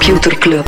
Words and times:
Computer 0.00 0.38
Club. 0.38 0.64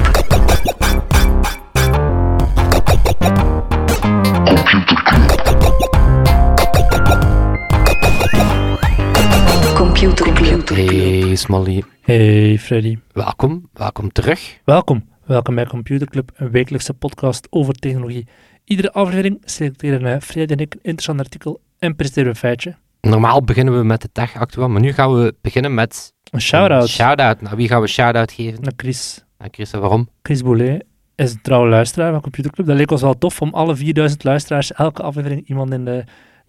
Computer 9.75 10.33
Club. 10.33 10.69
Hey 10.69 11.37
Smally, 11.37 11.83
Hey 12.03 12.59
Freddy, 12.59 12.99
welkom, 13.13 13.69
welkom 13.73 14.13
terug. 14.13 14.59
welkom. 14.65 15.09
Welkom 15.27 15.55
bij 15.55 15.67
Computer 15.67 16.09
Club, 16.09 16.31
een 16.35 16.51
wekelijkse 16.51 16.95
podcast 16.95 17.47
over 17.51 17.75
technologie. 17.75 18.27
Iedere 18.65 18.93
aflevering 18.93 19.43
selecteren 19.45 20.23
Freddy 20.23 20.53
en 20.53 20.59
ik 20.61 20.75
een 20.75 20.81
interessant 20.83 21.21
artikel 21.21 21.61
en 21.79 21.97
presenteren 21.97 22.29
we 22.29 22.35
een 22.35 22.41
feitje. 22.41 22.77
Normaal 23.01 23.43
beginnen 23.45 23.79
we 23.79 23.85
met 23.85 24.03
de 24.03 24.09
tech 24.13 24.37
actueel, 24.37 24.69
maar 24.69 24.81
nu 24.81 24.93
gaan 24.93 25.15
we 25.15 25.35
beginnen 25.41 25.75
met 25.75 26.13
Een 26.31 26.41
shout-out 26.41 26.83
een 26.83 26.89
shout-out. 26.89 27.41
Nou, 27.41 27.57
wie 27.57 27.69
gaan 27.69 27.81
we 27.81 27.87
shout-out 27.87 28.33
geven? 28.33 28.63
naar 28.63 28.73
Chris. 28.77 29.25
Nou, 29.43 29.55
Chris, 29.55 29.71
waarom? 29.71 30.09
Chris 30.23 30.43
Boulet 30.43 30.85
is 31.15 31.33
een 31.33 31.41
trouwe 31.41 31.69
luisteraar 31.69 32.13
van 32.13 32.21
Computer 32.21 32.53
Club. 32.53 32.67
Dat 32.67 32.77
leek 32.77 32.91
ons 32.91 33.01
wel 33.01 33.19
tof 33.19 33.41
om 33.41 33.55
alle 33.55 33.77
4000 33.77 34.25
luisteraars 34.25 34.73
elke 34.73 35.03
aflevering 35.03 35.49
iemand 35.49 35.73
in 35.73 35.85
de... 35.85 36.05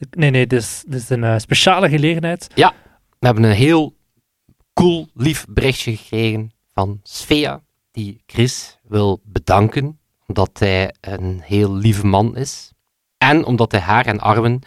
Nee, 0.09 0.29
nee, 0.29 0.47
dit 0.47 0.59
is, 0.59 0.83
dit 0.87 1.01
is 1.01 1.09
een 1.09 1.23
eh, 1.23 1.37
speciale 1.37 1.89
gelegenheid. 1.89 2.47
We 3.19 3.25
hebben 3.25 3.43
een 3.43 3.55
heel 3.55 3.95
cool, 4.73 5.07
lief 5.13 5.45
berichtje 5.49 5.95
gekregen 5.95 6.51
van 6.73 6.99
Svea, 7.03 7.61
die 7.91 8.23
Chris 8.25 8.79
wil 8.83 9.21
bedanken, 9.23 9.99
omdat 10.27 10.59
hij 10.59 10.93
een 11.01 11.41
heel 11.43 11.73
lieve 11.75 12.05
man 12.05 12.37
is. 12.37 12.71
En 13.17 13.45
omdat 13.45 13.71
hij 13.71 13.81
haar 13.81 14.05
en 14.05 14.19
Arwen, 14.19 14.59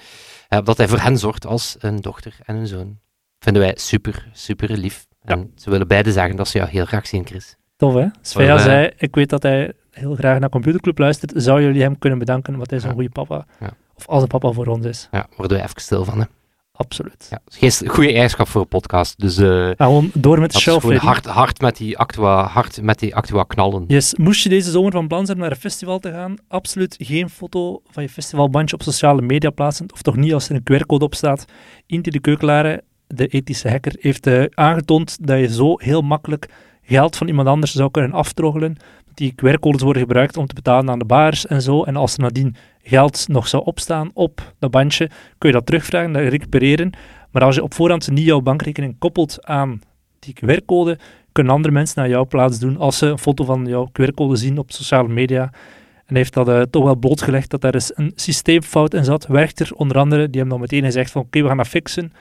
eh, 0.49 0.59
dat 0.65 0.77
hij 0.77 0.89
voor 0.89 1.01
hen 1.01 1.19
zorgt 1.19 1.47
als 1.47 1.77
een 1.79 2.01
dochter 2.01 2.37
en 2.45 2.57
een 2.57 2.67
zoon. 2.67 2.99
Vinden 3.39 3.63
wij 3.63 3.75
super, 3.77 4.29
super 4.33 4.71
lief. 4.71 5.07
En 5.23 5.53
ze 5.57 5.71
willen 5.71 5.89
beide 5.89 6.13
zeggen 6.13 6.37
dat 6.37 6.49
ze 6.49 6.59
jou 6.59 6.71
heel 6.71 6.85
graag 6.85 7.07
zien, 7.07 7.27
Chris. 7.27 7.57
Tof, 7.77 7.95
hè? 7.95 8.07
Svea 8.21 8.59
zei, 8.59 8.91
ik 8.97 9.15
weet 9.15 9.29
dat 9.31 9.43
hij 9.43 9.73
heel 9.91 10.15
graag 10.15 10.39
naar 10.39 10.49
Computer 10.49 10.81
Club 10.81 10.99
luistert. 10.99 11.33
Zou 11.35 11.63
jullie 11.63 11.83
hem 11.83 11.99
kunnen 11.99 12.19
bedanken, 12.19 12.53
omdat 12.53 12.71
hij 12.71 12.79
zo'n 12.79 12.89
Ja. 12.89 12.95
goede 12.95 13.11
papa, 13.11 13.47
Ja. 13.61 13.71
of 13.95 14.07
als 14.07 14.23
een 14.23 14.29
papa 14.29 14.51
voor 14.53 14.67
ons 14.67 14.87
is? 14.87 15.09
Ja, 15.11 15.27
worden 15.37 15.57
we 15.59 15.63
even 15.65 15.81
stil 15.81 16.05
van, 16.05 16.19
hè. 16.19 16.25
Absoluut. 16.73 17.27
Ja, 17.31 17.41
geen 17.45 17.89
goede 17.89 18.13
eigenschap 18.13 18.49
voor 18.49 18.61
een 18.61 18.69
podcast. 18.69 19.21
Dus 19.21 19.37
eh 19.39 19.45
Nou, 19.49 19.75
gewoon 19.77 20.11
door 20.15 20.41
met 20.41 20.53
de 20.53 20.59
is 20.59 20.63
Freddy. 20.63 20.97
hard, 21.07 21.27
hard, 21.27 21.61
met 21.61 21.77
die 21.77 21.99
actua, 21.99 22.47
hard 22.47 22.83
met 22.83 22.99
die 22.99 23.15
actua 23.15 23.43
knallen. 23.43 23.85
Yes, 23.87 24.15
moest 24.15 24.43
je 24.43 24.49
deze 24.49 24.71
zomer 24.71 24.93
van 24.93 25.09
plan 25.09 25.27
zijn 25.27 25.39
naar 25.39 25.51
een 25.51 25.57
festival 25.57 25.99
te 25.99 26.11
gaan, 26.11 26.37
absoluut 26.49 26.97
geen 26.99 27.31
foto 27.31 27.81
van 27.91 28.03
je 28.03 28.09
festivalbandje 28.09 28.75
op 28.75 28.83
sociale 28.83 29.23
media 29.23 29.51
plaatsen, 29.51 29.87
of 29.93 30.03
toch 30.03 30.17
niet 30.17 30.33
als 30.33 30.49
er 30.49 30.55
een 30.55 30.63
QR-code 30.81 31.05
op 31.05 31.15
staat. 31.15 31.45
Inti 31.87 32.11
de 32.11 32.21
Keukelare, 32.21 32.83
de 33.07 33.27
ethische 33.27 33.71
hacker, 33.71 33.97
heeft 34.01 34.27
eh, 34.27 34.45
aangetoond 34.55 35.27
dat 35.27 35.39
je 35.39 35.49
zo 35.53 35.75
heel 35.79 36.03
makkelijk 36.03 36.49
geld 36.87 37.17
van 37.17 37.27
iemand 37.29 37.49
anders 37.49 37.73
zou 37.73 37.91
kunnen 37.91 38.13
aftroggelen. 38.13 38.77
Die 39.15 39.33
QR-codes 39.33 39.83
worden 39.83 40.03
gebruikt 40.03 40.37
om 40.37 40.47
te 40.47 40.55
betalen 40.55 40.91
aan 40.91 40.99
de 40.99 41.05
bars 41.05 41.47
en 41.47 41.63
zo. 41.63 41.85
En 41.85 41.97
als 41.97 42.15
er 42.15 42.21
nadien 42.21 42.57
geld 42.83 43.29
nog 43.29 43.49
zou 43.49 43.65
opstaan 43.65 44.11
op 44.15 44.53
dat 44.59 44.71
bandje, 44.71 45.11
kun 45.39 45.49
je 45.49 45.55
dat 45.55 45.67
terugvragen, 45.67 46.13
dat 46.13 46.23
recupereren. 46.23 46.91
Maar 47.31 47.45
als 47.45 47.55
je 47.55 47.63
op 47.63 47.75
voorhand 47.75 48.11
niet 48.11 48.25
jouw 48.25 48.41
bankrekening 48.41 48.99
koppelt 48.99 49.47
aan 49.47 49.81
die 50.19 50.35
QR-code, 50.35 50.99
kunnen 51.33 51.53
andere 51.53 51.75
mensen 51.75 52.01
naar 52.01 52.09
jouw 52.09 52.27
plaats 52.27 52.59
doen 52.59 52.77
als 52.77 52.99
ze 52.99 53.07
een 53.07 53.19
foto 53.19 53.45
van 53.45 53.67
jouw 53.67 53.89
QR-code 53.93 54.37
zien 54.37 54.59
op 54.59 54.73
sociale 54.73 55.09
media. 55.09 55.53
En 56.07 56.17
heeft 56.17 56.35
dat 56.35 56.49
eh, 56.49 56.61
toch 56.61 56.85
wel 56.85 56.97
blootgelegd 56.97 57.51
dat 57.51 57.61
daar 57.61 57.75
eens 57.75 57.97
een 57.97 58.13
systeemfout 58.15 58.95
in 58.95 59.05
zat. 59.05 59.27
Werchter 59.27 59.71
onder 59.75 59.99
andere, 59.99 60.31
die 60.31 60.41
hebben 60.41 60.59
dan 60.59 60.61
meteen 60.61 60.85
gezegd 60.85 61.11
van 61.11 61.23
oké, 61.23 61.43
we 61.43 61.49
gaan 61.49 61.57
dat 61.57 61.69
fixen. 61.69 62.13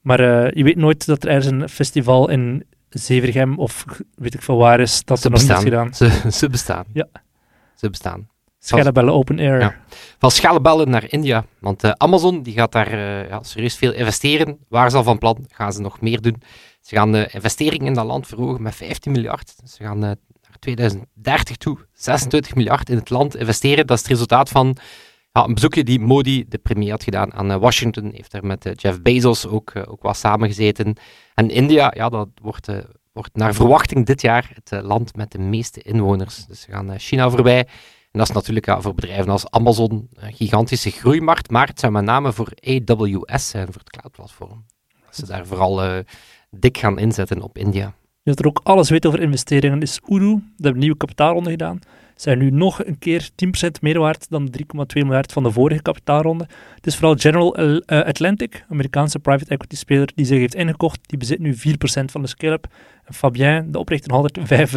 Maar 0.00 0.20
eh, 0.20 0.50
je 0.50 0.64
weet 0.64 0.76
nooit 0.76 1.06
dat 1.06 1.24
er 1.24 1.28
ergens 1.28 1.46
een 1.46 1.68
festival 1.68 2.30
in 2.30 2.64
Zevergem 2.98 3.58
of 3.58 3.84
weet 4.14 4.34
ik 4.34 4.42
veel 4.42 4.56
waar 4.56 4.80
is, 4.80 5.04
dat 5.04 5.20
Ze 5.20 5.28
nog 5.28 5.38
bestaan. 5.38 5.62
gedaan. 5.62 5.94
Ze, 5.94 6.20
ze 6.40 6.48
bestaan. 6.48 6.84
Ja. 6.92 7.06
Ze 7.74 7.90
bestaan. 7.90 8.28
Scherpbellen 8.58 9.12
open 9.12 9.38
air. 9.38 9.60
Ja. 9.60 9.76
Van 10.18 10.30
schaalbellen 10.30 10.90
naar 10.90 11.04
India. 11.08 11.44
Want 11.58 11.84
eh, 11.84 11.90
Amazon 11.90 12.42
die 12.42 12.54
gaat 12.54 12.72
daar 12.72 12.92
eh, 12.92 13.28
ja, 13.28 13.42
serieus 13.42 13.76
veel 13.76 13.92
investeren. 13.92 14.58
Waar 14.68 14.90
ze 14.90 14.96
al 14.96 15.02
van 15.02 15.18
plan? 15.18 15.46
Gaan 15.50 15.72
ze 15.72 15.80
nog 15.80 16.00
meer 16.00 16.20
doen? 16.20 16.42
Ze 16.80 16.94
gaan 16.94 17.12
de 17.12 17.28
investeringen 17.32 17.86
in 17.86 17.94
dat 17.94 18.04
land 18.06 18.26
verhogen 18.26 18.62
met 18.62 18.74
15 18.74 19.12
miljard. 19.12 19.54
Ze 19.64 19.82
gaan 19.82 19.94
eh, 19.96 20.00
naar 20.00 20.58
2030 20.58 21.56
toe 21.56 21.78
26 21.92 22.54
miljard 22.54 22.90
in 22.90 22.96
het 22.96 23.10
land 23.10 23.36
investeren. 23.36 23.86
Dat 23.86 23.96
is 23.96 24.02
het 24.02 24.12
resultaat 24.12 24.48
van 24.48 24.76
ja, 25.38 25.44
een 25.44 25.54
bezoekje 25.54 25.84
die 25.84 26.00
Modi, 26.00 26.44
de 26.48 26.58
premier, 26.58 26.90
had 26.90 27.02
gedaan 27.02 27.34
aan 27.34 27.50
eh, 27.50 27.56
Washington. 27.56 28.10
Heeft 28.12 28.30
daar 28.30 28.46
met 28.46 28.66
eh, 28.66 28.72
Jeff 28.76 29.02
Bezos 29.02 29.46
ook, 29.46 29.70
eh, 29.70 29.82
ook 29.86 30.02
wat 30.02 30.16
samengezeten. 30.16 30.96
En 31.34 31.50
India, 31.50 31.92
ja, 31.96 32.08
dat 32.08 32.28
wordt, 32.42 32.68
wordt 33.12 33.36
naar 33.36 33.54
verwachting 33.54 34.06
dit 34.06 34.20
jaar 34.20 34.50
het 34.54 34.82
land 34.82 35.16
met 35.16 35.32
de 35.32 35.38
meeste 35.38 35.82
inwoners. 35.82 36.46
Dus 36.46 36.60
ze 36.60 36.70
gaan 36.70 36.98
China 36.98 37.30
voorbij. 37.30 37.58
En 38.10 38.20
dat 38.20 38.28
is 38.28 38.34
natuurlijk 38.34 38.76
voor 38.78 38.94
bedrijven 38.94 39.32
als 39.32 39.50
Amazon 39.50 40.08
een 40.14 40.32
gigantische 40.32 40.90
groeimarkt, 40.90 41.50
maar 41.50 41.66
het 41.66 41.80
zou 41.80 41.92
met 41.92 42.04
name 42.04 42.32
voor 42.32 42.52
AWS 42.60 43.48
zijn, 43.48 43.66
voor 43.66 43.80
het 43.84 43.90
cloudplatform. 43.90 44.64
Dat 45.04 45.16
ze 45.16 45.26
daar 45.26 45.46
vooral 45.46 46.02
dik 46.50 46.78
gaan 46.78 46.98
inzetten 46.98 47.42
op 47.42 47.58
India. 47.58 47.94
Je 48.22 48.30
dat 48.30 48.38
er 48.38 48.46
ook 48.46 48.60
alles 48.62 48.90
weet 48.90 49.06
over 49.06 49.20
investeringen 49.20 49.82
is 49.82 50.00
Uru. 50.08 50.30
Dat 50.30 50.42
hebben 50.56 50.72
een 50.72 50.78
nieuwe 50.78 50.96
kapitaalronde 50.96 51.50
gedaan. 51.50 51.80
Zijn 52.14 52.38
nu 52.38 52.50
nog 52.50 52.84
een 52.84 52.98
keer 52.98 53.28
10% 53.66 53.80
meer 53.80 53.98
waard 53.98 54.30
dan 54.30 54.44
de 54.44 54.58
3,2 54.58 54.84
miljard 54.94 55.32
van 55.32 55.42
de 55.42 55.50
vorige 55.50 55.82
kapitaalronde. 55.82 56.46
Het 56.74 56.86
is 56.86 56.96
vooral 56.96 57.16
General 57.16 57.56
eh, 57.56 57.98
Atlantic, 57.98 58.64
Amerikaanse 58.68 59.18
private 59.18 59.50
equity 59.50 59.76
speler, 59.76 60.12
die 60.14 60.24
zich 60.24 60.38
heeft 60.38 60.54
ingekocht. 60.54 61.00
Die 61.06 61.18
bezit 61.18 61.38
nu 61.38 61.54
4% 61.54 61.56
van 62.04 62.22
de 62.22 62.28
scale-up. 62.28 62.66
En 63.04 63.14
Fabien, 63.14 63.72
de 63.72 63.78
oprichter, 63.78 64.10
nog 64.10 64.22
altijd 64.22 64.70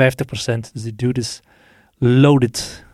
55%. 0.67 0.71
Dus 0.73 0.83
die 0.83 0.95
dude 0.95 1.19
is 1.19 1.39
loaded. 1.97 2.85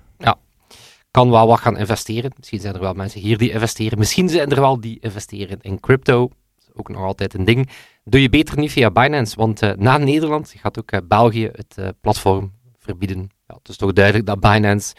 Kan 1.12 1.30
wel 1.30 1.48
wat 1.48 1.60
gaan 1.60 1.78
investeren. 1.78 2.32
Misschien 2.38 2.60
zijn 2.60 2.74
er 2.74 2.80
wel 2.80 2.94
mensen 2.94 3.22
hier 3.22 3.38
die 3.38 3.52
investeren. 3.52 3.98
Misschien 3.98 4.30
zijn 4.30 4.52
er 4.52 4.60
wel 4.60 4.80
die 4.80 4.98
investeren 5.02 5.58
in 5.62 5.80
crypto. 5.80 6.20
Dat 6.20 6.68
is 6.68 6.70
ook 6.74 6.90
nog 6.90 7.02
altijd 7.02 7.34
een 7.34 7.46
ding. 7.46 7.70
Doe 8.04 8.22
je 8.22 8.30
beter 8.30 8.58
niet 8.58 8.72
via 8.72 8.92
Binance, 8.92 9.36
want 9.36 9.62
eh, 9.62 9.72
na 9.78 9.98
Nederland 9.98 10.54
gaat 10.58 10.80
ook 10.80 10.92
eh, 10.92 11.00
België 11.08 11.50
het 11.54 11.94
platform 12.02 12.52
verbieden. 12.80 13.30
Ja, 13.48 13.56
het 13.56 13.70
is 13.70 13.78
toch 13.78 13.94
duidelijk 13.94 14.26
dat 14.26 14.40
Binance 14.40 14.96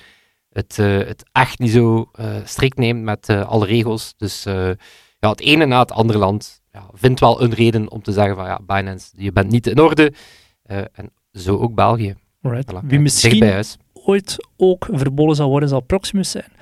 het, 0.48 0.78
eh, 0.78 0.96
het 0.96 1.24
echt 1.32 1.58
niet 1.58 1.70
zo 1.70 2.08
eh, 2.12 2.36
strikt 2.44 2.78
neemt 2.78 3.02
met 3.02 3.28
eh, 3.28 3.48
alle 3.48 3.66
regels. 3.66 4.14
Dus 4.16 4.42
ja, 5.18 5.30
het 5.30 5.40
ene 5.40 5.66
na 5.66 5.78
het 5.78 5.92
andere 5.92 6.18
land 6.18 6.62
ja, 6.72 6.88
vindt 6.92 7.20
wel 7.20 7.42
een 7.42 7.54
reden 7.54 7.90
om 7.90 8.02
te 8.02 8.12
zeggen 8.12 8.36
van 8.36 8.44
ja, 8.44 8.60
Binance, 8.66 9.10
je 9.16 9.32
bent 9.32 9.50
niet 9.50 9.66
in 9.66 9.80
orde. 9.80 10.12
En 10.64 11.12
zo 11.32 11.58
ook 11.58 11.74
België. 11.74 12.14
Voilà, 12.14 12.86
Wie 12.86 13.00
misschien 13.00 13.64
ooit 13.92 14.48
ook 14.56 14.88
verboden 14.92 15.36
zal 15.36 15.48
worden, 15.48 15.68
zal 15.68 15.80
Proximus 15.80 16.30
zijn. 16.30 16.52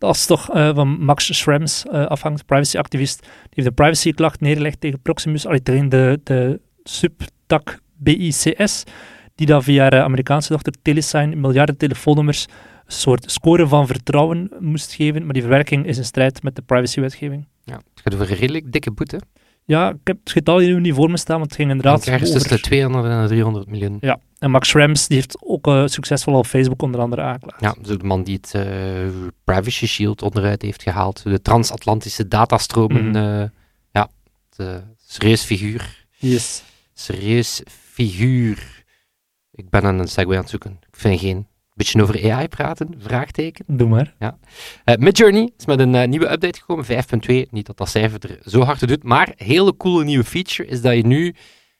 Dat 0.00 0.14
is 0.14 0.26
toch 0.26 0.50
eh, 0.50 0.74
van 0.74 1.04
Max 1.04 1.38
Schrems 1.38 1.86
eh 1.86 2.06
afhangt, 2.06 2.46
privacyactivist. 2.46 3.20
Die 3.20 3.30
heeft 3.50 3.68
een 3.68 3.74
privacyklacht 3.74 4.40
neergelegd 4.40 4.80
tegen 4.80 5.00
Proximus, 5.00 5.46
allee, 5.46 5.62
tegen 5.62 5.88
de, 5.88 6.20
de 6.24 6.60
subtak 6.82 7.78
BICS, 7.96 8.84
die 9.40 9.48
dan 9.48 9.62
via 9.62 9.82
haar 9.82 10.02
Amerikaanse 10.02 10.52
dochter 10.52 10.72
Telesign 10.82 11.40
miljarden 11.40 11.76
telefoonnummers 11.76 12.46
een 12.86 12.92
soort 12.92 13.30
score 13.30 13.66
van 13.66 13.86
vertrouwen 13.86 14.50
moest 14.58 14.92
geven. 14.92 15.24
Maar 15.24 15.32
die 15.32 15.42
verwerking 15.42 15.86
is 15.86 15.98
in 15.98 16.04
strijd 16.04 16.42
met 16.42 16.56
de 16.56 16.62
privacywetgeving. 16.62 17.46
Ja, 17.64 17.74
het 17.74 18.00
gaat 18.02 18.14
over 18.14 18.30
een 18.30 18.36
redelijk 18.36 18.72
dikke 18.72 18.90
boete. 18.90 19.20
Ja, 19.64 19.90
ik 19.90 19.96
heb 20.04 20.18
het 20.24 20.32
getal 20.32 20.58
hier 20.58 20.74
nu 20.74 20.80
niet 20.80 20.94
voor 20.94 21.10
me 21.10 21.16
staan, 21.16 21.38
want 21.38 21.50
het 21.50 21.58
ging 21.60 21.70
inderdaad 21.70 22.06
Ergens 22.06 22.30
over... 22.30 22.40
tussen 22.40 22.56
de 22.56 22.62
200 22.62 23.04
en 23.04 23.22
de 23.22 23.28
300 23.28 23.66
miljoen. 23.66 23.96
Ja, 24.00 24.18
en 24.38 24.50
Max 24.50 24.68
Schrems 24.68 25.06
die 25.06 25.16
heeft 25.16 25.36
ook 25.40 25.66
eh, 25.66 25.86
succesvol 25.86 26.34
op 26.34 26.46
Facebook 26.46 26.82
onder 26.82 27.00
andere 27.00 27.22
aangeklaagd. 27.22 27.60
Ja, 27.60 27.74
zo 27.84 27.96
de 27.96 28.04
man 28.04 28.22
die 28.22 28.38
het 28.40 28.54
eh, 28.54 28.64
Privacy 29.44 29.86
Shield 29.86 30.22
onderuit 30.22 30.62
heeft 30.62 30.82
gehaald. 30.82 31.22
De 31.22 31.42
transatlantische 31.42 32.28
datastromen. 32.28 33.06
Mhm. 33.06 33.16
eh, 33.16 33.48
ja, 33.92 34.08
de 34.56 34.80
serieus 35.06 35.42
figuur. 35.42 36.06
Yes. 36.16 36.62
Serieus 36.94 37.62
figuur. 37.66 38.79
Ik 39.60 39.70
ben 39.70 39.82
aan 39.82 39.98
een 39.98 40.08
segue 40.08 40.34
aan 40.34 40.40
het 40.40 40.50
zoeken. 40.50 40.70
Ik 40.80 40.96
vind 40.96 41.20
geen... 41.20 41.46
Beetje 41.74 42.02
over 42.02 42.32
AI 42.32 42.48
praten? 42.48 42.94
Vraagteken. 42.98 43.64
Doe 43.68 43.88
maar. 43.88 44.14
Eh, 44.84 44.94
Midjourney 44.96 45.50
is 45.56 45.66
met 45.66 45.78
een 45.80 45.94
eh, 45.94 46.08
nieuwe 46.08 46.32
update 46.32 46.58
gekomen, 46.60 46.84
5.2. 46.84 47.50
Niet 47.50 47.66
dat 47.66 47.76
dat 47.76 47.88
cijfer 47.88 48.30
er 48.30 48.50
zo 48.50 48.60
hard 48.60 48.78
toe 48.78 48.88
doet, 48.88 49.02
maar 49.02 49.28
een 49.36 49.46
hele 49.46 49.76
coole 49.76 50.04
nieuwe 50.04 50.24
feature 50.24 50.68
is 50.68 50.80
dat 50.82 50.94
je 50.94 51.06
nu 51.06 51.34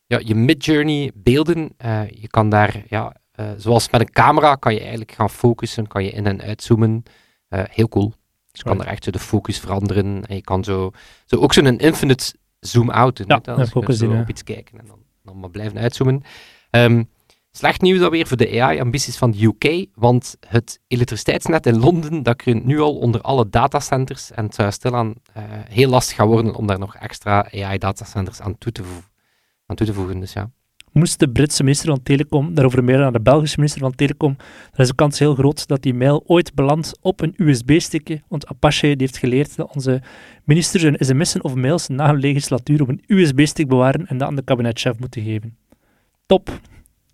ja, 0.06 0.20
je 0.24 0.34
Midjourney 0.34 1.10
beelden, 1.14 1.70
eh, 1.76 2.10
je 2.10 2.28
kan 2.28 2.48
daar, 2.48 2.82
ja, 2.88 3.16
zoals 3.56 3.90
met 3.90 4.00
een 4.00 4.10
camera, 4.12 4.54
kan 4.54 4.74
je 4.74 4.80
eigenlijk 4.80 5.12
gaan 5.12 5.30
focussen, 5.30 5.86
kan 5.86 6.04
je 6.04 6.10
in- 6.10 6.26
en 6.26 6.40
uitzoomen. 6.42 7.02
Heel 7.48 7.88
cool. 7.88 8.12
Dus 8.50 8.60
je 8.60 8.68
kan 8.68 8.80
er 8.80 8.86
echt 8.86 9.04
zo 9.04 9.10
de 9.10 9.18
focus 9.18 9.58
veranderen 9.58 10.26
en 10.26 10.34
je 10.34 10.42
kan 10.42 10.64
zo, 10.64 10.90
zo 11.24 11.36
ook 11.36 11.52
zo'n 11.52 11.78
infinite 11.78 12.34
zoom-out 12.60 13.16
doen. 13.16 13.26
Ja, 13.26 13.40
je 13.56 13.84
gezien, 13.84 14.08
zo 14.08 14.14
ja. 14.14 14.20
op 14.20 14.28
iets 14.28 14.44
kijken 14.44 14.78
en 14.78 14.86
dan, 14.86 14.98
dan 15.22 15.40
maar 15.40 15.50
blijven 15.50 15.78
uitzoomen. 15.78 16.22
Ehm, 16.70 17.02
Slecht 17.60 17.80
nieuws 17.80 18.02
alweer 18.02 18.26
voor 18.26 18.36
de 18.36 18.60
AI-ambities 18.60 19.16
van 19.16 19.30
de 19.30 19.44
UK, 19.44 19.86
want 19.94 20.36
het 20.48 20.80
elektriciteitsnet 20.88 21.66
in 21.66 21.78
Londen 21.78 22.22
dat 22.22 22.36
kreunt 22.36 22.64
nu 22.64 22.80
al 22.80 22.96
onder 22.96 23.20
alle 23.20 23.48
datacenters 23.48 24.30
en 24.30 24.44
het 24.44 24.54
zou 24.54 24.70
stilaan 24.72 25.14
eh 25.32 25.42
heel 25.68 25.88
lastig 25.88 26.16
gaan 26.16 26.26
worden 26.26 26.54
om 26.54 26.66
daar 26.66 26.78
nog 26.78 26.96
extra 26.96 27.52
AI-datacenters 27.52 28.40
aan, 28.40 28.58
toe 28.58 28.72
te 28.72 28.82
aan 29.66 29.76
te 29.76 29.92
voegen. 29.92 30.20
Dus 30.20 30.32
ja, 30.32 30.50
moest 30.92 31.18
de 31.18 31.30
Britse 31.30 31.62
minister 31.62 31.88
van 31.88 32.02
Telecom 32.02 32.54
daarover 32.54 32.84
mailen 32.84 33.06
aan 33.06 33.12
de 33.12 33.20
Belgische 33.20 33.56
minister 33.56 33.80
van 33.80 33.94
Telecom, 33.94 34.36
dan 34.70 34.80
is 34.80 34.88
de 34.88 34.94
kans 34.94 35.18
heel 35.18 35.34
groot 35.34 35.66
dat 35.66 35.82
die 35.82 35.94
mail 35.94 36.22
ooit 36.26 36.54
belandt 36.54 36.98
op 37.00 37.20
een 37.20 37.34
USB-stickje. 37.36 38.22
Want 38.28 38.46
Apache 38.46 38.94
heeft 38.96 39.18
geleerd 39.18 39.56
dat 39.56 39.74
onze 39.74 40.02
ministers 40.44 40.82
hun 40.82 40.96
sms'en 40.98 41.44
of 41.44 41.54
mails 41.54 41.88
na 41.88 42.08
een 42.08 42.18
legislatuur 42.18 42.82
op 42.82 42.88
een 42.88 43.04
USB-stick 43.06 43.68
bewaren 43.68 44.06
en 44.06 44.18
dat 44.18 44.28
aan 44.28 44.36
de 44.36 44.44
kabinetchef 44.44 44.98
moeten 44.98 45.22
geven. 45.22 45.56
Top. 46.26 46.60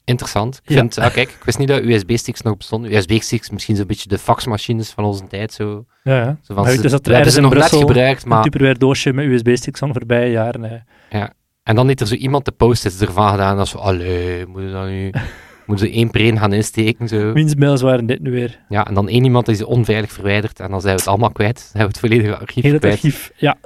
Interessant. 0.07 0.61
Ik 0.65 0.71
Ja. 0.71 0.77
vind, 0.79 0.99
ah, 0.99 1.13
kijk, 1.13 1.29
ik 1.31 1.45
wist 1.45 1.59
niet 1.59 1.69
dat 1.69 1.81
USB-sticks 1.83 2.41
nog 2.43 2.57
bestonden. 2.57 2.93
USB-sticks, 2.95 3.51
misschien 3.51 3.77
zo'n 3.77 3.87
beetje 3.87 4.09
de 4.09 4.19
faxmachines 4.19 4.91
van 4.91 5.05
onze 5.05 5.27
tijd. 5.27 5.53
Zo. 5.53 5.85
Ja, 6.03 6.17
ja. 6.17 6.39
Zo 6.43 6.55
van, 6.55 6.65
Maar 6.65 6.73
ze- 6.73 6.81
dus 6.83 6.91
dat 6.91 7.01
er 7.01 7.09
we 7.09 7.15
hebben 7.15 7.33
ze 7.33 7.41
nog 7.41 7.55
net 7.55 7.65
gebruikt, 7.75 8.23
Een 8.23 8.29
maar... 8.29 8.43
Tupperware 8.43 8.79
doosje 8.79 9.13
met 9.13 9.25
USB-sticks 9.25 9.79
van 9.79 9.89
de 9.89 9.95
voorbije 9.95 10.31
jaren. 10.31 10.85
eh. 11.11 11.23
En 11.63 11.75
dan 11.77 11.87
heeft 11.87 12.01
er 12.01 12.07
zo 12.07 12.15
iemand 12.15 12.45
de 12.45 12.51
post-its 12.53 13.01
ervan 13.01 13.31
gedaan. 13.31 13.57
Dat 13.57 13.69
zo, 13.69 13.79
allee, 13.79 14.47
moet 14.47 14.63
je 14.63 14.71
dat 14.71 14.87
nu... 14.87 15.11
Moeten 15.67 15.87
ze 15.87 15.93
één 15.93 16.11
per 16.11 16.21
één 16.21 16.39
gaan 16.39 16.53
insteken, 16.53 17.09
zo. 17.09 17.33
Wiens 17.33 17.55
mails 17.55 17.81
waren 17.83 18.07
dit 18.07 18.21
nu 18.21 18.31
weer? 18.31 18.61
Ja, 18.69 18.87
en 18.87 18.95
dan 18.95 19.09
één 19.09 19.25
iemand 19.25 19.47
die 19.47 19.55
ze 19.55 19.67
onveilig 19.67 20.13
verwijderd. 20.13 20.61
En 20.61 20.71
dan 20.71 20.81
zijn 20.81 20.95
we 20.95 21.01
het 21.01 21.09
allemaal 21.09 21.31
kwijt. 21.33 21.55
Dan 21.57 21.81
hebben 21.81 21.81
we 22.01 22.07
het 22.07 22.13
volledige 22.13 22.37
archief 22.41 22.63
Heel 22.63 22.73
het 22.73 22.81
kwijt. 22.81 22.95
archief. 22.95 23.31
Ja, 23.37 23.57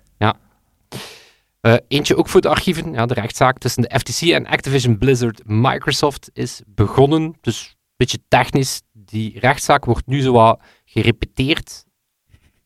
Eh, 1.60 1.74
eentje 1.88 2.16
ook 2.16 2.28
voor 2.28 2.40
de 2.40 2.48
archieven. 2.48 2.92
Ja, 2.92 3.06
de 3.06 3.14
rechtszaak 3.14 3.58
tussen 3.58 3.82
de 3.82 3.98
FTC 3.98 4.20
en 4.20 4.46
Activision 4.46 4.98
Blizzard 4.98 5.42
Microsoft 5.44 6.30
is 6.32 6.62
begonnen. 6.66 7.34
Dus 7.40 7.66
een 7.68 7.94
beetje 7.96 8.18
technisch. 8.28 8.82
Die 8.92 9.38
rechtszaak 9.38 9.84
wordt 9.84 10.06
nu 10.06 10.20
zo 10.20 10.32
wat 10.32 10.60
gerepeteerd. 10.84 11.84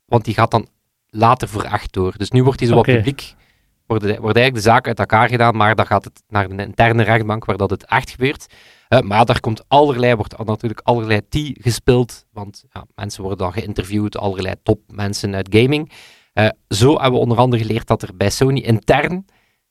Want 0.05 0.25
die 0.25 0.35
gaat 0.35 0.50
dan 0.50 0.69
later 1.06 1.49
voor 1.49 1.62
echt 1.62 1.93
door. 1.93 2.14
Dus 2.17 2.31
nu 2.31 2.43
wordt 2.43 2.58
die 2.58 2.69
zo 2.69 2.75
wat 2.75 2.88
Oké. 2.88 2.96
publiek. 2.96 3.35
Wordt, 3.87 4.05
wordt 4.05 4.37
eigenlijk 4.37 4.55
de 4.55 4.70
zaak 4.70 4.87
uit 4.87 4.99
elkaar 4.99 5.29
gedaan, 5.29 5.56
maar 5.56 5.75
dan 5.75 5.87
gaat 5.87 6.05
het 6.05 6.23
naar 6.29 6.50
een 6.50 6.58
interne 6.61 7.02
rechtbank 7.02 7.44
waar 7.44 7.56
dat 7.56 7.70
het 7.70 7.87
echt 7.87 8.11
gebeurt. 8.11 8.46
Eh, 8.88 9.00
maar 9.00 9.25
daar 9.25 9.41
komt 9.41 9.69
allerlei, 9.69 10.14
wordt 10.14 10.44
natuurlijk 10.44 10.81
allerlei 10.82 11.20
tea 11.29 11.50
gespeeld. 11.55 12.25
Want 12.32 12.64
ja, 12.73 12.85
mensen 12.94 13.20
worden 13.20 13.38
dan 13.38 13.52
geïnterviewd, 13.52 14.17
allerlei 14.19 14.55
topmensen 14.62 15.35
uit 15.35 15.49
gaming. 15.50 15.93
Eh, 16.35 16.49
zo 16.69 16.93
hebben 16.93 17.13
we 17.13 17.19
onder 17.19 17.39
andere 17.39 17.63
geleerd 17.63 17.87
dat 17.87 18.03
er 18.03 18.17
bij 18.17 18.31
Sony 18.31 18.61
intern 18.61 19.25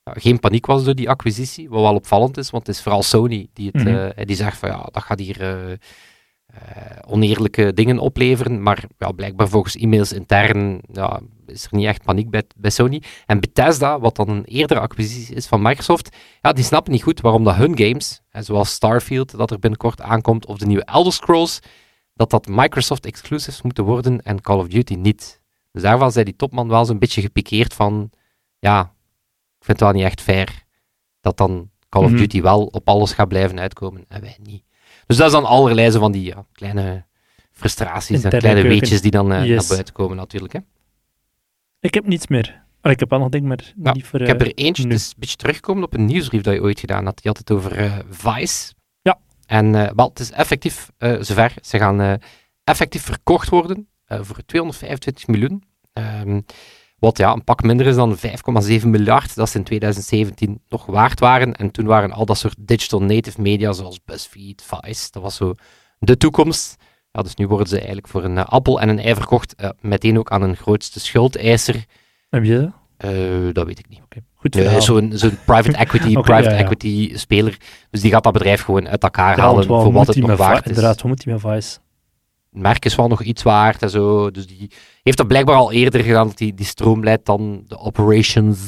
geen 0.04 0.40
paniek 0.40 0.66
was 0.66 0.84
door 0.84 0.96
die 0.96 1.10
acquisitie, 1.10 1.70
wat 1.70 1.82
wel 1.82 1.96
opvallend 1.96 2.38
is, 2.38 2.50
want 2.50 2.68
het 2.68 2.76
is 2.76 2.82
vooral 2.82 3.04
Sony 3.04 3.48
die, 3.54 3.70
het, 3.74 3.84
Mhm. 3.84 3.96
eh, 3.96 4.26
die 4.26 4.36
zegt 4.36 4.58
van 4.58 4.70
ja, 4.70 4.88
dat 4.92 5.04
gaat 5.04 5.20
hier 5.20 5.42
eh, 5.42 6.98
oneerlijke 7.08 7.74
dingen 7.74 8.00
opleveren, 8.00 8.62
maar 8.64 8.84
ja, 8.98 9.12
blijkbaar 9.12 9.48
volgens 9.48 9.76
e-mails 9.76 10.12
intern 10.14 10.82
ja, 10.92 11.20
is 11.46 11.64
er 11.64 11.70
niet 11.78 11.86
echt 11.86 12.04
paniek 12.04 12.30
bij, 12.30 12.44
bij 12.56 12.70
Sony. 12.70 13.02
En 13.26 13.40
Bethesda, 13.40 14.00
wat 14.00 14.16
dan 14.16 14.30
een 14.30 14.44
eerdere 14.46 14.80
acquisitie 14.80 15.36
is 15.36 15.48
van 15.48 15.62
Microsoft, 15.62 16.16
ja, 16.42 16.54
die 16.54 16.64
snappen 16.64 16.92
niet 16.92 17.04
goed 17.04 17.22
waarom 17.22 17.44
dat 17.44 17.56
hun 17.56 17.78
games, 17.78 18.22
hè, 18.30 18.42
zoals 18.42 18.72
Starfield, 18.72 19.38
dat 19.38 19.52
er 19.52 19.60
binnenkort 19.60 20.02
aankomt, 20.02 20.46
of 20.46 20.58
de 20.58 20.66
nieuwe 20.66 20.86
Elder 20.86 21.14
Scrolls, 21.14 21.60
dat 22.14 22.30
dat 22.30 22.48
Microsoft 22.48 23.06
exclusives 23.06 23.62
moeten 23.62 23.84
worden 23.84 24.22
en 24.22 24.42
Call 24.42 24.58
of 24.58 24.68
Duty 24.68 24.94
niet. 24.94 25.42
Dus 25.74 25.82
daarvan 25.82 26.12
zei 26.12 26.26
die 26.26 26.36
topman 26.36 26.68
wel 26.68 26.86
zo'n 26.86 27.00
beetje 27.00 27.22
gepikeerd 27.22 27.74
van, 27.74 28.10
ja, 28.60 28.82
ik 29.60 29.66
vind 29.66 29.80
het 29.80 29.90
wel 29.90 29.92
niet 29.92 30.04
echt 30.04 30.22
fair 30.22 30.64
dat 31.22 31.38
dan 31.38 31.70
Call 31.90 32.04
of 32.04 32.10
Mhm. 32.10 32.20
Duty 32.20 32.42
wel 32.42 32.66
op 32.66 32.90
alles 32.90 33.14
gaat 33.14 33.28
blijven 33.28 33.60
uitkomen 33.60 34.06
en 34.08 34.22
wij 34.22 34.38
niet. 34.42 34.64
Dus 35.06 35.18
dat 35.18 35.26
is 35.28 35.34
dan 35.34 35.46
allerlei 35.46 35.92
zo 35.92 36.00
van 36.00 36.12
die 36.12 36.24
ja, 36.26 36.46
kleine 36.52 37.06
frustraties 37.52 38.24
en 38.24 38.30
kleine 38.40 38.62
weetjes 38.62 39.02
die 39.02 39.12
dan 39.12 39.32
eh, 39.34 39.46
Yes. 39.46 39.60
naar 39.60 39.68
buiten 39.70 39.94
komen 39.94 40.18
natuurlijk. 40.18 40.54
Hè. 40.54 40.60
ik 41.80 41.94
heb 41.94 42.08
niets 42.08 42.28
meer. 42.28 42.62
Oh, 42.82 42.92
ik 42.92 43.00
heb 43.00 43.10
wel 43.10 43.20
nog 43.20 43.30
dingen, 43.30 43.48
maar 43.48 43.94
niet 43.94 44.06
voor... 44.06 44.22
Ik 44.22 44.28
heb 44.28 44.42
eh, 44.42 44.48
er 44.48 44.54
eentje, 44.54 44.84
nu. 44.84 44.92
het 44.92 45.00
is 45.02 45.08
een 45.08 45.14
beetje 45.18 45.36
teruggekomen 45.36 45.84
op 45.84 45.94
een 45.94 46.06
nieuwsbrief 46.06 46.42
dat 46.42 46.54
je 46.54 46.62
ooit 46.62 46.80
gedaan 46.80 47.06
had. 47.06 47.16
Die 47.22 47.28
had 47.32 47.38
het 47.38 47.52
over 47.52 47.78
eh, 47.78 47.98
Vice. 48.10 48.74
Ja. 49.02 49.20
En 49.46 49.76
eh, 49.76 49.92
wel, 49.96 50.08
het 50.10 50.20
is 50.20 50.32
effectief 50.32 50.92
eh, 50.98 51.16
zover. 51.22 51.54
Ze 51.62 51.78
gaan 51.78 52.02
eh, 52.02 52.14
effectief 52.64 53.02
verkocht 53.04 53.50
worden 53.50 53.78
eh, 53.78 53.84
voor 54.22 54.46
225 54.46 55.28
miljoen. 55.28 55.64
Ehm, 55.94 56.42
wat 57.00 57.18
ja, 57.18 57.32
een 57.34 57.44
pak 57.44 57.64
minder 57.64 57.86
is 57.88 57.96
dan 57.96 58.18
5,7 58.18 58.90
miljard 58.90 59.36
dat 59.36 59.50
ze 59.50 59.58
in 59.58 59.64
2017 59.64 60.62
nog 60.70 60.86
waard 60.86 61.20
waren. 61.20 61.54
En 61.56 61.72
toen 61.72 61.86
waren 61.86 62.12
al 62.12 62.26
dat 62.26 62.38
soort 62.38 62.56
digital 62.60 63.02
native 63.02 63.42
media 63.42 63.72
zoals 63.74 64.04
BuzzFeed, 64.06 64.64
Vice, 64.68 65.08
dat 65.12 65.22
was 65.22 65.36
zo 65.36 65.54
de 66.00 66.18
toekomst. 66.18 66.76
Ja, 67.12 67.22
dus 67.22 67.36
nu 67.36 67.48
worden 67.48 67.68
ze 67.68 67.76
eigenlijk 67.78 68.08
voor 68.08 68.24
een 68.24 68.38
eh, 68.38 68.46
appel 68.46 68.82
en 68.82 68.90
een 68.90 69.00
ei 69.00 69.16
verkocht. 69.16 69.56
eh, 69.56 69.70
meteen 69.82 70.20
ook 70.20 70.30
aan 70.30 70.42
een 70.42 70.56
grootste 70.56 71.00
schuldeiser. 71.00 71.86
Heb 72.30 72.44
je 72.44 72.60
dat? 72.60 72.72
Eh, 72.98 73.54
dat 73.54 73.66
weet 73.66 73.80
ik 73.80 73.90
niet. 73.90 74.02
Goed 74.36 74.56
zo'n 74.84 75.38
private 75.46 75.78
equity, 75.84 76.14
private 76.14 76.50
ja, 76.50 76.56
equity 76.56 77.18
speler. 77.18 77.58
Dus 77.90 78.02
die 78.02 78.12
gaat 78.12 78.24
dat 78.24 78.34
bedrijf 78.34 78.62
gewoon 78.62 78.88
uit 78.88 79.04
elkaar 79.04 79.40
halen 79.40 79.66
voor 79.66 79.92
wat 79.92 80.06
het 80.08 80.16
die 80.16 80.26
nog 80.26 80.38
waard 80.38 80.64
is. 80.64 80.68
Inderdaad, 80.68 81.02
hoe 81.02 81.10
moet 81.10 81.24
hij 81.24 81.34
met 81.34 81.42
Vice? 81.42 81.80
Het 82.54 82.62
merk 82.62 82.86
is 82.86 82.96
wel 82.96 83.08
nog 83.08 83.22
iets 83.24 83.44
waard 83.44 83.82
en 83.82 83.90
zo. 83.90 84.32
Dus 84.32 84.48
die 84.48 84.72
heeft 85.04 85.18
dat 85.18 85.28
blijkbaar 85.28 85.56
al 85.56 85.72
eerder 85.72 86.04
gedaan, 86.04 86.28
dat 86.28 86.38
die, 86.38 86.54
die 86.54 86.66
stroomleidt 86.66 87.26
dan 87.26 87.64
de 87.68 87.78
operations. 87.78 88.60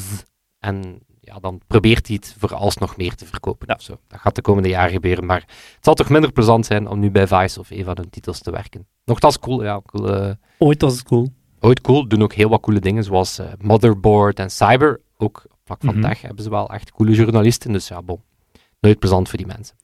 En 0.58 0.98
ja, 1.20 1.38
dan 1.38 1.60
probeert 1.66 2.06
hij 2.06 2.16
het 2.16 2.34
voor 2.38 2.54
alsnog 2.54 2.96
meer 2.96 3.14
te 3.14 3.26
verkopen. 3.26 3.74
of 3.74 3.82
zo. 3.82 3.96
Dat 4.08 4.20
gaat 4.20 4.34
de 4.34 4.42
komende 4.42 4.68
jaren 4.68 4.90
gebeuren. 4.92 5.26
Maar 5.26 5.40
het 5.74 5.78
zal 5.84 5.94
toch 5.94 6.08
minder 6.08 6.32
plezant 6.32 6.66
zijn 6.66 6.88
om 6.88 6.98
nu 6.98 7.10
bij 7.10 7.26
Vice 7.26 7.60
of 7.60 7.70
een 7.70 7.84
van 7.84 7.96
hun 7.96 8.10
titels 8.10 8.40
te 8.40 8.50
werken. 8.50 8.86
Nochtans 9.04 9.38
cool, 9.38 9.64
ja. 9.64 9.80
Cool, 9.86 10.14
eh, 10.14 10.30
Ooit 10.58 10.82
was 10.82 10.92
het 10.92 11.02
cool. 11.02 11.28
ooit 11.60 11.80
cool. 11.80 12.08
Doen 12.08 12.22
ook 12.22 12.32
heel 12.32 12.48
wat 12.48 12.60
coole 12.60 12.80
dingen, 12.80 13.04
zoals 13.04 13.38
eh, 13.38 13.46
Motherboard 13.60 14.38
en 14.38 14.50
Cyber. 14.50 15.00
Ook 15.16 15.44
op 15.50 15.58
vlak 15.64 15.80
van 15.84 15.94
Mhm. 15.98 16.08
tech 16.08 16.20
hebben 16.22 16.44
ze 16.44 16.50
wel 16.50 16.70
echt 16.70 16.92
coole 16.92 17.12
journalisten. 17.12 17.72
Dus 17.72 17.88
ja, 17.88 18.02
bon. 18.02 18.22
Nooit 18.80 18.98
plezant 18.98 19.28
voor 19.28 19.38
die 19.38 19.46
mensen. 19.46 19.76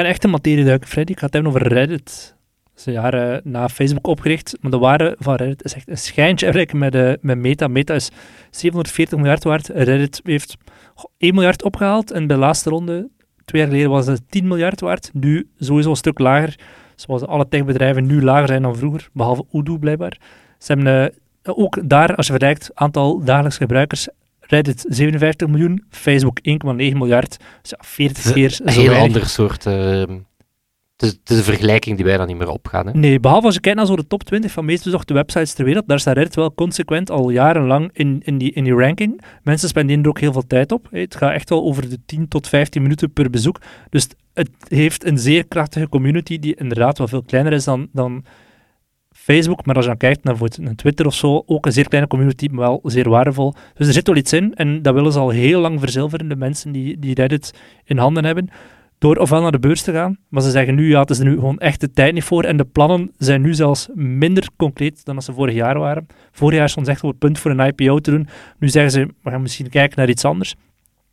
Ga 0.00 0.06
in 0.06 0.12
echte 0.12 0.28
materie 0.28 0.64
duiken, 0.64 0.88
Freddy. 0.88 1.12
Ik 1.12 1.18
ga 1.18 1.24
het 1.24 1.34
hebben 1.34 1.52
over 1.52 1.68
Reddit. 1.68 2.36
Dat 2.64 2.78
is 2.78 2.86
een 2.86 2.92
jaar 2.92 3.14
eh, 3.14 3.38
na 3.44 3.68
Facebook 3.68 4.06
opgericht. 4.06 4.56
Maar 4.60 4.70
de 4.70 4.78
waarde 4.78 5.16
van 5.18 5.34
Reddit 5.34 5.64
is 5.64 5.74
echt 5.74 5.88
een 5.88 5.98
schijntje 5.98 6.46
eigenlijk 6.46 6.72
met, 6.72 6.94
eh, 6.94 7.12
met 7.20 7.38
Meta. 7.38 7.68
Meta 7.68 7.94
is 7.94 8.10
740 8.50 9.18
miljard 9.18 9.44
waard. 9.44 9.68
Reddit 9.68 10.20
heeft 10.24 10.56
goh, 10.94 11.10
1 11.18 11.34
miljard 11.34 11.62
opgehaald. 11.62 12.10
En 12.10 12.26
bij 12.26 12.36
de 12.36 12.42
laatste 12.42 12.70
ronde, 12.70 13.08
twee 13.44 13.60
jaar 13.60 13.70
geleden, 13.70 13.90
was 13.90 14.06
het 14.06 14.22
10 14.28 14.48
miljard 14.48 14.80
waard. 14.80 15.10
Nu 15.12 15.48
sowieso 15.58 15.90
een 15.90 15.96
stuk 15.96 16.18
lager. 16.18 16.58
Zoals 16.94 17.26
alle 17.26 17.48
techbedrijven 17.48 18.06
nu 18.06 18.22
lager 18.22 18.46
zijn 18.48 18.62
dan 18.62 18.76
vroeger. 18.76 19.08
Behalve 19.12 19.44
Odoo 19.50 19.78
blijkbaar. 19.78 20.18
Ze 20.58 20.72
hebben 20.72 21.12
eh, 21.42 21.58
ook 21.58 21.88
daar, 21.88 22.14
als 22.14 22.26
je 22.26 22.32
vergelijkt, 22.32 22.70
aantal 22.74 23.24
dagelijkse 23.24 23.60
gebruikers... 23.60 24.08
Reddit 24.50 24.84
57 24.88 25.48
miljoen, 25.48 25.84
Facebook 25.90 26.38
1,9 26.38 26.52
miljard. 26.76 27.36
Dus 27.62 27.70
ja, 27.70 27.78
40 27.80 28.32
keer 28.32 28.50
zo 28.50 28.62
Een 28.64 28.72
heel 28.72 28.88
weinig. 28.88 29.06
ander 29.14 29.26
soort... 29.28 29.66
ehm, 29.66 30.18
het, 30.96 31.08
is, 31.08 31.18
het 31.20 31.30
is 31.30 31.36
een 31.36 31.44
vergelijking 31.54 31.96
die 31.96 32.04
wij 32.04 32.16
dan 32.16 32.26
niet 32.26 32.36
meer 32.36 32.48
opgaan. 32.48 32.86
Hè? 32.86 32.92
Nee, 32.92 33.20
behalve 33.20 33.46
als 33.46 33.54
je 33.54 33.60
kijkt 33.60 33.78
naar 33.78 33.86
zo 33.86 33.96
de 33.96 34.06
top 34.06 34.22
20 34.24 34.50
van 34.52 34.64
meest 34.64 34.84
bezochte 34.84 35.14
websites 35.14 35.52
ter 35.52 35.64
wereld, 35.64 35.88
daar 35.88 36.00
staat 36.00 36.14
Reddit 36.16 36.34
wel 36.34 36.54
consequent 36.54 37.10
al 37.10 37.30
jarenlang 37.30 37.90
in, 37.92 38.20
in, 38.24 38.38
die, 38.38 38.52
in 38.52 38.64
die 38.64 38.74
ranking. 38.74 39.20
Mensen 39.42 39.68
spenderen 39.68 40.02
er 40.02 40.08
ook 40.08 40.20
heel 40.20 40.32
veel 40.32 40.46
tijd 40.46 40.72
op. 40.72 40.88
Het 40.90 41.16
gaat 41.16 41.32
echt 41.32 41.48
wel 41.48 41.62
over 41.62 41.88
de 41.88 41.98
10 42.06 42.28
tot 42.28 42.48
15 42.48 42.82
minuten 42.82 43.12
per 43.12 43.30
bezoek. 43.30 43.60
Dus 43.90 44.08
het 44.34 44.50
heeft 44.68 45.04
een 45.04 45.18
zeer 45.18 45.46
krachtige 45.46 45.88
community 45.88 46.38
die 46.38 46.54
inderdaad 46.54 46.98
wel 46.98 47.08
veel 47.08 47.22
kleiner 47.22 47.52
is 47.52 47.64
dan, 47.64 47.88
dan 47.92 48.24
Facebook. 49.20 49.66
Maar 49.66 49.74
als 49.74 49.84
je 49.84 49.90
dan 49.90 49.98
kijkt 49.98 50.24
naar 50.24 50.74
Twitter 50.74 51.06
of 51.06 51.14
zo, 51.14 51.42
ook 51.46 51.66
een 51.66 51.72
zeer 51.72 51.88
kleine 51.88 52.08
community, 52.08 52.48
maar 52.50 52.60
wel 52.60 52.80
zeer 52.84 53.08
waardevol. 53.08 53.54
Dus 53.74 53.86
er 53.86 53.92
zit 53.92 54.06
wel 54.06 54.16
iets 54.16 54.32
in 54.32 54.54
en 54.54 54.82
dat 54.82 54.94
willen 54.94 55.12
ze 55.12 55.18
al 55.18 55.30
heel 55.30 55.60
lang 55.60 55.80
verzilveren, 55.80 56.28
de 56.28 56.36
mensen 56.36 56.72
die, 56.72 56.98
die 56.98 57.14
Reddit 57.14 57.54
in 57.84 57.98
handen 57.98 58.24
hebben 58.24 58.50
door 59.00 59.16
ofwel 59.16 59.42
naar 59.42 59.52
de 59.52 59.58
beurs 59.58 59.82
te 59.82 59.92
gaan, 59.92 60.18
maar 60.28 60.42
ze 60.42 60.50
zeggen 60.50 60.74
nu, 60.74 60.88
ja, 60.88 61.00
het 61.00 61.10
is 61.10 61.18
er 61.18 61.24
nu 61.24 61.34
gewoon 61.34 61.58
echt 61.58 61.80
de 61.80 61.90
tijd 61.90 62.14
niet 62.14 62.24
voor 62.24 62.44
en 62.44 62.56
de 62.56 62.64
plannen 62.64 63.10
zijn 63.18 63.40
nu 63.40 63.54
zelfs 63.54 63.88
minder 63.94 64.48
concreet 64.56 65.04
dan 65.04 65.16
als 65.16 65.24
ze 65.24 65.32
vorig 65.32 65.54
jaar 65.54 65.78
waren. 65.78 66.06
Vorig 66.32 66.58
jaar 66.58 66.68
stond 66.68 66.86
ze 66.86 66.92
echt 66.92 67.02
op 67.04 67.10
het 67.10 67.18
punt 67.18 67.38
voor 67.38 67.50
een 67.50 67.66
IPO 67.66 67.98
te 67.98 68.10
doen. 68.10 68.28
Nu 68.58 68.68
zeggen 68.68 68.92
ze, 68.92 69.08
we 69.22 69.30
gaan 69.30 69.42
misschien 69.42 69.68
kijken 69.68 69.98
naar 69.98 70.08
iets 70.08 70.24
anders. 70.24 70.54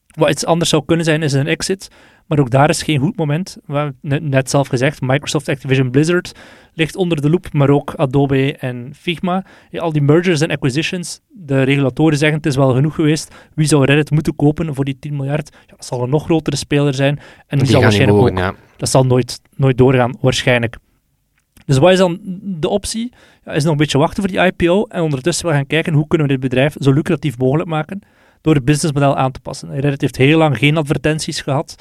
Wat 0.08 0.30
iets 0.30 0.46
anders 0.46 0.70
zou 0.70 0.84
kunnen 0.86 1.06
zijn, 1.06 1.24
is 1.24 1.34
een 1.34 1.48
exit. 1.48 1.88
Maar 2.28 2.40
ook 2.40 2.50
daar 2.50 2.70
is 2.70 2.84
geen 2.84 3.00
goed 3.00 3.18
moment. 3.18 3.58
We 3.66 3.76
hebben 3.76 3.98
net, 4.02 4.24
net 4.24 4.50
zelf 4.50 4.68
gezegd, 4.68 5.02
Microsoft 5.02 5.50
Activision 5.50 5.92
Blizzard 5.92 6.32
ligt 6.74 6.96
onder 6.96 7.22
de 7.22 7.30
loep, 7.30 7.54
maar 7.54 7.70
ook 7.70 7.94
Adobe 7.96 8.58
en 8.58 8.92
Figma. 8.96 9.46
Al 9.72 9.92
die 9.92 10.02
mergers 10.02 10.42
en 10.42 10.52
acquisitions, 10.52 11.20
de 11.28 11.62
regulatoren 11.62 12.18
zeggen 12.18 12.38
het 12.38 12.46
is 12.46 12.56
wel 12.56 12.74
genoeg 12.74 12.96
geweest. 12.96 13.36
Wie 13.54 13.68
zou 13.68 13.86
Reddit 13.86 14.12
moeten 14.12 14.36
kopen 14.36 14.76
voor 14.76 14.86
die 14.86 15.00
10 15.00 15.16
miljard? 15.16 15.50
Ja, 15.54 15.74
dat 15.76 15.86
zal 15.86 16.04
een 16.04 16.10
nog 16.10 16.24
grotere 16.24 16.56
speler 16.56 16.94
zijn. 16.94 17.20
En 17.48 17.58
die, 17.58 17.68
zal 17.68 17.82
waarschijnlijk 17.82 18.18
mogen, 18.18 18.32
ook 18.32 18.38
ja. 18.38 18.54
dat 18.78 18.90
zal 18.90 19.06
nooit, 19.06 19.42
nooit 19.56 19.78
doorgaan, 19.78 20.18
waarschijnlijk. 20.22 20.78
Dus 21.66 21.78
wat 21.78 21.92
is 21.92 21.98
dan 21.98 22.20
de 22.42 22.70
optie? 22.70 23.12
Ja, 23.46 23.52
is 23.52 23.64
nog 23.64 23.72
een 23.72 23.78
beetje 23.78 23.98
wachten 23.98 24.24
voor 24.24 24.32
die 24.32 24.46
IPO 24.46 24.84
en 24.84 25.02
ondertussen 25.02 25.46
wel 25.46 25.56
gaan 25.56 25.68
kijken 25.68 25.94
hoe 25.94 26.08
kunnen 26.08 26.28
we 26.28 26.34
dit 26.34 26.42
bedrijf 26.42 26.76
zo 26.80 26.92
lucratief 26.92 27.38
mogelijk 27.38 27.70
maken 27.70 28.02
door 28.42 28.56
het 28.56 28.66
businessmodel 28.66 29.16
aan 29.18 29.32
te 29.32 29.40
passen. 29.40 29.80
Reddit 29.80 30.02
heeft 30.02 30.18
heel 30.18 30.38
lang 30.38 30.58
geen 30.58 30.78
advertenties 30.78 31.42
gehad, 31.42 31.76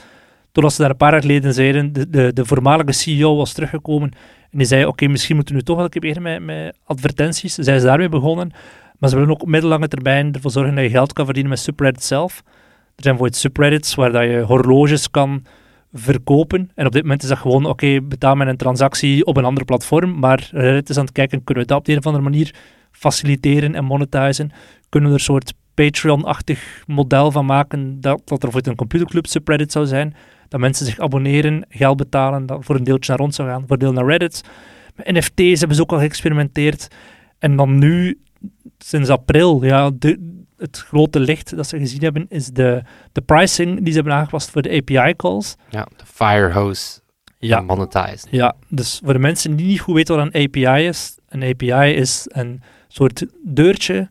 totdat 0.57 0.75
ze 0.75 0.81
daar 0.81 0.91
een 0.91 0.97
paar 0.97 1.13
jaar 1.13 1.21
geleden 1.21 1.55
zeiden, 1.55 1.93
de, 1.93 2.11
de, 2.11 2.33
de 2.33 2.45
voormalige 2.45 2.93
CEO 2.93 3.37
was 3.37 3.53
teruggekomen 3.53 4.11
en 4.51 4.59
die 4.59 4.67
zei, 4.67 4.87
oké, 4.87 5.07
misschien 5.07 5.37
moeten 5.37 5.55
we 5.55 5.61
nu 5.61 5.67
toch 5.67 5.77
wel 5.77 5.85
een 5.85 5.91
keer 5.91 6.01
beginnen 6.01 6.45
met, 6.45 6.57
met 6.57 6.77
advertenties. 6.85 7.55
Zijn 7.55 7.81
ze 7.81 7.87
daarmee 7.87 8.09
begonnen, 8.09 8.53
maar 8.99 9.11
ze 9.11 9.17
willen 9.17 9.31
ook 9.31 9.47
middellange 9.47 9.89
termijn 9.89 10.33
ervoor 10.33 10.51
zorgen 10.51 10.75
dat 10.75 10.85
je 10.85 10.91
geld 10.91 11.13
kan 11.13 11.25
verdienen 11.25 11.53
met 11.53 11.61
subreddit 11.61 12.05
zelf. 12.05 12.37
Er 12.37 13.03
zijn 13.03 13.17
bijvoorbeeld 13.17 13.37
subreddits 13.37 13.95
waar 13.95 14.13
dat 14.13 14.23
je 14.23 14.41
horloges 14.41 15.11
kan 15.11 15.45
verkopen. 15.93 16.71
En 16.75 16.87
op 16.87 16.93
dit 16.93 17.03
moment 17.03 17.23
is 17.23 17.29
dat 17.29 17.39
gewoon, 17.39 17.67
oké, 17.67 18.01
betaal 18.03 18.35
met 18.35 18.49
een 18.49 18.57
transactie 18.57 19.25
op 19.25 19.37
een 19.37 19.45
ander 19.45 19.65
platform. 19.65 20.19
Maar 20.19 20.49
Reddit 20.53 20.89
is 20.89 20.97
aan 20.97 21.05
het 21.05 21.13
kijken, 21.13 21.45
kunnen 21.45 21.63
we 21.63 21.69
dat 21.69 21.79
op 21.79 21.85
de 21.85 21.93
een 21.93 21.99
of 21.99 22.07
andere 22.07 22.25
manier 22.25 22.55
faciliteren 22.91 23.75
en 23.75 23.85
monetizen? 23.85 24.51
Kunnen 24.89 25.11
we 25.11 25.15
er 25.15 25.21
een 25.21 25.33
soort 25.35 25.55
Patreon-achtig 25.75 26.83
model 26.87 27.31
van 27.31 27.47
maken, 27.47 28.01
dat, 28.01 28.19
dat 28.19 28.31
er 28.31 28.39
bijvoorbeeld 28.39 28.67
een 28.67 28.77
computerclub 28.77 29.27
subreddit 29.27 29.73
zou 29.73 29.87
zijn, 29.87 30.15
dat 30.49 30.61
mensen 30.61 30.87
zich 30.87 30.99
abonneren, 30.99 31.67
geld 31.69 31.97
betalen, 31.97 32.47
dat 32.47 32.65
voor 32.65 32.75
een 32.75 32.85
deeltje 32.85 33.11
naar 33.13 33.21
ons 33.21 33.37
zou 33.37 33.49
gaan, 33.49 33.61
voor 33.61 33.71
een 33.71 33.79
deel 33.79 33.93
naar 33.93 34.07
Reddit. 34.07 34.45
Met 34.95 35.07
NFT's 35.07 35.59
hebben 35.59 35.77
ze 35.77 35.83
ook 35.83 35.93
al 35.93 35.99
geëxperimenteerd. 35.99 36.89
En 37.39 37.57
dan 37.57 37.79
nu, 37.79 38.21
sinds 38.79 39.09
april, 39.09 39.65
ja, 39.65 39.91
de, 39.95 40.37
het 40.57 40.79
grote 40.79 41.21
licht 41.21 41.57
dat 41.57 41.67
ze 41.67 41.79
gezien 41.79 42.03
hebben, 42.03 42.27
is 42.29 42.47
de, 42.47 42.83
de 43.13 43.21
pricing 43.21 43.77
die 43.77 43.89
ze 43.89 43.95
hebben 43.95 44.15
aangepast 44.15 44.51
voor 44.51 44.63
de 44.63 44.71
API-calls. 44.77 45.57
Ja, 45.71 45.87
de 45.97 46.07
Firehose 46.07 47.01
ja. 47.39 47.61
monetized. 47.61 48.27
Ja, 48.31 48.55
dus 48.69 49.01
voor 49.05 49.13
de 49.13 49.19
mensen 49.19 49.57
die 49.57 49.67
niet 49.67 49.81
goed 49.81 49.95
weten 49.95 50.17
wat 50.17 50.29
een 50.33 50.43
API 50.45 50.87
is, 50.87 51.19
een 51.29 51.43
API 51.43 51.95
is 51.95 52.27
een 52.29 52.63
soort 52.89 53.27
deurtje 53.45 54.09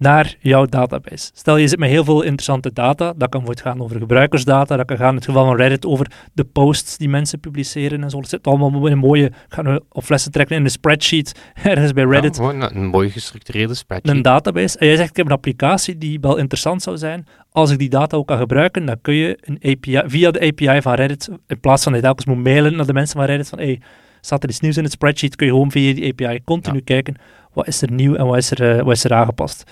naar 0.00 0.34
jouw 0.38 0.66
database. 0.66 1.30
Stel 1.34 1.56
je 1.56 1.68
zit 1.68 1.78
met 1.78 1.90
heel 1.90 2.04
veel 2.04 2.22
interessante 2.22 2.72
data, 2.72 3.04
dat 3.04 3.28
kan 3.28 3.28
bijvoorbeeld 3.28 3.60
gaan 3.60 3.80
over 3.82 3.98
gebruikersdata, 3.98 4.76
dat 4.76 4.86
kan 4.86 4.96
gaan 4.96 5.08
in 5.08 5.14
het 5.14 5.24
geval 5.24 5.44
van 5.44 5.56
Reddit 5.56 5.86
over 5.86 6.10
de 6.32 6.44
posts 6.44 6.96
die 6.96 7.08
mensen 7.08 7.40
publiceren 7.40 8.02
en 8.02 8.10
zo. 8.10 8.20
Dat 8.20 8.28
zit 8.28 8.46
allemaal 8.46 8.86
in 8.86 8.92
een 8.92 8.98
mooie, 8.98 9.32
gaan 9.48 9.64
we 9.64 9.82
op 9.88 10.04
flessen 10.04 10.32
trekken 10.32 10.56
in 10.56 10.64
een 10.64 10.70
spreadsheet 10.70 11.40
ergens 11.62 11.92
bij 11.92 12.04
Reddit. 12.04 12.36
Ja, 12.36 12.48
een, 12.48 12.76
een 12.76 12.86
mooi 12.86 13.10
gestructureerde 13.10 13.74
spreadsheet. 13.74 14.16
Een 14.16 14.22
database. 14.22 14.78
En 14.78 14.86
jij 14.86 14.96
zegt, 14.96 15.10
ik 15.10 15.16
heb 15.16 15.26
een 15.26 15.32
applicatie 15.32 15.98
die 15.98 16.20
wel 16.20 16.36
interessant 16.36 16.82
zou 16.82 16.96
zijn. 16.96 17.26
Als 17.52 17.70
ik 17.70 17.78
die 17.78 17.88
data 17.88 18.16
ook 18.16 18.26
kan 18.26 18.38
gebruiken, 18.38 18.86
dan 18.86 19.00
kun 19.00 19.14
je 19.14 19.38
een 19.40 19.58
API, 19.62 20.02
via 20.06 20.30
de 20.30 20.40
API 20.40 20.82
van 20.82 20.94
Reddit, 20.94 21.28
in 21.46 21.60
plaats 21.60 21.82
van 21.82 21.92
dat 21.92 22.00
je 22.00 22.06
telkens 22.06 22.26
moet 22.26 22.44
mailen 22.44 22.76
naar 22.76 22.86
de 22.86 22.92
mensen 22.92 23.16
van 23.16 23.26
Reddit 23.26 23.48
van, 23.48 23.58
hey, 23.58 23.80
staat 24.20 24.42
er 24.42 24.48
iets 24.48 24.60
nieuws 24.60 24.76
in 24.76 24.84
het 24.84 24.92
spreadsheet, 24.92 25.36
kun 25.36 25.46
je 25.46 25.52
gewoon 25.52 25.70
via 25.70 25.94
die 25.94 26.12
API 26.12 26.40
continu 26.44 26.80
kijken, 26.80 27.14
wat 27.52 27.66
is 27.66 27.82
er 27.82 27.92
nieuw 27.92 28.14
en 28.14 28.26
wat 28.26 28.36
is 28.36 28.50
er, 28.50 28.76
uh, 28.76 28.82
wat 28.82 28.94
is 28.94 29.04
er 29.04 29.12
aangepast. 29.12 29.70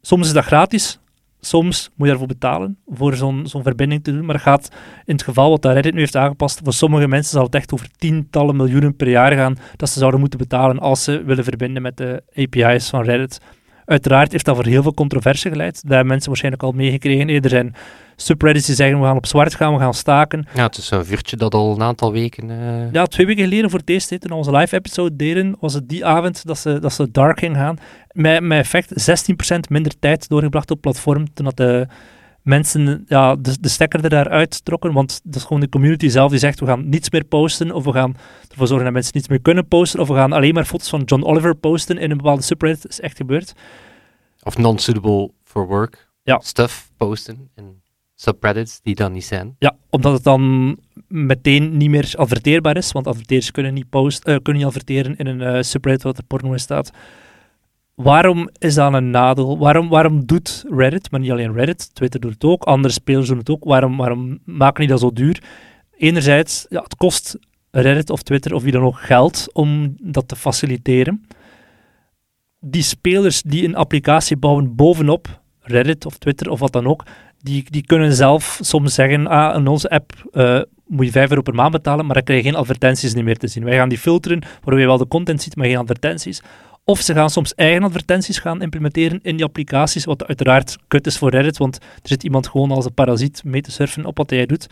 Soms 0.00 0.26
is 0.26 0.32
dat 0.32 0.44
gratis, 0.44 0.98
soms 1.40 1.90
moet 1.94 2.06
je 2.06 2.12
daarvoor 2.12 2.26
betalen 2.26 2.78
voor 2.86 3.14
zo'n 3.14 3.46
zo'n 3.46 3.62
verbinding 3.62 4.04
te 4.04 4.12
doen. 4.12 4.24
Maar 4.24 4.40
gaat 4.40 4.68
in 5.04 5.14
het 5.14 5.22
geval 5.22 5.50
wat 5.50 5.64
Reddit 5.64 5.94
nu 5.94 6.00
heeft 6.00 6.16
aangepast, 6.16 6.60
voor 6.64 6.72
sommige 6.72 7.08
mensen 7.08 7.32
zal 7.32 7.44
het 7.44 7.54
echt 7.54 7.72
over 7.72 7.88
tientallen 7.96 8.56
miljoenen 8.56 8.96
per 8.96 9.08
jaar 9.08 9.32
gaan 9.32 9.56
dat 9.76 9.88
ze 9.88 9.98
zouden 9.98 10.20
moeten 10.20 10.38
betalen 10.38 10.78
als 10.78 11.04
ze 11.04 11.22
willen 11.24 11.44
verbinden 11.44 11.82
met 11.82 11.96
de 11.96 12.22
API's 12.34 12.88
van 12.88 13.02
Reddit. 13.02 13.40
Uiteraard 13.86 14.32
heeft 14.32 14.44
dat 14.44 14.56
voor 14.56 14.66
heel 14.66 14.82
veel 14.82 14.94
controverse 14.94 15.48
geleid. 15.48 15.82
Daar 15.82 15.90
hebben 15.90 16.06
mensen 16.06 16.28
waarschijnlijk 16.28 16.62
al 16.62 16.72
meegekregen. 16.72 17.28
Er 17.28 17.48
zijn 17.48 17.74
subreddits 18.16 18.66
die 18.66 18.74
zeggen 18.74 19.00
we 19.00 19.04
gaan 19.04 19.16
op 19.16 19.26
zwart 19.26 19.54
gaan, 19.54 19.72
we 19.72 19.78
gaan 19.78 19.94
staken. 19.94 20.46
Ja, 20.54 20.62
het 20.62 20.76
is 20.76 20.90
een 20.90 21.04
vuurtje 21.04 21.36
dat 21.36 21.54
al 21.54 21.74
een 21.74 21.82
aantal 21.82 22.12
weken... 22.12 22.50
Uh... 22.50 22.92
Ja, 22.92 23.06
twee 23.06 23.26
weken 23.26 23.44
geleden 23.44 23.70
voor 23.70 23.78
het 23.78 23.88
eerst, 23.88 24.20
toen 24.20 24.30
onze 24.30 24.56
live 24.56 24.76
episode 24.76 25.16
deden, 25.16 25.56
was 25.60 25.74
het 25.74 25.88
die 25.88 26.04
avond 26.04 26.46
dat 26.46 26.58
ze, 26.58 26.78
dat 26.78 26.92
ze 26.92 27.10
dark 27.10 27.38
ging 27.38 27.56
gaan. 27.56 27.78
Met, 28.12 28.40
met 28.40 28.58
effect 28.58 29.10
16% 29.54 29.58
minder 29.68 29.92
tijd 29.98 30.28
doorgebracht 30.28 30.70
op 30.70 30.80
platform, 30.80 31.34
toen 31.34 31.44
dat 31.44 31.56
de 31.56 31.86
mensen 32.44 33.04
ja, 33.06 33.36
de, 33.36 33.56
de 33.60 33.68
stekker 33.68 34.04
er 34.04 34.10
daaruit 34.10 34.64
trokken, 34.64 34.92
want 34.92 35.20
dat 35.24 35.34
is 35.34 35.42
gewoon 35.42 35.60
de 35.60 35.68
community 35.68 36.08
zelf 36.08 36.30
die 36.30 36.38
zegt 36.38 36.60
we 36.60 36.66
gaan 36.66 36.88
niets 36.88 37.10
meer 37.10 37.24
posten, 37.24 37.72
of 37.72 37.84
we 37.84 37.92
gaan 37.92 38.16
ervoor 38.50 38.66
zorgen 38.66 38.84
dat 38.84 38.94
mensen 38.94 39.12
niets 39.14 39.28
meer 39.28 39.40
kunnen 39.40 39.68
posten, 39.68 40.00
of 40.00 40.08
we 40.08 40.14
gaan 40.14 40.32
alleen 40.32 40.54
maar 40.54 40.64
foto's 40.64 40.88
van 40.88 41.02
John 41.02 41.24
Oliver 41.24 41.54
posten 41.54 41.98
in 41.98 42.10
een 42.10 42.16
bepaalde 42.16 42.42
subreddit. 42.42 42.82
Dat 42.82 42.90
is 42.90 43.00
echt 43.00 43.16
gebeurd. 43.16 43.52
Of 44.42 44.58
non-suitable 44.58 45.30
for 45.42 45.66
work 45.66 46.10
ja. 46.22 46.40
stuff 46.42 46.90
posten 46.96 47.50
in 47.54 47.82
subreddits 48.14 48.80
die 48.82 48.94
dan 48.94 49.12
niet 49.12 49.24
zijn. 49.24 49.56
Ja, 49.58 49.76
omdat 49.90 50.12
het 50.12 50.24
dan 50.24 50.76
meteen 51.08 51.76
niet 51.76 51.90
meer 51.90 52.12
adverteerbaar 52.16 52.76
is, 52.76 52.92
want 52.92 53.06
adverteerders 53.06 53.50
kunnen 53.50 53.74
niet, 53.74 53.88
post, 53.90 54.28
uh, 54.28 54.36
kunnen 54.42 54.62
niet 54.62 54.70
adverteren 54.70 55.16
in 55.16 55.26
een 55.26 55.56
uh, 55.56 55.62
subreddit 55.62 56.02
wat 56.02 56.18
er 56.18 56.24
porno 56.24 56.52
in 56.52 56.58
staat. 56.58 56.90
Waarom 57.94 58.48
is 58.58 58.74
dat 58.74 58.92
een 58.92 59.10
nadeel? 59.10 59.58
Waarom, 59.58 59.88
waarom 59.88 60.26
doet 60.26 60.64
Reddit, 60.68 61.10
maar 61.10 61.20
niet 61.20 61.30
alleen 61.30 61.52
Reddit, 61.52 61.94
Twitter 61.94 62.20
doet 62.20 62.32
het 62.32 62.44
ook, 62.44 62.62
andere 62.62 62.94
spelers 62.94 63.28
doen 63.28 63.38
het 63.38 63.50
ook, 63.50 63.64
waarom, 63.64 63.96
waarom 63.96 64.38
maken 64.44 64.80
die 64.80 64.88
dat 64.88 65.00
zo 65.00 65.12
duur? 65.12 65.42
Enerzijds, 65.96 66.66
ja, 66.68 66.82
het 66.82 66.96
kost 66.96 67.38
Reddit 67.70 68.10
of 68.10 68.22
Twitter 68.22 68.54
of 68.54 68.62
wie 68.62 68.72
dan 68.72 68.82
ook 68.82 69.00
geld 69.00 69.46
om 69.52 69.94
dat 70.02 70.28
te 70.28 70.36
faciliteren. 70.36 71.26
Die 72.60 72.82
spelers 72.82 73.42
die 73.42 73.64
een 73.64 73.76
applicatie 73.76 74.36
bouwen 74.36 74.74
bovenop 74.74 75.40
Reddit 75.60 76.06
of 76.06 76.18
Twitter 76.18 76.50
of 76.50 76.58
wat 76.60 76.72
dan 76.72 76.86
ook, 76.86 77.04
die, 77.38 77.70
die 77.70 77.86
kunnen 77.86 78.12
zelf 78.12 78.58
soms 78.60 78.94
zeggen, 78.94 79.26
ah, 79.26 79.56
in 79.56 79.66
onze 79.66 79.90
app 79.90 80.12
uh, 80.32 80.60
moet 80.86 81.06
je 81.06 81.12
5 81.12 81.30
euro 81.30 81.42
per 81.42 81.54
maand 81.54 81.72
betalen, 81.72 82.06
maar 82.06 82.14
dan 82.14 82.24
krijg 82.24 82.42
je 82.42 82.50
geen 82.50 82.58
advertenties 82.58 83.14
meer 83.14 83.38
te 83.38 83.46
zien. 83.46 83.64
Wij 83.64 83.76
gaan 83.76 83.88
die 83.88 83.98
filteren, 83.98 84.42
waardoor 84.60 84.80
je 84.80 84.86
wel 84.86 84.98
de 84.98 85.08
content 85.08 85.42
ziet, 85.42 85.56
maar 85.56 85.66
geen 85.66 85.76
advertenties. 85.76 86.42
Of 86.86 87.00
ze 87.00 87.14
gaan 87.14 87.30
soms 87.30 87.54
eigen 87.54 87.82
advertenties 87.82 88.38
gaan 88.38 88.62
implementeren 88.62 89.20
in 89.22 89.36
die 89.36 89.44
applicaties, 89.44 90.04
wat 90.04 90.26
uiteraard 90.26 90.76
kut 90.88 91.06
is 91.06 91.18
voor 91.18 91.30
Reddit, 91.30 91.58
want 91.58 91.76
er 91.76 92.08
zit 92.08 92.22
iemand 92.22 92.48
gewoon 92.48 92.70
als 92.70 92.84
een 92.84 92.94
parasiet 92.94 93.44
mee 93.44 93.60
te 93.60 93.70
surfen 93.70 94.04
op 94.04 94.16
wat 94.16 94.30
jij 94.30 94.46
doet. 94.46 94.66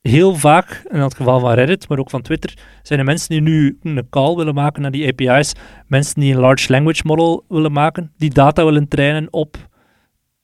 Heel 0.00 0.34
vaak, 0.34 0.82
in 0.90 1.00
het 1.00 1.14
geval 1.14 1.40
van 1.40 1.52
Reddit, 1.52 1.88
maar 1.88 1.98
ook 1.98 2.10
van 2.10 2.22
Twitter, 2.22 2.58
zijn 2.82 2.98
er 2.98 3.04
mensen 3.04 3.28
die 3.28 3.40
nu 3.40 3.78
een 3.82 4.06
call 4.10 4.36
willen 4.36 4.54
maken 4.54 4.82
naar 4.82 4.90
die 4.90 5.06
API's, 5.06 5.52
mensen 5.86 6.20
die 6.20 6.34
een 6.34 6.40
large 6.40 6.72
language 6.72 7.02
model 7.04 7.44
willen 7.48 7.72
maken, 7.72 8.12
die 8.16 8.30
data 8.30 8.64
willen 8.64 8.88
trainen 8.88 9.32
op 9.32 9.67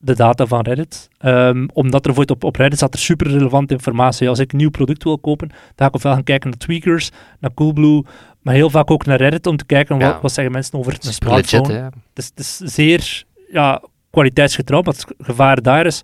de 0.05 0.15
data 0.15 0.47
van 0.47 0.61
Reddit. 0.61 1.09
Um, 1.21 1.69
omdat 1.73 2.07
er 2.07 2.31
op, 2.31 2.45
op 2.45 2.57
Reddit 2.57 2.79
staat 2.79 2.95
er 2.95 3.01
super 3.01 3.27
relevante 3.27 3.75
informatie. 3.75 4.29
Als 4.29 4.39
ik 4.39 4.53
een 4.53 4.59
nieuw 4.59 4.71
product 4.71 5.05
wil 5.05 5.19
kopen, 5.19 5.49
dan 5.49 5.59
ga 5.77 5.87
ik 5.87 5.95
ofwel 5.95 6.13
gaan 6.13 6.25
kijken 6.25 6.51
naar 6.51 6.59
Tweakers, 6.59 7.11
naar 7.41 7.55
Coolblue, 7.55 8.05
maar 8.43 8.55
heel 8.55 8.71
vaak 8.71 8.91
ook 8.91 9.07
naar 9.07 9.19
Reddit 9.19 9.47
om 9.47 9.57
te 9.57 9.65
kijken 9.65 9.99
wat, 9.99 10.21
wat 10.21 10.33
zeggen 10.33 10.53
mensen 10.53 10.79
over 10.79 10.93
een 10.93 11.13
smartphone. 11.13 11.69
Legit, 11.69 11.85
het, 11.85 11.95
is, 12.15 12.27
het 12.35 12.39
is 12.39 12.57
zeer 12.57 13.25
ja, 13.51 13.83
kwaliteitsgetrouw, 14.11 14.83
maar 14.83 14.95
het 14.95 15.07
gevaar 15.19 15.63
daar 15.63 15.87
is 15.87 16.01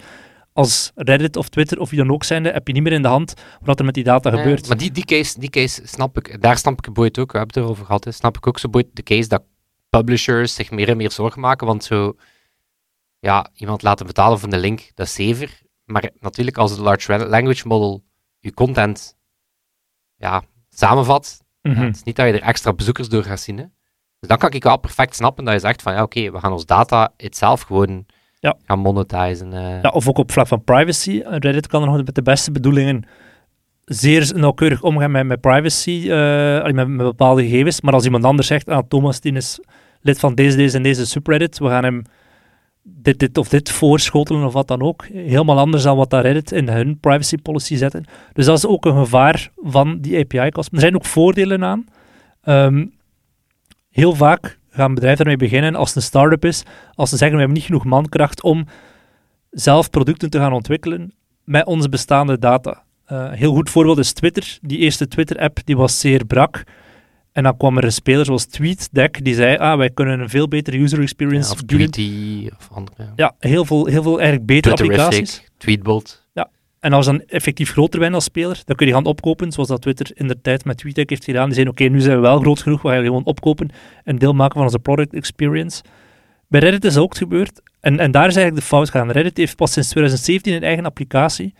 als 0.52 0.92
Reddit 0.94 1.36
of 1.36 1.48
Twitter 1.48 1.78
of 1.78 1.90
wie 1.90 1.98
dan 1.98 2.10
ook 2.12 2.24
zijnde, 2.24 2.50
heb 2.50 2.66
je 2.66 2.72
niet 2.72 2.82
meer 2.82 2.92
in 2.92 3.02
de 3.02 3.08
hand 3.08 3.34
wat 3.60 3.78
er 3.78 3.84
met 3.84 3.94
die 3.94 4.04
data 4.04 4.30
gebeurt. 4.30 4.68
Maar 4.68 4.76
die, 4.76 4.90
die, 4.90 5.04
case, 5.04 5.40
die 5.40 5.50
case 5.50 5.80
snap 5.84 6.18
ik, 6.18 6.42
daar 6.42 6.58
snap 6.58 6.86
ik 6.86 6.92
boeit 6.92 7.18
ook, 7.18 7.32
we 7.32 7.38
hebben 7.38 7.56
het 7.56 7.64
erover 7.64 7.84
gehad, 7.84 8.04
hè, 8.04 8.10
snap 8.10 8.36
ik 8.36 8.46
ook 8.46 8.58
zo 8.58 8.68
boeit 8.68 8.86
de 8.92 9.02
case 9.02 9.28
dat 9.28 9.42
publishers 9.90 10.54
zich 10.54 10.70
meer 10.70 10.88
en 10.88 10.96
meer 10.96 11.10
zorgen 11.10 11.40
maken, 11.40 11.66
want 11.66 11.84
zo 11.84 12.16
ja, 13.20 13.48
iemand 13.54 13.82
laten 13.82 14.06
betalen 14.06 14.38
voor 14.38 14.50
de 14.50 14.58
link, 14.58 14.90
dat 14.94 15.06
is 15.06 15.14
zever. 15.14 15.60
Maar 15.84 16.10
natuurlijk, 16.20 16.58
als 16.58 16.70
het 16.70 16.80
large 16.80 17.26
language 17.26 17.68
model 17.68 18.04
je 18.38 18.54
content 18.54 19.16
ja, 20.16 20.42
samenvat, 20.68 21.44
mhm. 21.62 21.80
het 21.80 21.96
is 21.96 22.02
niet 22.02 22.16
dat 22.16 22.26
je 22.26 22.32
er 22.32 22.42
extra 22.42 22.72
bezoekers 22.72 23.08
door 23.08 23.24
gaat 23.24 23.40
zien. 23.40 23.58
Hè. 23.58 23.64
Dus 24.18 24.28
dan 24.28 24.38
kan 24.38 24.50
ik 24.50 24.62
wel 24.62 24.78
perfect 24.78 25.14
snappen 25.14 25.44
dat 25.44 25.54
je 25.54 25.60
zegt 25.60 25.82
van 25.82 25.92
ja, 25.92 26.02
oké, 26.02 26.30
we 26.30 26.38
gaan 26.38 26.52
ons 26.52 26.66
data 26.66 27.12
itself 27.16 27.60
gewoon 27.60 28.06
ja. 28.38 28.56
gaan 28.64 28.78
monetizen. 28.78 29.52
Uh. 29.52 29.82
Ja, 29.82 29.88
of 29.90 30.08
ook 30.08 30.18
op 30.18 30.32
vlak 30.32 30.46
van 30.46 30.64
privacy. 30.64 31.22
Reddit 31.24 31.66
kan 31.66 31.82
er 31.82 31.88
nog 31.88 32.04
met 32.04 32.14
de 32.14 32.22
beste 32.22 32.52
bedoelingen 32.52 33.04
zeer 33.84 34.32
nauwkeurig 34.34 34.82
omgaan 34.82 35.10
met, 35.10 35.26
met 35.26 35.40
privacy, 35.40 36.04
uh, 36.06 36.62
met, 36.62 36.88
met, 36.88 36.96
bepaalde 36.96 37.42
gegevens. 37.42 37.80
Maar 37.80 37.92
als 37.92 38.04
iemand 38.04 38.24
anders 38.24 38.46
zegt, 38.46 38.68
ah, 38.68 38.82
Thomas 38.88 39.20
die 39.20 39.32
is 39.32 39.60
lid 40.00 40.18
van 40.18 40.34
deze, 40.34 40.56
deze 40.56 40.76
en 40.76 40.82
deze 40.82 41.06
subreddit, 41.06 41.58
we 41.58 41.68
gaan 41.68 41.84
hem 41.84 42.02
dit, 42.82 43.18
dit 43.18 43.38
of 43.38 43.48
dit 43.48 43.70
voorschotelen 43.70 44.44
of 44.44 44.52
wat 44.52 44.68
dan 44.68 44.82
ook. 44.82 45.06
Helemaal 45.06 45.58
anders 45.58 45.82
dan 45.82 45.96
wat 45.96 46.10
daar 46.10 46.22
Reddit 46.22 46.52
in 46.52 46.68
hun 46.68 46.98
privacy 46.98 47.36
policy 47.36 47.76
zetten. 47.76 48.04
Dus 48.32 48.46
dat 48.46 48.58
is 48.58 48.66
ook 48.66 48.84
een 48.84 48.96
gevaar 48.96 49.50
van 49.56 50.00
die 50.00 50.18
API-kosten. 50.18 50.74
Er 50.74 50.80
zijn 50.80 50.94
ook 50.94 51.04
voordelen 51.04 51.64
aan. 51.64 51.84
Ehm, 52.42 52.86
heel 53.90 54.14
vaak 54.14 54.58
gaan 54.70 54.94
bedrijven 54.94 55.20
ermee 55.20 55.48
beginnen 55.48 55.74
als 55.74 55.88
het 55.88 55.96
een 55.96 56.02
start-up 56.02 56.44
is, 56.44 56.62
als 56.94 57.10
ze 57.10 57.16
zeggen 57.16 57.36
we 57.36 57.42
hebben 57.42 57.58
niet 57.58 57.66
genoeg 57.66 57.84
mankracht 57.84 58.42
om 58.42 58.66
zelf 59.50 59.90
producten 59.90 60.30
te 60.30 60.38
gaan 60.38 60.52
ontwikkelen 60.52 61.12
met 61.44 61.66
onze 61.66 61.88
bestaande 61.88 62.38
data. 62.38 62.82
Uh, 63.12 63.32
heel 63.32 63.54
goed 63.54 63.70
voorbeeld 63.70 63.98
is 63.98 64.12
Twitter. 64.12 64.58
Die 64.62 64.78
eerste 64.78 65.08
Twitter-app 65.08 65.58
die 65.64 65.76
was 65.76 66.00
zeer 66.00 66.24
brak. 66.24 66.64
En 67.32 67.42
dan 67.42 67.56
kwam 67.56 67.76
er 67.76 67.84
een 67.84 67.92
speler 67.92 68.24
zoals 68.24 68.46
TweetDeck, 68.46 69.24
die 69.24 69.34
zei, 69.34 69.56
ah, 69.56 69.78
wij 69.78 69.90
kunnen 69.90 70.20
een 70.20 70.28
veel 70.28 70.48
betere 70.48 70.78
user 70.78 71.00
experience 71.00 71.48
ja, 71.48 71.54
of 71.54 71.62
Tweety 71.62 72.48
of 72.58 72.68
andere. 72.72 73.12
Ja, 73.16 73.34
heel 73.38 73.64
veel, 73.64 73.86
heel 73.86 74.02
veel 74.02 74.16
eigenlijk 74.16 74.46
betere 74.46 74.74
applicaties. 74.74 75.44
Tweetbot. 75.56 76.26
Ja, 76.32 76.50
en 76.80 76.92
als 76.92 77.06
je 77.06 77.12
dan 77.12 77.22
effectief 77.26 77.70
groter 77.70 78.00
bent 78.00 78.14
als 78.14 78.24
speler, 78.24 78.62
dan 78.64 78.76
kun 78.76 78.86
je 78.86 78.92
gaan 78.92 79.04
opkopen, 79.04 79.52
zoals 79.52 79.68
dat 79.68 79.82
Twitter 79.82 80.10
in 80.14 80.28
de 80.28 80.40
tijd 80.40 80.64
met 80.64 80.78
TweetDeck 80.78 81.10
heeft 81.10 81.24
gedaan. 81.24 81.44
Die 81.44 81.54
zeiden, 81.54 81.74
oké, 81.74 81.84
nu 81.84 82.00
zijn 82.00 82.16
we 82.16 82.22
wel 82.22 82.40
groot 82.40 82.62
genoeg, 82.62 82.82
we 82.82 82.88
gaan 82.88 83.04
gewoon 83.04 83.24
opkopen 83.24 83.70
en 84.04 84.18
deel 84.18 84.32
maken 84.32 84.54
van 84.54 84.62
onze 84.62 84.78
product 84.78 85.14
experience. 85.14 85.82
Bij 86.48 86.60
Reddit 86.60 86.84
is 86.84 86.94
dat 86.94 87.02
ook 87.02 87.16
gebeurd. 87.16 87.60
En, 87.80 87.98
en 87.98 88.10
daar 88.10 88.28
is 88.28 88.36
eigenlijk 88.36 88.64
de 88.64 88.74
fout 88.74 88.90
gegaan. 88.90 89.10
Reddit 89.10 89.36
heeft 89.36 89.56
pas 89.56 89.72
sinds 89.72 89.88
2017 89.88 90.54
een 90.54 90.62
eigen 90.62 90.84
applicatie 90.84 91.54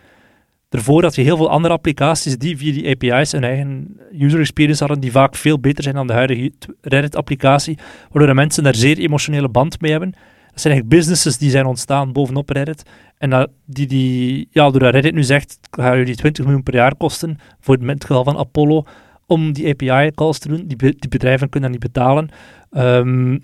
Daarvoor 0.70 1.02
had 1.02 1.14
je 1.14 1.22
heel 1.22 1.36
veel 1.36 1.50
andere 1.50 1.74
applicaties 1.74 2.36
die 2.36 2.56
via 2.56 2.72
die 2.72 2.90
API's 2.90 3.32
een 3.32 3.44
eigen 3.44 4.00
user 4.12 4.40
experience 4.40 4.84
hadden, 4.84 5.00
die 5.00 5.10
vaak 5.10 5.36
veel 5.36 5.60
beter 5.60 5.82
zijn 5.82 5.94
dan 5.94 6.06
de 6.06 6.12
huidige 6.12 6.52
Reddit-applicatie, 6.80 7.78
waardoor 8.10 8.34
mensen 8.34 8.62
daar 8.62 8.74
zeer 8.74 8.98
emotionele 8.98 9.48
band 9.48 9.80
mee 9.80 9.90
hebben. 9.90 10.10
Dat 10.10 10.60
zijn 10.60 10.72
eigenlijk 10.72 10.88
businesses 10.88 11.38
die 11.38 11.50
zijn 11.50 11.66
ontstaan 11.66 12.12
bovenop 12.12 12.50
Reddit. 12.50 12.82
En 13.18 13.30
dat, 13.30 13.50
die, 13.64 13.86
die, 13.86 14.48
ja, 14.50 14.70
doordat 14.70 14.92
Reddit 14.92 15.14
nu 15.14 15.22
zegt, 15.22 15.58
gaan 15.70 15.96
jullie 15.98 16.16
20 16.16 16.44
miljoen 16.44 16.62
per 16.62 16.74
jaar 16.74 16.96
kosten, 16.96 17.38
voor 17.60 17.76
het 17.76 18.04
geval 18.04 18.24
van 18.24 18.38
Apollo, 18.38 18.84
om 19.26 19.52
die 19.52 19.68
API-calls 19.68 20.38
te 20.38 20.48
doen. 20.48 20.66
Die, 20.66 20.76
die 20.76 21.08
bedrijven 21.08 21.48
kunnen 21.48 21.72
dat 21.72 21.80
niet 21.80 21.92
betalen. 21.92 22.28
Ehm, 22.70 23.38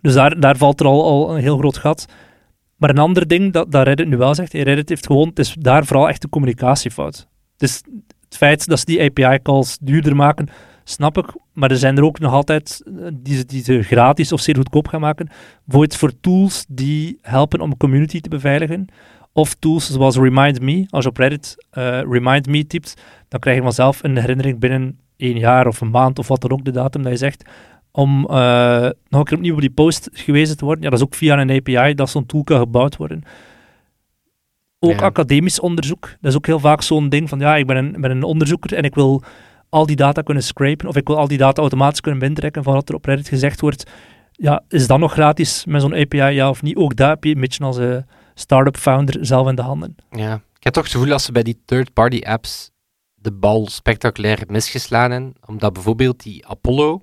dus 0.00 0.14
daar, 0.14 0.40
daar 0.40 0.56
valt 0.56 0.80
er 0.80 0.86
al, 0.86 1.04
al 1.04 1.34
een 1.34 1.42
heel 1.42 1.58
groot 1.58 1.76
gat. 1.76 2.06
Maar 2.84 2.92
een 2.92 3.02
ander 3.02 3.26
ding 3.28 3.52
dat, 3.52 3.72
dat 3.72 3.86
Reddit 3.86 4.08
nu 4.08 4.16
wel 4.16 4.34
zegt, 4.34 4.52
Reddit 4.52 4.88
heeft 4.88 5.06
gewoon, 5.06 5.28
het 5.28 5.38
is 5.38 5.56
daar 5.58 5.86
vooral 5.86 6.08
echt 6.08 6.24
een 6.24 6.30
communicatiefout. 6.30 7.28
Dus 7.56 7.82
het 8.24 8.36
feit 8.36 8.66
dat 8.66 8.78
ze 8.78 8.84
die 8.84 9.02
API-calls 9.02 9.78
duurder 9.80 10.16
maken, 10.16 10.48
snap 10.82 11.18
ik. 11.18 11.34
Maar 11.52 11.70
er 11.70 11.76
zijn 11.76 11.96
er 11.96 12.04
ook 12.04 12.18
nog 12.18 12.32
altijd 12.32 12.82
eh, 12.86 13.06
die 13.46 13.62
ze, 13.62 13.82
gratis 13.82 14.32
of 14.32 14.40
zeer 14.40 14.56
goedkoop 14.56 14.88
gaan 14.88 15.00
maken. 15.00 15.28
Bijvoorbeeld 15.64 15.98
voor 15.98 16.20
tools 16.20 16.64
die 16.68 17.18
helpen 17.20 17.60
om 17.60 17.76
community 17.76 18.20
te 18.20 18.28
beveiligen. 18.28 18.86
Of 19.32 19.54
tools 19.54 19.90
zoals 19.90 20.16
Remind 20.16 20.60
Me. 20.60 20.86
Als 20.88 21.04
je 21.04 21.10
op 21.10 21.16
Reddit 21.16 21.56
uh, 21.78 22.00
Remind 22.00 22.46
Me 22.46 22.66
typt, 22.66 22.94
dan 23.28 23.40
krijg 23.40 23.56
je 23.56 23.62
vanzelf 23.62 24.02
een 24.02 24.16
herinnering 24.16 24.58
binnen 24.58 24.98
één 25.16 25.38
jaar 25.38 25.66
of 25.66 25.80
een 25.80 25.90
maand 25.90 26.18
of 26.18 26.28
wat 26.28 26.40
dan 26.40 26.50
ook 26.50 26.64
de 26.64 26.70
datum 26.70 27.02
dat 27.02 27.12
je 27.12 27.18
zegt. 27.18 27.44
Om 27.96 28.26
uh, 28.30 28.88
nog 29.08 29.20
een 29.20 29.24
keer 29.24 29.36
opnieuw 29.36 29.54
op 29.54 29.60
die 29.60 29.70
post 29.70 30.08
gewezen 30.12 30.56
te 30.56 30.64
worden. 30.64 30.84
Ja, 30.84 30.90
dat 30.90 30.98
is 30.98 31.04
ook 31.04 31.14
via 31.14 31.40
een 31.40 31.50
API 31.50 31.94
dat 31.94 32.10
zo'n 32.10 32.26
tool 32.26 32.44
kan 32.44 32.58
gebouwd 32.58 32.96
worden. 32.96 33.22
Ook 34.78 35.02
academisch 35.02 35.60
onderzoek. 35.60 36.00
Dat 36.20 36.30
is 36.30 36.36
ook 36.36 36.46
heel 36.46 36.58
vaak 36.58 36.82
zo'n 36.82 37.08
ding 37.08 37.28
van 37.28 37.38
ja, 37.38 37.56
ik 37.56 37.66
ben 37.66 37.76
een, 37.76 38.00
ben 38.00 38.10
een 38.10 38.22
onderzoeker 38.22 38.76
en 38.76 38.82
ik 38.82 38.94
wil 38.94 39.22
al 39.68 39.86
die 39.86 39.96
data 39.96 40.22
kunnen 40.22 40.42
scrapen, 40.42 40.88
of 40.88 40.96
ik 40.96 41.06
wil 41.06 41.18
al 41.18 41.28
die 41.28 41.38
data 41.38 41.60
automatisch 41.60 42.00
kunnen 42.00 42.20
binnentrekken 42.20 42.62
van 42.62 42.74
wat 42.74 42.88
er 42.88 42.94
op 42.94 43.04
Reddit 43.04 43.28
gezegd 43.28 43.60
wordt. 43.60 43.90
Ja, 44.32 44.62
is 44.68 44.86
dat 44.86 44.98
nog 44.98 45.12
gratis 45.12 45.64
met 45.64 45.80
zo'n 45.80 45.94
API, 45.94 46.16
ja 46.16 46.48
of 46.48 46.62
niet? 46.62 46.76
Ook 46.76 46.96
daar 46.96 47.08
heb 47.08 47.24
je 47.24 47.34
een 47.34 47.40
beetje 47.40 47.64
als 47.64 47.76
een 47.76 48.06
startup 48.34 48.76
founder 48.76 49.26
zelf 49.26 49.48
in 49.48 49.54
de 49.54 49.62
handen. 49.62 49.96
Ja, 50.10 50.34
ik 50.34 50.64
heb 50.64 50.72
toch 50.72 50.82
het 50.82 50.92
gevoel 50.92 51.08
dat 51.08 51.22
ze 51.22 51.32
bij 51.32 51.42
die 51.42 51.62
third-party 51.64 52.20
apps 52.22 52.70
de 53.14 53.32
bal 53.32 53.66
spectaculair 53.68 54.42
misgeslaan 54.46 55.10
hebben, 55.10 55.34
omdat 55.46 55.72
bijvoorbeeld 55.72 56.22
die 56.22 56.46
Apollo 56.46 57.02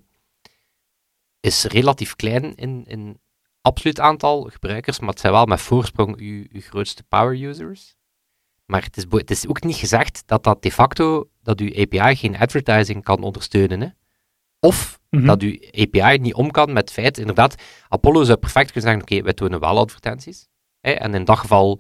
is 1.42 1.64
relatief 1.64 2.16
klein 2.16 2.56
in, 2.56 2.84
in 2.88 3.20
absoluut 3.62 4.00
aantal 4.00 4.42
gebruikers, 4.44 5.00
maar 5.00 5.10
het 5.10 5.20
zijn 5.20 5.34
wel 5.34 5.46
met 5.46 5.62
voorsprong 5.62 6.18
uw, 6.18 6.46
uw 6.52 6.62
grootste 6.62 7.04
power 7.04 7.44
users. 7.44 7.96
Maar 8.66 8.84
het 8.84 8.98
is, 8.98 9.06
het 9.10 9.32
is 9.32 9.48
ook 9.48 9.64
niet 9.64 9.76
gezegd 9.76 10.24
dat 10.26 10.44
dat 10.44 10.64
de 10.64 10.72
facto, 10.72 11.30
dat 11.44 11.60
uw 11.60 11.74
API 11.76 12.16
geen 12.16 12.38
advertising 12.38 13.04
kan 13.04 13.24
ondersteunen. 13.24 13.82
Hè? 13.82 13.88
Of 14.60 15.00
mhm. 15.10 15.26
dat 15.26 15.42
uw 15.42 15.58
API 15.72 16.18
niet 16.18 16.34
om 16.34 16.52
kan 16.52 16.74
met 16.74 16.82
het 16.84 16.92
feit, 16.92 17.18
inderdaad, 17.18 17.56
Apollo 17.88 18.24
zou 18.24 18.38
perfect 18.38 18.72
kunnen 18.72 18.92
zeggen, 18.92 19.02
oké, 19.02 19.24
wij 19.24 19.34
tonen 19.34 19.60
wel 19.60 19.78
advertenties. 19.78 20.48
Hè? 20.80 20.92
En 20.92 21.14
in 21.14 21.26
dat 21.26 21.38
geval 21.38 21.80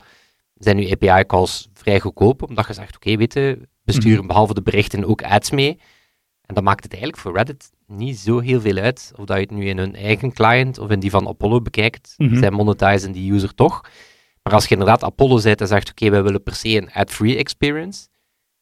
zijn 0.56 0.77
uw 0.77 0.91
API-calls 0.91 1.70
vrij 1.74 2.00
goedkoop, 2.00 2.44
omdat 2.44 2.68
je 2.68 2.74
zegt, 2.74 2.96
oké, 2.96 3.15
weet 3.15 3.34
je, 3.34 3.68
we 3.84 3.91
sturen 3.91 4.18
mhm. 4.18 4.27
behalve 4.27 4.53
de 4.53 4.62
berichten 4.62 5.06
ook 5.06 5.24
ads 5.24 5.51
mee. 5.51 5.80
En 6.51 6.58
dan 6.58 6.65
maakt 6.65 6.84
het 6.84 6.93
eigenlijk 6.93 7.22
voor 7.22 7.36
Reddit 7.36 7.72
niet 7.88 8.17
zo 8.17 8.39
heel 8.39 8.62
veel 8.62 8.77
uit 8.77 9.12
of 9.15 9.25
dat 9.25 9.36
je 9.38 9.43
het 9.43 9.51
nu 9.51 9.67
in 9.67 9.77
hun 9.77 9.96
eigen 9.96 10.34
client 10.34 10.79
of 10.79 10.89
in 10.89 11.00
die 11.00 11.10
van 11.10 11.27
Apollo 11.27 11.62
bekijkt. 11.62 12.13
Mm 12.17 12.38
Zij 12.38 12.51
monetizen 12.51 13.12
die 13.12 13.34
user 13.34 13.55
toch. 13.55 13.81
Maar 14.43 14.53
als 14.53 14.63
je 14.63 14.72
inderdaad 14.72 15.03
Apollo 15.03 15.38
zet 15.38 15.62
en 15.62 15.67
zegt, 15.67 15.89
oké, 15.89 16.10
wij 16.10 16.24
willen 16.24 16.43
per 16.43 16.55
se 16.55 16.70
een 16.70 16.91
ad-free 16.91 17.38
experience, 17.38 18.08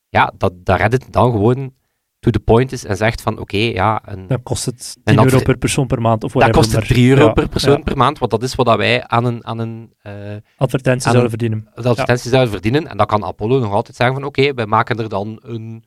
ja, 0.09 0.33
dat, 0.37 0.53
dat 0.65 0.77
Reddit 0.77 1.13
dan 1.13 1.31
gewoon 1.31 1.73
to 2.19 2.31
the 2.31 2.39
point 2.39 2.71
is 2.71 2.85
en 2.85 2.97
zegt 2.97 3.21
van, 3.21 3.39
oké, 3.39 3.57
ja... 3.57 4.01
Een, 4.05 4.27
dan 4.27 4.43
kost 4.43 4.65
het 4.65 4.97
10 5.03 5.23
euro 5.23 5.39
per 5.39 5.57
persoon 5.57 5.87
per 5.87 6.01
maand. 6.01 6.23
Of 6.23 6.31
dan 6.31 6.51
kost 6.51 6.71
het 6.71 6.87
3 6.87 7.09
euro 7.09 7.33
per 7.33 7.49
persoon 7.49 7.83
per 7.83 7.97
maand, 7.97 8.19
want 8.19 8.31
dat 8.31 8.43
is 8.43 8.55
wat 8.55 8.77
wij 8.77 9.07
aan 9.07 9.25
een... 9.25 9.45
Aan 9.45 9.59
een 9.59 9.93
uh, 10.03 10.13
advertentie 10.57 11.09
zouden 11.09 11.29
verdienen. 11.29 11.67
advertentie 11.73 12.29
zouden 12.29 12.51
verdienen. 12.51 12.87
En 12.87 12.97
dan 12.97 13.05
kan 13.05 13.25
Apollo 13.25 13.59
nog 13.59 13.73
altijd 13.73 13.95
zeggen 13.95 14.15
van, 14.15 14.25
oké, 14.25 14.53
wij 14.53 14.65
maken 14.65 14.99
er 14.99 15.09
dan 15.09 15.39
een 15.41 15.83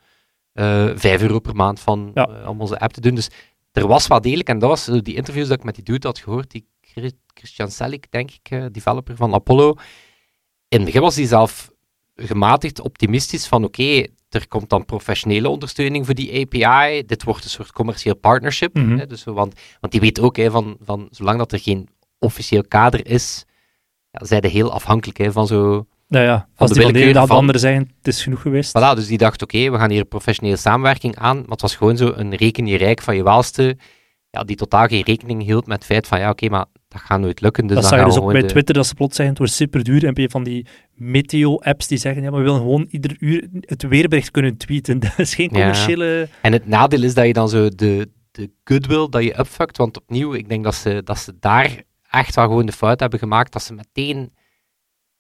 eh, 0.53 0.91
5 0.95 1.23
euro 1.23 1.39
per 1.39 1.55
maand 1.55 1.81
van 1.81 2.11
uh, 2.15 2.49
om 2.49 2.61
onze 2.61 2.79
app 2.79 2.93
te 2.93 3.01
doen. 3.01 3.15
Dus 3.15 3.31
er 3.73 3.87
was 3.87 4.07
wel 4.07 4.21
degelijk, 4.21 4.49
en 4.49 4.59
dat 4.59 4.69
was 4.69 4.85
die 4.85 5.15
interviews 5.15 5.49
dat 5.49 5.59
ik 5.59 5.65
met 5.65 5.75
die 5.75 5.85
dude 5.85 6.07
had 6.07 6.19
gehoord, 6.19 6.51
die 6.51 6.67
Christian 7.35 7.71
Selik, 7.71 8.07
denk 8.11 8.31
ik, 8.31 8.75
developer 8.75 9.17
van 9.17 9.35
Apollo. 9.35 9.75
In 10.69 10.79
het 10.79 10.85
begin 10.85 11.01
was 11.01 11.17
hij 11.17 11.27
zelf 11.27 11.71
gematigd 12.15 12.81
optimistisch 12.81 13.47
van 13.47 13.65
oké, 13.65 14.07
er 14.29 14.49
komt 14.49 14.69
dan 14.69 14.85
professionele 14.85 15.49
ondersteuning 15.49 16.07
voor 16.07 16.15
die 16.15 16.41
API. 16.41 17.03
Dit 17.07 17.25
wordt 17.25 17.45
een 17.45 17.51
soort 17.51 17.73
commercieel 17.73 18.17
partnership. 18.17 18.75
Mm 18.75 18.99
hè, 18.99 19.07
dus, 19.07 19.25
want, 19.25 19.61
want 19.81 19.93
die 19.93 20.01
weet 20.01 20.21
ook 20.21 20.37
hè, 20.37 20.51
van, 20.51 20.77
van 20.81 21.09
zolang 21.11 21.39
dat 21.39 21.53
er 21.53 21.59
geen 21.59 21.89
officieel 22.19 22.65
kader 22.69 23.07
is, 23.07 23.45
ja, 24.11 24.25
zijn 24.25 24.45
heel 24.45 24.73
afhankelijk 24.73 25.19
hè, 25.19 25.33
van 25.33 25.47
zo. 25.47 25.87
Ja, 26.13 26.23
ja. 26.23 26.49
Als 26.57 26.71
de 26.71 26.93
die 26.93 27.15
van 27.15 27.27
de 27.27 27.33
andere 27.33 27.59
zijn, 27.59 27.93
het 27.99 28.07
is 28.07 28.23
genoeg 28.23 28.41
geweest. 28.41 28.79
Voilà, 28.79 28.95
dus 28.95 29.07
die 29.07 29.19
dacht, 29.19 29.43
oké, 29.43 29.71
we 29.71 29.79
gaan 29.79 29.91
hier 29.91 30.05
professionele 30.05 30.57
samenwerking 30.57 31.17
aan. 31.17 31.37
Maar 31.37 31.49
het 31.49 31.61
was 31.61 31.77
gewoon 31.77 31.97
zo 31.97 32.13
een 32.17 32.35
reken 32.35 32.67
je 32.67 32.77
rijk 32.77 33.03
van 33.03 33.17
je 33.17 33.23
welste, 33.23 33.77
ja, 34.31 34.45
die 34.45 34.57
totaal 34.57 34.87
geen 34.87 35.03
rekening 35.05 35.43
hield 35.43 35.67
met 35.67 35.77
het 35.77 35.87
feit 35.87 36.07
van, 36.07 36.19
ja, 36.19 36.31
oké, 36.31 36.49
maar 36.49 36.65
dat 36.89 37.01
gaat 37.01 37.21
nooit 37.21 37.41
lukken. 37.41 37.67
Dus 37.67 37.77
dat 37.77 37.85
zag 37.85 37.99
je 37.99 38.05
dus 38.05 38.19
ook 38.19 38.33
bij 38.33 38.43
Twitter, 38.43 38.75
dat 38.75 38.87
ze 38.87 38.95
plots 38.95 39.17
zeggen, 39.17 39.35
het 39.35 39.39
wordt 39.39 39.53
super 39.53 39.85
duur. 39.85 40.07
En 40.07 40.13
je 40.15 40.31
van 40.31 40.45
die 40.45 40.67
meteo-apps 40.95 41.87
die 41.87 41.99
zeggen, 41.99 42.23
ja, 42.23 42.31
maar 42.31 42.39
we 42.39 42.45
willen 42.45 42.61
gewoon 42.61 42.87
ieder 42.91 43.17
uur 43.19 43.49
het 43.61 43.83
weerbericht 43.83 44.31
kunnen 44.31 44.57
tweeten. 44.57 44.99
Dat 45.05 45.19
is 45.19 45.35
geen 45.35 45.49
commerciële... 45.49 46.29
En 46.43 46.53
het 46.53 46.67
nadeel 46.67 47.03
is 47.03 47.15
dat 47.15 47.27
je 47.27 47.33
dan 47.33 47.49
zo 47.49 47.69
de, 47.69 48.11
de 48.31 48.51
goodwill 48.65 49.09
dat 49.09 49.23
je 49.23 49.39
upfuckt, 49.39 49.77
want 49.77 50.01
opnieuw, 50.01 50.35
ik 50.35 50.49
denk 50.49 50.65
dat 50.65 50.75
ze, 50.75 51.01
dat 51.05 51.19
ze 51.19 51.37
daar 51.41 51.83
echt 52.11 52.35
wel 52.35 52.47
gewoon 52.47 52.67
de 52.67 52.73
fout 52.73 53.01
hebben 53.01 53.19
gemaakt, 53.19 53.53
dat 53.53 53.63
ze 53.63 53.75
meteen 53.75 54.33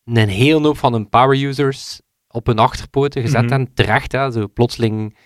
een 0.04 0.28
hele 0.28 0.66
hoop 0.66 0.78
van 0.78 0.92
hun 0.92 1.08
power 1.08 1.42
users 1.42 2.00
op 2.28 2.46
hun 2.46 2.58
achterpoten 2.58 3.22
gezet 3.22 3.42
mm 3.42 3.50
hebben, 3.50 3.74
terecht, 3.74 4.12
hè, 4.12 4.30
zo 4.30 4.48
plotseling 4.48 5.16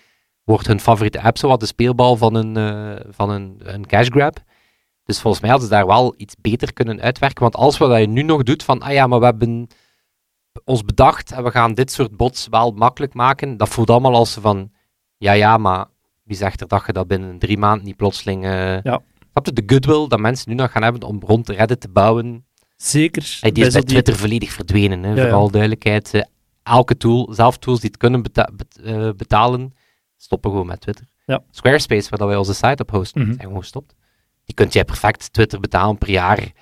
wordt 0.44 0.66
hun 0.66 0.80
favoriete 0.80 1.20
app 1.20 1.38
zo 1.38 1.48
wat 1.48 1.60
de 1.60 1.66
speelbal 1.66 2.16
van 2.16 2.34
een, 2.34 2.58
uh, 2.58 3.00
van 3.08 3.30
een, 3.30 3.56
een 3.58 3.86
cash 3.86 4.08
grab. 4.08 4.38
Dus 5.04 5.20
volgens 5.20 5.42
mij 5.42 5.50
hadden 5.50 5.68
ze 5.68 5.74
daar 5.74 5.86
wel 5.86 6.14
iets 6.16 6.34
beter 6.40 6.72
kunnen 6.72 7.00
uitwerken. 7.00 7.42
Want 7.42 7.56
als 7.56 7.78
wat 7.78 8.00
je 8.00 8.06
nu 8.06 8.22
nog 8.22 8.42
doet 8.42 8.62
van, 8.62 8.80
ah 8.80 8.92
ja, 8.92 9.06
maar 9.06 9.18
we 9.18 9.24
hebben 9.24 9.66
ons 10.64 10.82
bedacht 10.82 11.32
en 11.32 11.44
we 11.44 11.50
gaan 11.50 11.74
dit 11.74 11.92
soort 11.92 12.16
bots 12.16 12.46
wel 12.50 12.70
makkelijk 12.70 13.14
maken, 13.14 13.56
dat 13.56 13.68
voelt 13.68 13.90
allemaal 13.90 14.14
als 14.14 14.34
van, 14.34 14.70
ja 15.16 15.32
ja, 15.32 15.56
maar 15.56 15.86
wie 16.22 16.36
zegt 16.36 16.60
er 16.60 16.68
dat 16.68 16.82
je 16.86 16.92
dat 16.92 17.06
binnen 17.06 17.38
drie 17.38 17.58
maanden 17.58 17.86
niet 17.86 17.96
plotseling... 17.96 18.44
Uh, 18.44 18.82
ja. 18.82 19.00
Snap 19.30 19.46
je, 19.46 19.52
de 19.52 19.74
goodwill 19.74 20.08
dat 20.08 20.20
mensen 20.20 20.50
nu 20.50 20.54
nog 20.54 20.72
gaan 20.72 20.82
hebben 20.82 21.02
om 21.02 21.22
rond 21.26 21.48
Reddit 21.48 21.80
te 21.80 21.88
bouwen? 21.88 22.45
Zeker. 22.76 23.38
Hey, 23.40 23.52
die 23.52 23.64
is 23.64 23.72
bij 23.72 23.82
Twitter 23.82 24.16
volledig 24.16 24.52
verdwenen, 24.52 25.02
hè, 25.02 25.22
voor 25.22 25.32
alle 25.32 25.50
duidelijkheid. 25.50 26.14
Uh, 26.14 26.22
elke 26.62 26.96
tool, 26.96 27.32
zelf 27.32 27.58
tools 27.58 27.80
die 27.80 27.90
het 27.90 27.98
kunnen 27.98 28.22
uh, 28.84 29.10
betalen, 29.16 29.74
stoppen 30.16 30.50
gewoon 30.50 30.66
met 30.66 30.80
Twitter. 30.80 31.06
Ja. 31.26 31.42
Squarespace, 31.50 32.16
waar 32.16 32.28
wij 32.28 32.36
onze 32.36 32.54
site 32.54 32.82
op 32.82 32.90
hosten, 32.90 33.20
mm 33.20 33.26
zijn 33.26 33.40
gewoon 33.40 33.60
gestopt 33.60 33.94
die 34.46 34.54
kunt 34.54 34.72
jij 34.72 34.84
perfect 34.84 35.32
Twitter 35.32 35.60
betalen 35.60 35.98
per 35.98 36.10
jaar 36.10 36.52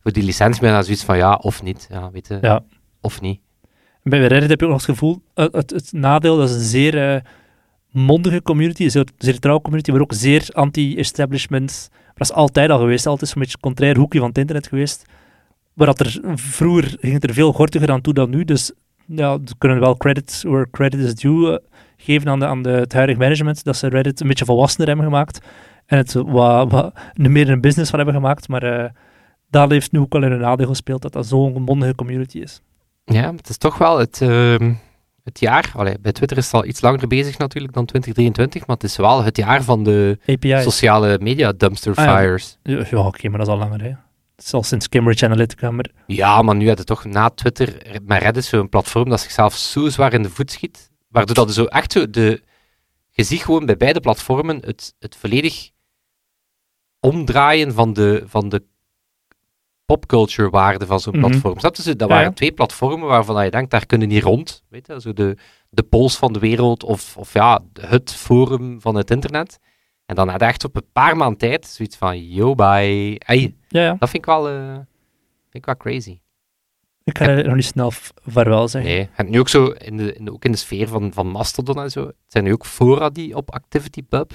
voor 0.00 0.12
die 0.12 0.22
licentie. 0.22 0.62
Maar 0.62 0.72
dan 0.72 0.84
zoiets 0.84 1.04
van 1.04 1.16
ja 1.16 1.34
of 1.34 1.62
niet. 1.62 1.86
Ja, 1.90 2.10
weet 2.10 2.28
je, 2.28 2.38
ja. 2.40 2.64
Of 3.00 3.20
niet. 3.20 3.40
Bij 4.02 4.26
Reddit 4.26 4.50
heb 4.50 4.60
je 4.60 4.66
ook 4.66 4.72
nog 4.72 4.86
het 4.86 4.90
gevoel, 4.90 5.22
het, 5.34 5.70
het, 5.70 5.92
nadeel, 5.92 6.36
dat 6.36 6.48
is 6.48 6.54
een 6.54 6.60
zeer 6.60 7.14
uh, 7.14 7.20
mondige 7.90 8.42
community, 8.42 8.84
een 8.84 8.90
zeer, 8.90 9.06
zeer 9.18 9.38
trouw 9.38 9.60
community, 9.60 9.90
maar 9.90 10.00
ook 10.00 10.12
zeer 10.12 10.48
anti-establishment. 10.52 11.88
Dat 12.14 12.30
is 12.30 12.32
altijd 12.32 12.70
al 12.70 12.78
geweest, 12.78 13.06
altijd 13.06 13.30
zo'n 13.30 13.42
beetje 13.42 13.58
contrair 13.60 13.96
hoekje 13.96 14.18
van 14.18 14.28
het 14.28 14.38
internet 14.38 14.66
geweest. 14.66 15.04
Maar 15.74 15.86
dat 15.86 16.00
er, 16.00 16.20
vroeger 16.34 16.96
ging 17.00 17.12
het 17.12 17.24
er 17.24 17.34
veel 17.34 17.52
gortiger 17.52 17.90
aan 17.90 18.00
toe 18.00 18.14
dan 18.14 18.30
nu, 18.30 18.44
dus 18.44 18.72
ja, 19.06 19.40
we 19.40 19.54
kunnen 19.58 19.80
wel 19.80 19.96
credit 19.96 20.42
where 20.46 20.70
credit 20.70 21.00
is 21.00 21.14
due 21.14 21.50
uh, 21.50 21.56
geven 21.96 22.28
aan, 22.28 22.38
de, 22.38 22.46
aan 22.46 22.62
de, 22.62 22.70
het 22.70 22.92
huidige 22.92 23.18
management, 23.18 23.64
dat 23.64 23.76
ze 23.76 23.88
Reddit 23.88 24.20
een 24.20 24.28
beetje 24.28 24.44
volwassener 24.44 24.86
hebben 24.86 25.04
gemaakt 25.06 25.40
en 25.86 25.96
het 25.96 26.12
wat, 26.12 26.70
wat 26.70 26.92
meer 27.14 27.50
een 27.50 27.60
business 27.60 27.90
van 27.90 27.98
hebben 27.98 28.16
gemaakt. 28.16 28.48
Maar 28.48 28.82
uh, 28.82 28.90
daar 29.50 29.70
heeft 29.70 29.92
nu 29.92 29.98
ook 29.98 30.12
wel 30.12 30.22
in 30.22 30.32
een 30.32 30.40
nadeel 30.40 30.66
gespeeld 30.66 31.02
dat 31.02 31.12
dat 31.12 31.26
zo'n 31.26 31.62
mondige 31.62 31.94
community 31.94 32.38
is. 32.38 32.60
Ja, 33.04 33.34
het 33.34 33.48
is 33.48 33.58
toch 33.58 33.78
wel 33.78 33.98
het, 33.98 34.20
uh, 34.22 34.56
het 35.24 35.40
jaar. 35.40 35.72
Allee, 35.76 35.96
bij 36.00 36.12
Twitter 36.12 36.36
is 36.36 36.44
het 36.44 36.54
al 36.54 36.64
iets 36.64 36.80
langer 36.80 37.06
bezig 37.06 37.38
natuurlijk 37.38 37.74
dan 37.74 37.84
2023, 37.84 38.66
maar 38.66 38.76
het 38.76 38.84
is 38.84 38.96
wel 38.96 39.24
het 39.24 39.36
jaar 39.36 39.62
van 39.62 39.84
de 39.84 40.18
sociale 40.38 41.18
media 41.20 41.52
dumpster 41.52 41.94
ah, 41.94 42.16
fires. 42.16 42.58
ja, 42.62 42.84
ja 42.90 42.98
oké, 42.98 43.28
maar 43.28 43.38
dat 43.38 43.46
is 43.46 43.52
al 43.52 43.58
langer. 43.58 43.82
Hè. 43.82 43.92
Al 44.50 44.62
sinds 44.62 44.88
Cambridge 44.88 45.24
Analytica. 45.24 45.70
Maar... 45.70 45.90
Ja, 46.06 46.42
maar 46.42 46.56
nu 46.56 46.68
had 46.68 46.78
het 46.78 46.86
toch 46.86 47.04
na 47.04 47.30
Twitter, 47.30 48.00
maar 48.06 48.22
Reddit 48.22 48.44
zo'n 48.44 48.68
platform 48.68 49.08
dat 49.08 49.20
zichzelf 49.20 49.54
zo 49.54 49.88
zwaar 49.88 50.12
in 50.12 50.22
de 50.22 50.30
voet 50.30 50.50
schiet, 50.50 50.90
waardoor 51.08 51.34
dat 51.34 51.52
zo 51.54 51.64
echt 51.64 51.92
zo 51.92 52.10
de... 52.10 52.42
Je 53.10 53.22
ziet 53.22 53.42
gewoon 53.42 53.66
bij 53.66 53.76
beide 53.76 54.00
platformen 54.00 54.60
het, 54.64 54.94
het 54.98 55.16
volledig 55.16 55.70
omdraaien 57.00 57.72
van 57.72 57.92
de, 57.92 58.22
van 58.26 58.48
de 58.48 58.62
popculture 59.84 60.50
waarde 60.50 60.86
van 60.86 61.00
zo'n 61.00 61.16
mm 61.16 61.20
platform. 61.20 61.58
Dat, 61.60 61.76
dus, 61.76 61.84
dat 61.84 62.08
waren 62.08 62.34
twee 62.34 62.52
platformen 62.52 63.08
waarvan 63.08 63.44
je 63.44 63.50
denkt, 63.50 63.70
daar 63.70 63.86
kunnen 63.86 64.08
niet 64.08 64.22
rond. 64.22 64.62
Weet 64.68 64.86
je, 64.86 65.00
zo 65.00 65.12
de, 65.12 65.36
de 65.70 65.82
pols 65.82 66.16
van 66.16 66.32
de 66.32 66.38
wereld 66.38 66.84
of, 66.84 67.16
of 67.16 67.32
ja, 67.32 67.60
het 67.80 68.12
forum 68.12 68.80
van 68.80 68.94
het 68.94 69.10
internet. 69.10 69.58
En 70.12 70.18
dan 70.18 70.28
had 70.28 70.40
echt 70.40 70.64
op 70.64 70.76
een 70.76 70.92
paar 70.92 71.16
maanden 71.16 71.38
tijd 71.38 71.66
zoiets 71.66 71.96
van, 71.96 72.28
yo, 72.28 72.54
bye. 72.54 73.16
Hey, 73.18 73.54
ja, 73.68 73.82
ja. 73.82 73.96
Dat 73.98 74.10
vind 74.10 74.22
ik 74.22 74.24
wel... 74.24 74.52
Uh, 74.52 74.74
Vind 75.52 75.66
ik 75.66 75.66
wel 75.66 75.76
crazy. 75.76 76.18
Ik 77.04 77.18
ga 77.18 77.26
er 77.26 77.44
nog 77.44 77.54
niet 77.54 77.64
snel 77.64 77.90
vaarwel 78.24 78.68
zeggen. 78.68 78.90
Nee, 78.90 79.08
en 79.16 79.30
nu 79.30 79.38
ook 79.38 79.48
zo, 79.48 79.66
in 79.66 79.96
de, 79.96 80.14
in 80.14 80.24
de, 80.24 80.32
ook 80.32 80.44
in 80.44 80.52
de 80.52 80.58
sfeer 80.58 80.88
van, 80.88 81.12
van 81.12 81.26
Mastodon 81.26 81.80
en 81.80 81.90
zo, 81.90 82.06
het 82.06 82.14
zijn 82.28 82.44
nu 82.44 82.52
ook 82.52 82.66
fora 82.66 83.10
die 83.10 83.36
op 83.36 83.50
ActivityPub 83.50 84.32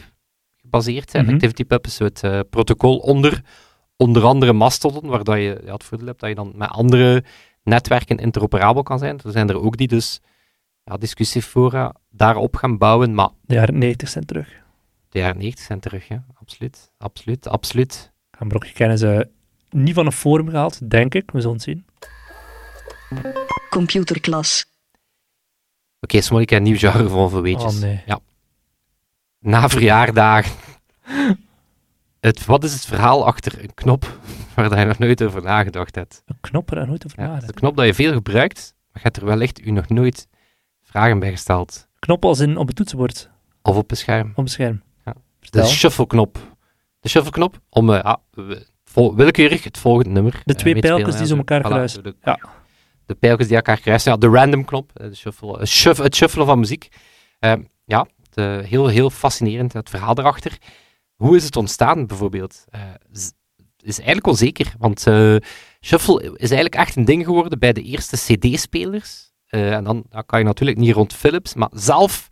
gebaseerd 0.55 1.11
zijn. 1.11 1.25
Mhm. 1.25 1.33
ActivityPub 1.33 1.85
is 1.85 1.95
zo 1.95 2.03
het 2.03 2.23
eh, 2.23 2.39
protocol 2.49 2.97
onder 2.97 3.41
onder 3.95 4.23
andere 4.23 4.53
Mastodon, 4.53 5.09
waar 5.09 5.23
dat 5.23 5.35
je 5.35 5.61
ja, 5.65 5.73
het 5.73 5.83
voordeel 5.83 6.07
hebt 6.07 6.19
dat 6.19 6.29
je 6.29 6.35
dan 6.35 6.53
met 6.55 6.69
andere 6.69 7.23
netwerken 7.63 8.17
interoperabel 8.17 8.83
kan 8.83 8.99
zijn. 8.99 9.19
Er 9.25 9.31
zijn 9.31 9.49
er 9.49 9.61
ook 9.61 9.77
die 9.77 9.87
dus 9.87 10.21
ja, 10.83 10.97
discussiefora 10.97 11.95
daarop 12.09 12.55
gaan 12.55 12.77
bouwen, 12.77 13.13
maar 13.13 13.29
De 13.41 13.53
jaren 13.53 13.77
90 13.77 14.09
zijn 14.09 14.25
terug. 14.25 14.65
De 15.09 15.19
jaren 15.19 15.37
90 15.37 15.65
zijn 15.65 15.79
terug, 15.79 16.07
ja. 16.07 16.23
absoluut, 16.33 16.91
absoluut, 16.97 17.47
absoluut. 17.47 18.11
Gaan 18.31 18.47
Brokje 18.47 18.73
kennen 18.73 18.97
ze 18.97 19.29
niet 19.69 19.93
van 19.93 20.05
een 20.05 20.11
forum 20.11 20.49
gehaald, 20.49 20.89
denk 20.89 21.13
ik. 21.15 21.31
We 21.31 21.39
zullen 21.41 21.55
het 21.55 21.63
zien. 21.63 21.85
Computerklas. 23.69 24.65
Oké, 25.99 26.17
okay, 26.17 26.41
ik 26.41 26.49
heb 26.49 26.59
een 26.59 26.65
nieuw 26.65 26.77
genre 26.77 27.09
van 27.09 27.29
voor 27.29 27.41
weetjes. 27.41 27.75
Oh 27.75 27.81
nee. 27.81 28.03
Ja. 28.05 28.19
Na 29.39 29.69
verjaardagen. 29.69 30.51
Het, 32.19 32.45
wat 32.45 32.63
is 32.63 32.73
het 32.73 32.85
verhaal 32.85 33.25
achter 33.25 33.63
een 33.63 33.73
knop 33.73 34.19
waar 34.55 34.69
dat 34.69 34.77
je 34.79 34.85
nog 34.85 34.97
nooit 34.97 35.23
over 35.23 35.41
nagedacht 35.43 35.95
hebt? 35.95 36.21
Een 36.25 36.37
knop 36.41 36.71
er 36.71 36.87
nooit 36.87 37.05
over 37.05 37.19
Ja, 37.19 37.23
het 37.23 37.33
is 37.33 37.39
nadenken. 37.39 37.47
een 37.47 37.53
knop 37.61 37.75
dat 37.75 37.85
je 37.85 37.93
veel 37.93 38.13
gebruikt, 38.13 38.73
maar 38.77 38.93
je 38.93 38.99
hebt 39.01 39.17
er 39.17 39.25
wellicht 39.25 39.65
u 39.65 39.71
nog 39.71 39.87
nooit 39.87 40.27
vragen 40.83 41.19
bij 41.19 41.31
gesteld. 41.31 41.87
Knop 41.99 42.25
als 42.25 42.39
in 42.39 42.57
op 42.57 42.67
het 42.67 42.75
toetsenbord, 42.75 43.29
Of 43.61 43.75
op 43.75 43.91
een 43.91 43.97
scherm. 43.97 44.29
op 44.35 44.43
het 44.43 44.53
scherm. 44.53 44.81
De 45.49 45.65
shuffle-knop. 45.65 46.37
De 46.99 47.09
shuffle-knop 47.09 47.59
om 47.69 48.01
vol- 48.85 49.15
willekeurig 49.15 49.63
het 49.63 49.77
volgende 49.77 50.09
nummer. 50.09 50.41
De 50.45 50.53
eh, 50.53 50.59
twee 50.59 50.79
pijltjes 50.79 51.17
die 51.17 51.25
zo 51.25 51.35
elkaar 51.37 51.61
kruisen. 51.61 52.03
De, 52.03 52.15
Ja. 52.23 52.39
de 53.05 53.15
pijltjes 53.15 53.47
die 53.47 53.55
elkaar 53.55 53.79
kruisen. 53.79 54.11
Ja, 54.11 54.17
de 54.17 54.27
random-knop. 54.27 54.91
eh, 54.93 55.07
De 55.07 55.15
shuffle, 55.15 55.65
shuff- 55.65 56.01
het 56.03 56.15
shuffelen 56.15 56.45
van 56.45 56.59
muziek. 56.59 56.87
Eh, 57.39 57.53
ja, 57.85 58.05
de, 58.29 58.63
heel, 58.65 58.87
heel 58.87 59.09
fascinerend, 59.09 59.73
het 59.73 59.89
verhaal 59.89 60.17
erachter. 60.17 60.57
Hoe 61.15 61.35
is 61.35 61.43
het 61.43 61.55
ontstaan, 61.55 62.05
bijvoorbeeld? 62.07 62.65
Is 63.83 63.97
eigenlijk 63.97 64.27
onzeker, 64.27 64.73
want 64.77 64.99
shuffle 65.81 66.21
is 66.23 66.49
eigenlijk 66.51 66.75
echt 66.75 66.95
een 66.95 67.05
ding 67.05 67.25
geworden 67.25 67.59
bij 67.59 67.73
de 67.73 67.81
eerste 67.81 68.15
CD-spelers. 68.17 69.31
En 69.47 69.83
dan, 69.83 70.03
dan 70.09 70.25
kan 70.25 70.39
je 70.39 70.45
natuurlijk 70.45 70.77
niet 70.77 70.93
rond 70.93 71.13
Philips, 71.13 71.53
maar 71.53 71.69
zelf 71.73 72.27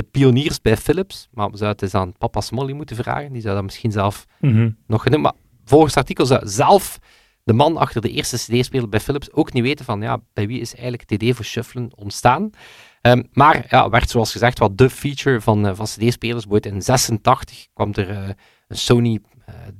de 0.00 0.06
pioniers 0.10 0.60
bij 0.60 0.76
Philips, 0.76 1.28
maar 1.32 1.50
we 1.50 1.56
zouden 1.56 1.68
het 1.68 1.82
eens 1.82 2.02
aan 2.02 2.18
papa 2.18 2.40
Smolly 2.40 2.72
moeten 2.72 2.96
vragen, 2.96 3.32
die 3.32 3.42
zou 3.42 3.54
dat 3.54 3.64
misschien 3.64 3.92
zelf 3.92 4.26
Mhm. 4.40 4.70
nog 4.86 5.02
genoemd. 5.02 5.22
Maar 5.22 5.32
volgens 5.64 5.90
het 5.94 6.02
artikel 6.02 6.26
zou 6.26 6.48
zelf 6.48 6.98
de 7.44 7.52
man 7.52 7.76
achter 7.76 8.00
de 8.00 8.10
eerste 8.10 8.36
CD-speler 8.36 8.88
bij 8.88 9.00
Philips 9.00 9.32
ook 9.32 9.52
niet 9.52 9.62
weten 9.62 9.84
van, 9.84 10.00
ja, 10.00 10.20
bij 10.32 10.46
wie 10.46 10.60
is 10.60 10.72
eigenlijk 10.72 11.02
het 11.02 11.10
idee 11.12 11.34
voor 11.34 11.44
shufflen 11.44 11.90
ontstaan. 11.94 12.50
Ehm, 13.00 13.22
maar 13.32 13.66
ja, 13.68 13.88
werd 13.88 14.10
zoals 14.10 14.32
gezegd 14.32 14.58
wat 14.58 14.78
de 14.78 14.90
feature 14.90 15.40
van, 15.40 15.66
eh, 15.66 15.74
van 15.74 15.86
CD-spelers. 15.86 16.44
In 16.60 16.82
86 16.82 17.66
kwam 17.72 17.92
er 17.92 18.10
eh, 18.10 18.28
een 18.68 18.76
Sony 18.78 19.20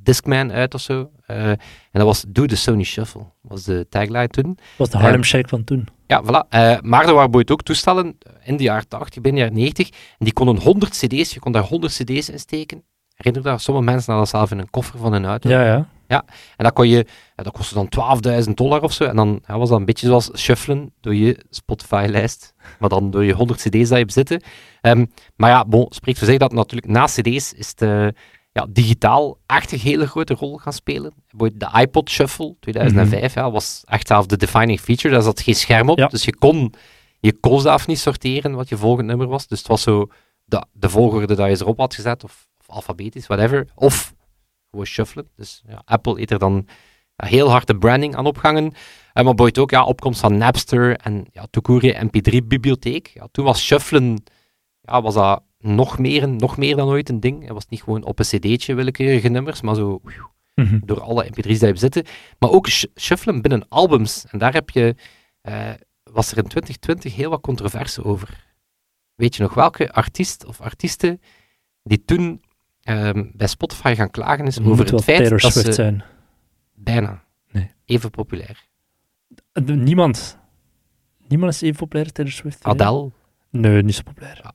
Discman 0.02 0.52
uit 0.52 0.74
of 0.74 0.80
zo. 0.80 1.10
Eh, 1.26 1.50
en 1.50 1.58
dat 1.92 2.02
was 2.02 2.24
Do 2.28 2.46
the 2.46 2.56
Sony 2.56 2.84
Shuffle, 2.84 3.24
was 3.40 3.64
de 3.64 3.86
tagline 3.88 4.28
toen. 4.28 4.58
was 4.76 4.90
de 4.90 4.98
Harlem 4.98 5.24
Shake 5.24 5.48
van 5.48 5.64
toen. 5.64 5.88
Ja, 6.06 6.22
voilà. 6.24 6.48
Eh, 6.48 6.60
maar 6.60 6.74
er 6.80 6.90
waren 6.90 7.14
bijvoorbeeld 7.14 7.50
ook 7.50 7.62
toestellen 7.62 8.16
eh, 8.18 8.32
in 8.44 8.56
de 8.56 8.62
jaren 8.62 8.88
80, 8.88 9.22
begin 9.22 9.38
jaren 9.38 9.54
90, 9.54 9.88
en 9.88 9.94
die 10.18 10.32
konden 10.32 10.56
100 10.56 10.92
cd's, 10.92 11.34
je 11.34 11.40
kon 11.40 11.52
daar 11.52 11.62
100 11.62 11.92
cd's 11.92 12.28
in 12.28 12.38
steken. 12.38 12.82
Herinner 13.14 13.42
je 13.42 13.48
dat? 13.50 13.62
Sommige 13.62 13.86
mensen 13.86 14.12
hadden 14.12 14.30
zelf 14.30 14.50
in 14.50 14.58
een 14.58 14.70
koffer 14.70 14.98
van 14.98 15.12
hun 15.12 15.24
auto. 15.24 15.48
Ja, 15.48 15.86
ja. 16.06 16.24
En 16.56 16.64
dat, 16.64 16.72
kon 16.72 16.88
je, 16.88 17.06
ja, 17.36 17.42
dat 17.42 17.52
kostte 17.52 17.74
dan 17.74 17.88
12.000 18.46 18.50
dollar 18.54 18.82
of 18.82 18.92
zo. 18.92 19.04
En 19.04 19.16
dan 19.16 19.42
ja, 19.46 19.58
was 19.58 19.68
dat 19.68 19.78
een 19.78 19.84
beetje 19.84 20.06
zoals 20.06 20.30
shuffelen 20.34 20.92
door 21.00 21.14
je 21.14 21.44
Spotify-lijst. 21.50 22.54
Maar 22.78 22.88
dan 22.88 23.10
door 23.10 23.24
je 23.24 23.32
100 23.32 23.58
cd's 23.58 23.70
dat 23.70 23.88
je 23.88 23.94
hebt 23.94 24.12
zitten. 24.12 24.42
Ehm, 24.80 25.06
maar 25.36 25.50
ja, 25.50 25.64
bon, 25.64 25.86
spreekt 25.88 26.18
voor 26.18 26.26
zich 26.26 26.38
dat 26.38 26.52
natuurlijk 26.52 26.92
na 26.92 27.04
cd's 27.04 27.52
is 27.52 27.68
het 27.68 27.82
eh, 27.82 28.06
ja, 28.52 28.66
digitaal 28.68 29.38
echt 29.46 29.72
een 29.72 29.78
hele 29.78 30.06
grote 30.06 30.34
rol 30.34 30.56
gaan 30.56 30.72
spelen. 30.72 31.12
De 31.36 31.70
iPod 31.80 32.10
Shuffle 32.10 32.56
2005 32.60 33.34
ja, 33.34 33.50
was 33.50 33.82
echt 33.84 34.06
zelf 34.06 34.26
de 34.26 34.36
defining 34.36 34.80
feature. 34.80 35.14
Daar 35.14 35.22
zat 35.22 35.40
geen 35.40 35.54
scherm 35.54 35.88
op. 35.88 35.98
Ja. 35.98 36.06
Dus 36.06 36.24
je 36.24 36.36
kon, 36.36 36.74
je 37.20 37.32
kon 37.32 37.60
zelf 37.60 37.86
niet 37.86 37.98
sorteren 37.98 38.54
wat 38.54 38.68
je 38.68 38.76
volgende 38.76 39.08
nummer 39.08 39.26
was. 39.26 39.46
Dus 39.46 39.58
het 39.58 39.68
was 39.68 39.82
zo 39.82 40.06
de, 40.44 40.64
de 40.72 40.88
volgorde 40.88 41.34
dat 41.34 41.48
je 41.48 41.64
erop 41.64 41.78
had 41.78 41.94
gezet. 41.94 42.24
Of, 42.24 42.48
of 42.58 42.68
alfabetisch, 42.68 43.26
whatever. 43.26 43.68
Of 43.74 44.14
gewoon 44.70 44.86
shuffelen. 44.86 45.28
Dus 45.36 45.62
ja, 45.68 45.82
Apple 45.84 46.18
heeft 46.18 46.30
er 46.30 46.38
dan 46.38 46.66
heel 47.16 47.50
hard 47.50 47.66
de 47.66 47.78
branding 47.78 48.16
aan 48.16 48.26
opgangen. 48.26 48.64
En 48.64 49.24
maar 49.24 49.34
bijvoorbeeld 49.34 49.58
ook 49.58 49.70
ja, 49.70 49.84
opkomst 49.84 50.20
van 50.20 50.38
Napster 50.38 50.96
en 50.96 51.26
ja, 51.32 51.46
Toekuri 51.50 51.94
MP3-bibliotheek. 51.94 53.10
Ja, 53.14 53.28
toen 53.30 53.44
was 53.44 53.64
shuffelen 53.64 54.22
ja, 54.82 55.02
was 55.02 55.14
dat 55.14 55.42
nog 55.60 55.98
meer, 55.98 56.28
nog 56.28 56.56
meer 56.56 56.76
dan 56.76 56.88
ooit 56.88 57.08
een 57.08 57.20
ding. 57.20 57.42
Het 57.42 57.52
was 57.52 57.66
niet 57.68 57.82
gewoon 57.82 58.04
op 58.04 58.18
een 58.18 58.24
cd'tje 58.24 58.74
willekeurige 58.74 59.28
nummers, 59.28 59.60
maar 59.60 59.74
zo 59.74 60.00
Mhm. 60.54 60.78
door 60.84 61.00
alle 61.00 61.24
mp3's 61.24 61.58
die 61.58 61.68
je 61.68 61.76
zitten. 61.76 62.04
Maar 62.38 62.50
ook 62.50 62.68
sh- 62.68 62.84
shuffelen 62.96 63.42
binnen 63.42 63.68
albums. 63.68 64.24
En 64.26 64.38
daar 64.38 64.52
heb 64.52 64.70
je, 64.70 64.94
eh, 65.40 65.70
was 66.04 66.30
er 66.32 66.36
in 66.38 66.44
2020 66.48 67.14
heel 67.16 67.30
wat 67.30 67.40
controverse 67.40 68.04
over. 68.04 68.48
Weet 69.14 69.36
je 69.36 69.42
nog 69.42 69.54
welke 69.54 69.92
artiest 69.92 70.44
of 70.46 70.60
artiesten 70.60 71.20
die 71.82 72.04
toen 72.04 72.42
ehm, 72.80 73.24
bij 73.32 73.46
Spotify 73.46 73.94
gaan 73.96 74.10
klagen 74.10 74.46
is 74.46 74.60
over 74.60 74.78
het 74.92 75.02
feit 75.04 75.18
Taylor 75.18 75.40
dat 75.40 75.52
Swift 75.52 75.66
ze 75.66 75.72
zijn. 75.72 76.02
bijna 76.74 77.24
Nee. 77.50 77.70
even 77.84 78.10
populair. 78.10 78.68
Eh, 79.52 79.64
Niemand. 79.64 80.38
Niemand 81.28 81.52
is 81.52 81.62
even 81.62 81.76
populair 81.76 82.04
als 82.04 82.14
Taylor 82.14 82.32
Swift. 82.32 82.64
Adele, 82.64 83.10
Nee, 83.50 83.82
niet 83.82 83.94
zo 83.94 84.02
populair. 84.02 84.50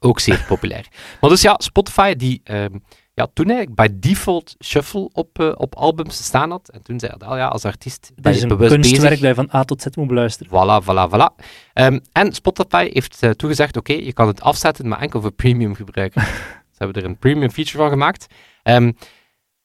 Ook 0.00 0.20
zeer 0.20 0.44
populair. 0.48 0.86
Maar 1.20 1.30
dus 1.30 1.40
ja, 1.42 1.54
Spotify 1.58 2.14
die 2.14 2.40
ehm, 2.44 2.74
ja, 3.14 3.26
toen 3.32 3.46
eigenlijk 3.46 3.76
bij 3.76 3.88
default 4.00 4.54
shuffle 4.64 5.08
op, 5.12 5.38
eh, 5.38 5.52
op 5.54 5.74
albums 5.74 6.24
staan 6.24 6.50
had. 6.50 6.68
En 6.68 6.82
toen 6.82 7.00
zei 7.00 7.12
Adele, 7.12 7.36
ja, 7.36 7.46
als 7.46 7.64
artiest 7.64 8.10
ben 8.14 8.22
Dat 8.22 8.34
is 8.34 8.42
een 8.42 8.48
kunstwerk 8.48 8.82
bezig. 8.82 9.08
dat 9.10 9.18
je 9.28 9.34
van 9.34 9.48
A 9.54 9.64
tot 9.64 9.82
Z 9.82 9.86
moet 9.94 10.06
beluisteren. 10.06 10.50
Voilà, 10.52 10.84
voilà, 10.84 11.10
voilà. 11.14 11.44
Ehm, 11.72 11.98
en 12.12 12.32
Spotify 12.32 12.88
heeft 12.92 13.22
eh, 13.22 13.30
toegezegd, 13.30 13.76
oké, 13.76 13.92
je 13.92 14.12
kan 14.12 14.26
het 14.26 14.40
afzetten, 14.40 14.88
maar 14.88 15.00
enkel 15.00 15.20
voor 15.20 15.30
premium 15.32 15.74
gebruiken. 15.74 16.22
Ze 16.76 16.82
hebben 16.84 17.02
er 17.02 17.08
een 17.08 17.18
premium 17.18 17.50
feature 17.50 17.78
van 17.78 17.88
gemaakt. 17.88 18.26
Ehm, 18.62 18.92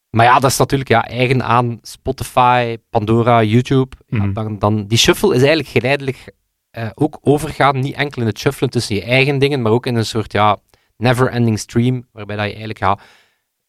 maar 0.10 0.26
ja, 0.26 0.39
dat 0.39 0.52
is 0.52 0.58
natuurlijk 0.58 0.89
ja, 0.89 1.06
eigen 1.08 1.44
aan 1.44 1.80
Spotify, 1.82 2.78
Pandora, 2.89 3.44
YouTube. 3.44 3.96
Ja, 4.08 4.17
Mhm. 4.17 4.34
dan, 4.34 4.60
dan, 4.60 4.88
die 4.88 4.98
shuffle 4.98 5.30
is 5.30 5.39
eigenlijk 5.39 5.70
geleidelijk 5.70 6.34
eh, 6.71 6.89
ook 6.93 7.17
overgaan, 7.21 7.79
niet 7.79 7.95
enkel 7.95 8.21
in 8.21 8.27
het 8.27 8.39
shuffelen 8.39 8.69
tussen 8.69 8.95
je 8.95 9.03
eigen 9.03 9.39
dingen, 9.39 9.62
maar 9.62 9.71
ook 9.71 9.86
in 9.86 9.95
een 9.95 10.05
soort 10.05 10.31
ja, 10.31 10.57
never-ending 10.97 11.60
stream, 11.60 12.07
waarbij 12.12 12.36
dat 12.36 12.45
je 12.45 12.51
eigenlijk 12.51 12.79
ja, 12.79 12.99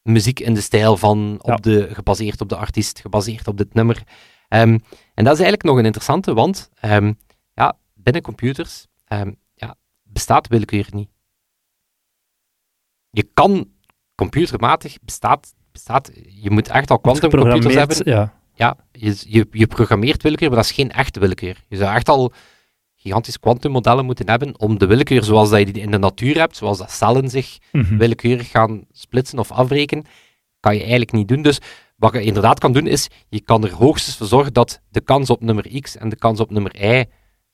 muziek 0.01 0.39
in 0.39 0.53
de 0.53 0.61
stijl 0.61 0.97
van, 0.97 1.37
op 1.41 1.49
Ja. 1.49 1.55
de, 1.55 1.89
gebaseerd 1.93 2.41
op 2.41 2.49
de 2.49 2.55
artiest, 2.55 2.99
gebaseerd 2.99 3.47
op 3.47 3.57
dit 3.57 3.73
nummer. 3.73 4.03
Ehm, 4.47 4.77
en 5.13 5.23
dat 5.23 5.33
is 5.33 5.39
eigenlijk 5.39 5.63
nog 5.63 5.77
een 5.77 5.85
interessante, 5.85 6.33
want 6.33 6.69
ehm, 6.79 7.13
ja, 7.53 7.77
binnen 7.93 8.21
computers 8.21 8.87
ehm, 9.05 9.31
ja, 9.55 9.75
bestaat 10.03 10.47
willekeur 10.47 10.87
niet. 10.91 11.09
Je 13.09 13.29
kan 13.33 13.71
computermatig, 14.15 14.97
bestaat, 15.01 15.53
bestaat, 15.71 16.11
je 16.27 16.51
moet 16.51 16.67
echt 16.67 16.91
al 16.91 16.99
quantumcomputers 16.99 17.73
hebben. 17.75 17.95
Geprogrammeerd, 17.95 18.31
Ja. 18.31 18.41
Ja, 18.55 18.77
je, 18.91 19.15
je, 19.27 19.47
je 19.51 19.67
programmeert 19.67 20.23
willekeur, 20.23 20.47
maar 20.47 20.57
dat 20.57 20.65
is 20.65 20.71
geen 20.71 20.91
echte 20.91 21.19
willekeur. 21.19 21.63
Je 21.67 21.77
zou 21.77 21.95
echt 21.95 22.09
al 22.09 22.33
gigantische 23.03 23.39
kwantummodellen 23.39 24.05
moeten 24.05 24.29
hebben 24.29 24.59
om 24.59 24.77
de 24.77 24.85
willekeur 24.85 25.23
zoals 25.23 25.49
dat 25.49 25.59
je 25.59 25.65
die 25.73 25.81
in 25.81 25.91
de 25.91 25.97
natuur 25.97 26.37
hebt, 26.37 26.57
zoals 26.57 26.77
dat 26.77 26.91
cellen 26.91 27.29
zich 27.29 27.57
Mhm. 27.71 27.97
willekeurig 27.97 28.49
gaan 28.49 28.85
splitsen 28.91 29.39
of 29.39 29.51
afbreken, 29.51 30.03
kan 30.59 30.73
je 30.73 30.79
eigenlijk 30.79 31.11
niet 31.11 31.27
doen. 31.27 31.41
Dus 31.41 31.59
wat 31.95 32.13
je 32.13 32.21
inderdaad 32.21 32.59
kan 32.59 32.73
doen, 32.73 32.87
is 32.87 33.07
je 33.29 33.41
kan 33.41 33.63
er 33.63 33.73
hoogstens 33.73 34.17
voor 34.17 34.27
zorgen 34.27 34.53
dat 34.53 34.81
de 34.89 35.01
kans 35.01 35.29
op 35.29 35.41
nummer 35.41 35.81
x 35.81 35.97
en 35.97 36.09
de 36.09 36.15
kans 36.15 36.39
op 36.39 36.51
nummer 36.51 36.83
y 36.99 37.05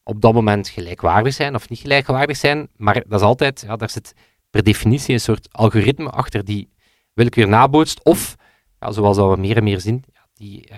op 0.03 0.21
dat 0.21 0.33
moment 0.33 0.69
gelijkwaardig 0.69 1.33
zijn 1.33 1.55
of 1.55 1.69
niet 1.69 1.79
gelijkwaardig 1.79 2.37
zijn. 2.37 2.67
Maar 2.75 2.93
dat 3.07 3.19
is 3.19 3.25
altijd, 3.25 3.63
ja, 3.67 3.75
daar 3.75 3.89
zit 3.89 4.13
per 4.49 4.63
definitie 4.63 5.13
een 5.13 5.19
soort 5.19 5.47
algoritme 5.51 6.09
achter 6.09 6.45
die 6.45 6.69
willekeur 7.13 7.47
nabootst. 7.47 8.03
Of, 8.03 8.35
ja, 8.79 8.91
zoals 8.91 9.17
dat 9.17 9.29
we 9.35 9.39
meer 9.41 9.57
en 9.57 9.63
meer 9.63 9.79
zien, 9.79 10.03
ja, 10.13 10.27
die 10.33 10.67
eh, 10.67 10.77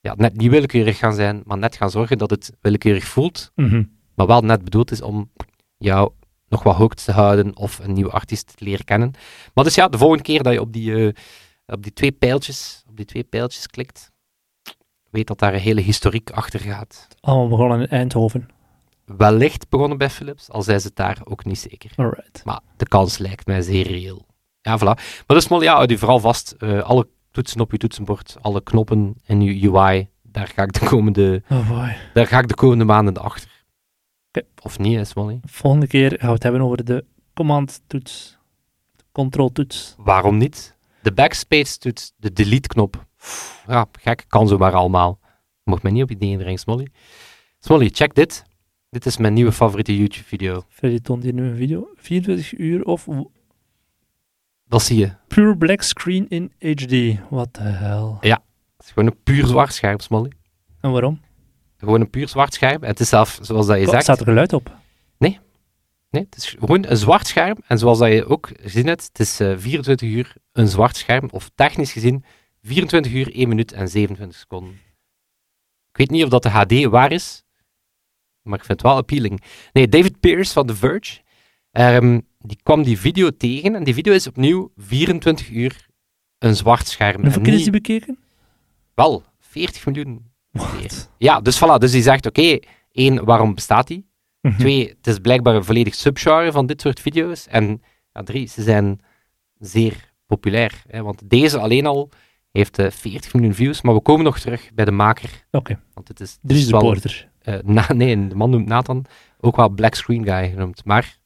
ja, 0.00 0.14
net 0.16 0.36
niet 0.36 0.50
willekeurig 0.50 0.98
gaan 0.98 1.14
zijn, 1.14 1.42
maar 1.44 1.58
net 1.58 1.76
gaan 1.76 1.90
zorgen 1.90 2.18
dat 2.18 2.30
het 2.30 2.52
willekeurig 2.60 3.04
voelt 3.04 3.50
Mhm. 3.54 3.82
Maar 4.14 4.26
wel 4.26 4.40
net 4.40 4.64
bedoeld 4.64 4.90
is 4.90 5.02
om 5.02 5.30
jou 5.76 6.10
nog 6.48 6.62
wat 6.62 6.76
hoogte 6.76 7.04
te 7.04 7.12
houden 7.12 7.56
of 7.56 7.78
een 7.78 7.92
nieuwe 7.92 8.10
artiest 8.10 8.56
te 8.56 8.64
leren 8.64 8.84
kennen. 8.84 9.12
Maar 9.54 9.64
dus 9.64 9.74
ja, 9.74 9.88
de 9.88 9.98
volgende 9.98 10.22
keer 10.22 10.42
dat 10.42 10.52
je 10.52 10.60
op 10.60 10.72
die, 10.72 11.06
eh, 11.06 11.12
op 11.66 11.82
die 11.82 11.92
twee 11.92 12.12
pijltjes, 12.12 12.84
op 12.88 12.96
die 12.96 13.04
twee 13.04 13.24
pijltjes 13.24 13.66
klikt, 13.66 14.10
weet 15.10 15.26
dat 15.26 15.38
daar 15.38 15.54
een 15.54 15.60
hele 15.60 15.80
historiek 15.80 16.30
achter 16.30 16.60
gaat. 16.60 17.08
Allemaal 17.20 17.48
begonnen 17.48 17.80
in 17.80 17.88
Eindhoven. 17.88 18.48
Wellicht 19.04 19.68
begonnen 19.68 19.98
bij 19.98 20.10
Philips, 20.10 20.50
al 20.50 20.62
zijn 20.62 20.80
ze 20.80 20.86
het 20.86 20.96
daar 20.96 21.18
ook 21.24 21.44
niet 21.44 21.58
zeker. 21.58 21.90
Alright. 21.96 22.44
Maar 22.44 22.60
de 22.76 22.88
kans 22.88 23.18
lijkt 23.18 23.46
mij 23.46 23.62
zeer 23.62 23.86
reëel. 23.86 24.26
Ja, 24.60 24.78
voilà. 24.78 24.82
Maar 24.82 25.24
dus, 25.26 25.48
Molly, 25.48 25.64
ja, 25.64 25.74
houd 25.74 25.90
je 25.90 25.98
vooral 25.98 26.20
vast. 26.20 26.50
eh, 26.52 26.82
alle 26.82 27.08
toetsen 27.30 27.60
op 27.60 27.72
je 27.72 27.78
toetsenbord, 27.78 28.36
alle 28.40 28.62
knoppen 28.62 29.14
in 29.26 29.40
je 29.40 29.70
UI, 29.70 30.08
daar 30.22 30.48
ga 30.54 30.62
ik 30.62 30.72
de 30.72 30.86
komende, 30.86 31.42
Oh 31.50 31.88
daar 32.14 32.26
ga 32.26 32.38
ik 32.38 32.48
de 32.48 32.54
komende 32.54 32.84
maanden 32.84 33.16
achter. 33.16 33.53
Of 34.62 34.78
niet, 34.78 34.96
hè, 34.96 35.04
Smolly? 35.04 35.40
Volgende 35.44 35.86
keer 35.86 36.10
gaan 36.18 36.28
we 36.28 36.34
het 36.34 36.42
hebben 36.42 36.60
over 36.60 36.84
de 36.84 37.04
command-toets. 37.34 38.38
De 38.96 39.04
control-toets. 39.12 39.94
Waarom 39.98 40.36
niet? 40.36 40.76
De 41.02 41.12
backspace-toets, 41.12 42.12
de 42.16 42.32
delete-knop. 42.32 43.06
Ja, 43.66 43.86
gek, 44.00 44.24
kan 44.28 44.48
zo 44.48 44.58
maar 44.58 44.72
allemaal. 44.72 45.18
Mocht 45.64 45.82
mij 45.82 45.92
niet 45.92 46.02
op 46.02 46.10
ideeën 46.10 46.38
brengen, 46.38 46.58
Smolly. 46.58 46.86
Smolly, 47.58 47.88
check 47.92 48.14
dit. 48.14 48.44
Dit 48.90 49.06
is 49.06 49.16
mijn 49.16 49.32
nieuwe 49.32 49.52
favoriete 49.52 49.96
YouTube-video. 49.98 50.64
Freddy 50.68 50.98
toont 51.00 51.22
hier 51.22 51.32
nu 51.32 51.48
een 51.48 51.56
video. 51.56 51.88
24 51.96 52.58
uur 52.58 52.84
of 52.84 53.08
Dat 54.64 54.82
zie 54.82 54.98
je. 54.98 55.12
pure 55.28 55.56
black 55.56 55.82
screen 55.82 56.28
in 56.28 56.52
HD. 56.58 57.18
Wat 57.30 57.54
de 57.54 57.62
hel. 57.62 58.16
Het 58.20 58.40
is 58.86 58.88
gewoon 58.92 59.08
een 59.08 59.22
puur 59.22 59.46
zwart 59.46 59.72
scherm, 59.72 59.98
Smolly. 60.00 60.32
En 60.80 60.90
waarom? 60.90 61.20
Gewoon 61.84 62.00
een 62.00 62.10
puur 62.10 62.28
zwart 62.28 62.54
scherm. 62.54 62.82
Het 62.82 63.00
is 63.00 63.08
zelf, 63.08 63.38
zoals 63.42 63.66
dat 63.66 63.78
je 63.78 63.88
zegt... 63.88 64.02
Staat 64.02 64.18
er 64.18 64.24
geluid 64.24 64.52
op? 64.52 64.72
Nee, 66.14 66.22
het 66.22 66.36
is 66.36 66.56
gewoon 66.58 66.84
een 66.86 66.96
zwart 66.96 67.26
scherm. 67.26 67.56
En 67.66 67.78
zoals 67.78 67.98
dat 67.98 68.12
je 68.12 68.26
ook 68.26 68.50
gezien 68.60 68.86
hebt, 68.86 69.02
het 69.02 69.18
is 69.18 69.40
eh, 69.40 69.54
24 69.56 70.08
uur 70.08 70.34
een 70.52 70.68
zwart 70.68 70.96
scherm. 70.96 71.28
Of 71.30 71.50
technisch 71.54 71.92
gezien 71.92 72.24
24 72.62 73.12
uur, 73.12 73.34
1 73.34 73.48
minuut 73.48 73.72
en 73.72 73.88
27 73.88 74.38
seconden. 74.38 74.72
Ik 75.90 75.96
weet 75.96 76.10
niet 76.10 76.22
of 76.24 76.28
dat 76.28 76.42
de 76.42 76.48
HD 76.48 76.84
waar 76.84 77.12
is, 77.12 77.44
maar 78.42 78.58
ik 78.58 78.64
vind 78.64 78.80
het 78.80 78.88
wel 78.90 78.96
appealing. 78.96 79.42
Nee, 79.72 79.88
David 79.88 80.20
Pierce 80.20 80.52
van 80.52 80.66
The 80.66 80.76
Verge, 80.76 81.20
ehm, 81.70 82.20
die 82.38 82.58
kwam 82.62 82.82
die 82.82 82.98
video 82.98 83.30
tegen. 83.30 83.74
En 83.74 83.84
die 83.84 83.94
video 83.94 84.12
is 84.12 84.26
opnieuw 84.26 84.72
24 84.76 85.50
uur 85.50 85.86
een 86.38 86.56
zwart 86.56 86.86
scherm. 86.86 87.22
Hoeveel 87.22 87.42
keer 87.42 87.54
is 87.54 87.62
die 87.62 87.72
bekeken? 87.72 88.18
Wel, 88.94 89.22
40 89.38 89.86
miljoen. 89.86 90.32
Ja, 91.18 91.40
dus 91.40 91.58
voilà. 91.64 91.78
Dus 91.78 91.90
die 91.92 92.02
zegt, 92.02 92.26
oké, 92.26 92.58
één, 92.92 93.24
waarom 93.24 93.54
bestaat 93.54 93.86
die? 93.86 94.06
Mhm. 94.40 94.58
Twee, 94.58 94.88
het 94.88 95.06
is 95.06 95.18
blijkbaar 95.18 95.54
een 95.54 95.64
volledig 95.64 95.94
subgenre 95.94 96.52
van 96.52 96.66
dit 96.66 96.80
soort 96.80 97.00
video's. 97.00 97.46
En 97.46 97.82
ja, 98.12 98.22
drie, 98.22 98.48
ze 98.48 98.62
zijn 98.62 99.00
zeer 99.58 100.12
populair. 100.26 100.82
Hè, 100.88 101.02
want 101.02 101.30
deze 101.30 101.58
alleen 101.58 101.86
al 101.86 102.10
heeft 102.52 102.78
eh, 102.78 102.90
40 102.90 103.32
miljoen 103.34 103.54
views. 103.54 103.82
Maar 103.82 103.94
we 103.94 104.00
komen 104.00 104.24
nog 104.24 104.38
terug 104.38 104.70
bij 104.74 104.84
de 104.84 104.90
maker. 104.90 105.44
Oké, 105.50 105.80
Want 105.94 106.08
het 106.08 106.20
is, 106.20 106.38
Dries 106.42 106.64
de 106.64 106.70
wel, 106.70 106.80
Porter. 106.80 107.28
eh, 107.42 107.54
na, 107.76 107.92
nee, 107.92 108.28
de 108.28 108.34
man 108.34 108.50
noemt 108.50 108.66
Nathan 108.66 109.04
ook 109.40 109.56
wel 109.56 109.68
Black 109.68 109.94
Screen 109.94 110.24
Guy 110.24 110.50
genoemd. 110.50 110.84
Maar 110.84 111.18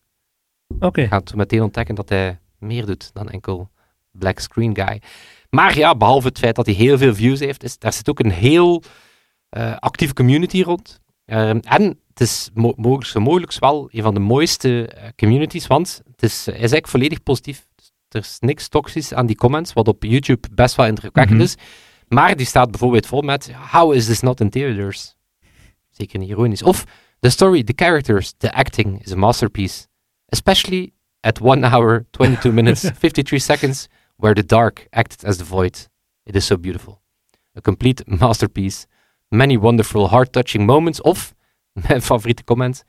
Oké, 0.81 1.01
je 1.01 1.07
gaat 1.07 1.35
meteen 1.35 1.63
ontdekken 1.63 1.95
dat 1.95 2.09
hij 2.09 2.39
meer 2.59 2.87
doet 2.87 3.11
dan 3.15 3.29
enkel 3.29 3.71
Black 4.11 4.39
Screen 4.39 4.75
Guy. 4.77 5.03
Maar 5.51 5.79
ja, 5.79 5.95
behalve 5.97 6.29
het 6.29 6.39
feit 6.39 6.57
dat 6.57 6.67
hij 6.67 6.75
heel 6.75 6.99
veel 6.99 7.15
views 7.15 7.41
heeft, 7.41 7.63
is, 7.63 7.79
daar 7.79 7.93
zit 7.93 8.09
ook 8.09 8.19
een 8.19 8.31
heel 8.31 8.83
eh, 8.83 8.91
actieve 9.79 10.13
community 10.15 10.63
rond. 10.63 11.01
Ehm, 11.25 11.59
en 11.63 11.83
het 12.09 12.21
is 12.21 12.51
mo 12.55 12.73
mogelijk, 12.77 13.07
zo 13.11 13.21
mogelijk 13.21 13.59
wel 13.59 13.89
een 13.93 14.03
van 14.03 14.15
de 14.15 14.21
mooiste 14.21 14.89
eh, 14.89 15.09
communities, 15.17 15.67
want 15.67 16.03
het 16.11 16.23
is, 16.23 16.45
hij 16.45 16.55
is 16.55 16.61
eigenlijk 16.61 16.89
volledig 16.89 17.23
positief. 17.23 17.67
Er 18.09 18.21
is 18.21 18.37
niks 18.41 18.69
toxisch 18.69 19.15
aan 19.15 19.27
die 19.27 19.37
comments, 19.37 19.73
wat 19.73 19.89
op 19.89 20.03
YouTube 20.05 20.49
best 20.55 20.75
wel 20.75 20.87
indrukwekkend 20.87 21.37
Mhm. 21.37 21.47
is. 21.47 21.55
Maar 22.09 22.37
die 22.37 22.47
staat 22.47 22.71
bijvoorbeeld 22.71 23.07
vol 23.07 23.21
met, 23.23 23.53
how 23.53 23.95
is 23.95 24.07
this 24.07 24.21
not 24.21 24.41
in 24.41 24.51
theaters? 24.51 25.15
Zeker 25.91 26.19
niet 26.19 26.29
ironisch. 26.29 26.63
Of, 26.63 26.85
the 27.21 27.29
story, 27.31 27.63
the 27.63 27.73
characters, 27.77 28.33
the 28.37 28.53
acting 28.53 29.05
is 29.05 29.13
a 29.13 29.17
masterpiece. 29.17 29.87
Especially 30.27 30.93
at 31.21 31.41
1 31.41 31.65
hour, 31.65 32.07
22 32.11 32.53
minutes, 32.53 32.91
53 32.99 33.39
seconds, 33.41 33.87
where 34.17 34.35
the 34.35 34.47
dark 34.47 34.87
acted 34.91 35.25
as 35.25 35.37
the 35.37 35.45
void. 35.45 35.89
It 36.25 36.35
is 36.37 36.47
so 36.47 36.57
beautiful. 36.59 37.01
A 37.57 37.61
complete 37.61 38.03
masterpiece. 38.07 38.87
Many 39.29 39.59
wonderful, 39.59 40.09
heart-touching 40.11 40.67
moments. 40.67 41.01
Of, 41.01 41.35
mijn 41.89 42.03
favoriete 42.03 42.45
comment, 42.45 42.85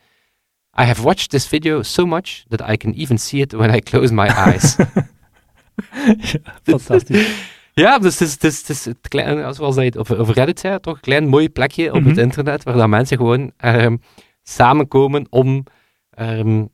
I 0.79 0.83
have 0.83 1.03
watched 1.03 1.29
this 1.29 1.47
video 1.47 1.81
so 1.83 2.05
much 2.05 2.43
that 2.47 2.61
I 2.69 2.77
can 2.77 2.93
even 2.93 3.17
see 3.19 3.41
it 3.41 3.53
when 3.53 3.75
I 3.75 3.79
close 3.81 4.13
my 4.13 4.27
eyes. 4.29 4.75
fantastisch. 6.63 7.27
Ja, 7.73 7.99
dus 7.99 8.19
het 8.19 8.27
is, 8.27 8.33
het 8.33 8.43
is, 8.43 8.57
het 8.59 8.69
is 8.69 8.85
het 8.85 9.07
klein, 9.07 9.53
zoals 9.53 9.75
je 9.75 9.81
het 9.81 9.97
over, 9.97 10.19
over 10.19 10.33
Reddit 10.33 10.59
zei, 10.59 10.79
toch 10.79 10.93
een 10.95 10.99
klein 11.01 11.27
mooi 11.27 11.49
plekje 11.49 11.93
op 11.93 11.99
Mhm. 11.99 12.09
het 12.09 12.17
internet 12.17 12.63
waar 12.63 12.75
dan 12.75 12.89
mensen 12.89 13.17
gewoon 13.17 13.51
ehm, 13.57 13.97
samenkomen 14.43 15.25
om, 15.29 15.63
ehm, 16.09 16.65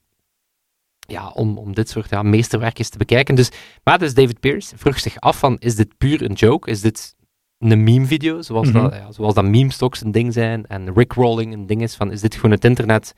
ja, 0.99 1.27
om, 1.29 1.57
om 1.57 1.73
dit 1.75 1.89
soort 1.89 2.09
ja, 2.09 2.23
meesterwerkjes 2.23 2.89
te 2.89 2.97
bekijken. 2.97 3.35
Dus, 3.35 3.49
maar 3.83 3.99
dus 3.99 4.13
David 4.13 4.39
Pierce 4.39 4.77
vroeg 4.77 4.99
zich 4.99 5.19
af 5.19 5.37
van, 5.39 5.55
is 5.59 5.75
dit 5.75 5.97
puur 5.97 6.21
een 6.21 6.33
joke? 6.33 6.69
Is 6.69 6.81
dit 6.81 7.15
een 7.59 7.83
meme-video, 7.83 8.41
zoals, 8.41 8.71
Mhm. 8.71 8.81
dat, 8.81 8.93
ja, 8.93 9.11
zoals 9.11 9.33
dat 9.33 9.45
meme-stocks 9.45 10.01
een 10.03 10.11
ding 10.11 10.33
zijn 10.33 10.65
en 10.65 10.93
rickrolling 10.93 11.53
een 11.53 11.65
ding 11.65 11.81
is? 11.81 11.95
Van, 11.95 12.11
is 12.11 12.21
dit 12.21 12.35
gewoon 12.35 12.51
het 12.51 12.65
internet 12.65 13.13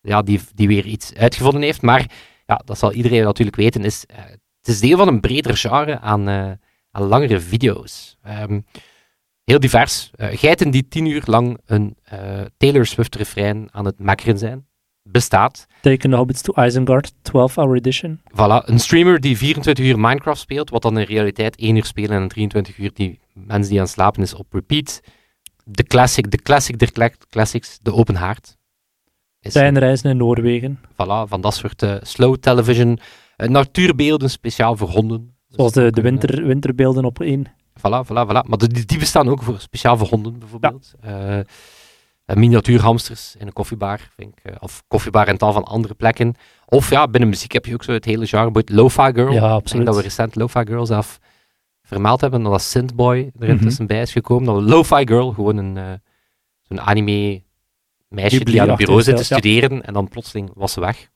ja, 0.00 0.22
die, 0.22 0.40
die 0.54 0.68
weer 0.68 0.84
iets 0.86 1.14
uitgevonden 1.14 1.62
heeft? 1.62 1.82
Maar 1.82 2.10
ja, 2.46 2.60
dat 2.64 2.78
zal 2.78 2.92
iedereen 2.92 3.24
natuurlijk 3.24 3.56
weten, 3.56 3.84
is, 3.84 4.04
eh, 4.06 4.18
het 4.60 4.68
is 4.68 4.80
deel 4.80 4.96
van 4.96 5.08
een 5.08 5.20
breder 5.20 5.56
genre 5.56 5.98
aan... 5.98 6.28
eh, 6.28 6.50
aan 6.90 7.02
langere 7.02 7.40
video's. 7.40 8.16
Ehm, 8.22 8.60
heel 9.44 9.60
divers. 9.60 10.10
Eh, 10.14 10.28
geiten 10.38 10.70
die 10.70 10.88
tien 10.88 11.06
uur 11.06 11.22
lang 11.24 11.58
een 11.66 11.96
Taylor 12.56 12.86
Swift 12.86 13.14
refrein 13.14 13.68
aan 13.70 13.84
het 13.84 13.98
makkeren 13.98 14.38
zijn. 14.38 14.66
Bestaat. 15.02 15.66
Taken 15.80 16.10
the 16.10 16.16
Hobbits 16.16 16.42
to 16.42 16.62
Isengard, 16.62 17.12
12-hour 17.22 17.76
edition. 17.76 18.20
Voilà. 18.32 18.64
Een 18.64 18.78
streamer 18.78 19.20
die 19.20 19.36
24 19.36 19.84
uur 19.84 19.98
Minecraft 19.98 20.40
speelt, 20.40 20.70
wat 20.70 20.82
dan 20.82 20.98
in 20.98 21.04
realiteit 21.06 21.56
1 21.56 21.76
uur 21.76 21.84
spelen 21.84 22.20
en 22.22 22.28
23 22.28 22.78
uur 22.78 22.90
die 22.94 23.20
mensen 23.46 23.68
die 23.70 23.78
aan 23.78 23.84
het 23.84 23.94
slapen 23.94 24.22
is 24.22 24.34
op 24.34 24.52
repeat. 24.52 25.00
De 25.64 25.82
classic, 25.84 26.30
de 26.30 26.36
classic 26.42 26.78
der 26.78 26.92
cla- 26.92 27.10
classics, 27.30 27.78
de 27.82 27.92
open 27.94 28.14
haard. 28.14 28.56
Treinreizen 29.40 30.10
in 30.10 30.16
Noorwegen. 30.16 30.78
voilà, 30.92 31.28
van 31.28 31.40
dat 31.40 31.54
soort 31.54 31.82
eh, 31.82 31.94
slow 32.00 32.36
television. 32.36 32.98
eh, 33.36 33.48
natuurbeelden 33.48 34.30
speciaal 34.30 34.76
voor 34.76 34.88
honden. 34.88 35.34
Dus 35.48 35.56
Zoals 35.56 35.72
de, 35.72 35.90
de 35.90 35.96
eh, 36.00 36.02
winter, 36.02 36.46
winterbeelden 36.46 37.04
op 37.04 37.20
één. 37.20 37.46
Voilà, 37.78 38.04
voilà, 38.06 38.26
voilà. 38.28 38.42
Maar 38.48 38.58
die, 38.58 38.84
die 38.84 38.98
bestaan 38.98 39.28
ook 39.28 39.42
voor, 39.42 39.60
speciaal 39.60 39.96
voor 39.96 40.06
honden, 40.08 40.38
bijvoorbeeld. 40.38 40.92
Eh, 41.00 41.38
eh, 41.38 41.44
miniatuurhamsters 42.36 43.34
in 43.38 43.46
een 43.46 43.52
koffiebar, 43.52 44.08
vind 44.16 44.34
ik, 44.42 44.62
of 44.62 44.82
koffiebar 44.88 45.26
en 45.28 45.38
tal 45.38 45.52
van 45.52 45.64
andere 45.64 45.94
plekken. 45.94 46.34
Of 46.66 46.90
ja, 46.90 47.08
binnen 47.08 47.28
muziek 47.30 47.52
heb 47.52 47.66
je 47.66 47.74
ook 47.74 47.84
zo 47.84 47.92
het 47.92 48.04
hele 48.04 48.26
genre, 48.26 48.62
Lo-Fi 48.64 49.10
Girl. 49.12 49.26
Ja, 49.32 49.34
Ik 49.34 49.40
denk 49.40 49.52
absoluut. 49.52 49.86
dat 49.86 49.96
we 49.96 50.02
recent 50.02 50.34
Lo-Fi 50.34 50.60
Girl 50.66 50.86
zelf 50.86 51.18
vermeld 51.88 52.20
hebben, 52.20 52.42
dat 52.42 52.52
als 52.52 52.70
Synthboy 52.70 53.18
er 53.18 53.32
Mhm. 53.38 53.50
intussen 53.50 53.86
bij 53.86 54.00
is 54.00 54.12
gekomen. 54.12 54.54
Dat 54.54 54.62
Lo-Fi 54.62 55.06
Girl, 55.06 55.32
gewoon 55.32 55.56
een, 55.56 55.76
eh, 55.76 55.92
zo'n 56.62 56.80
anime 56.80 57.42
meisje 58.08 58.44
die 58.44 58.62
aan 58.62 58.68
het 58.68 58.76
bureau 58.76 59.02
zit 59.02 59.16
te 59.16 59.24
ja. 59.28 59.38
studeren 59.38 59.84
en 59.84 59.92
dan 59.92 60.08
plotseling 60.08 60.50
was 60.54 60.72
ze 60.72 60.80
weg. 60.80 61.08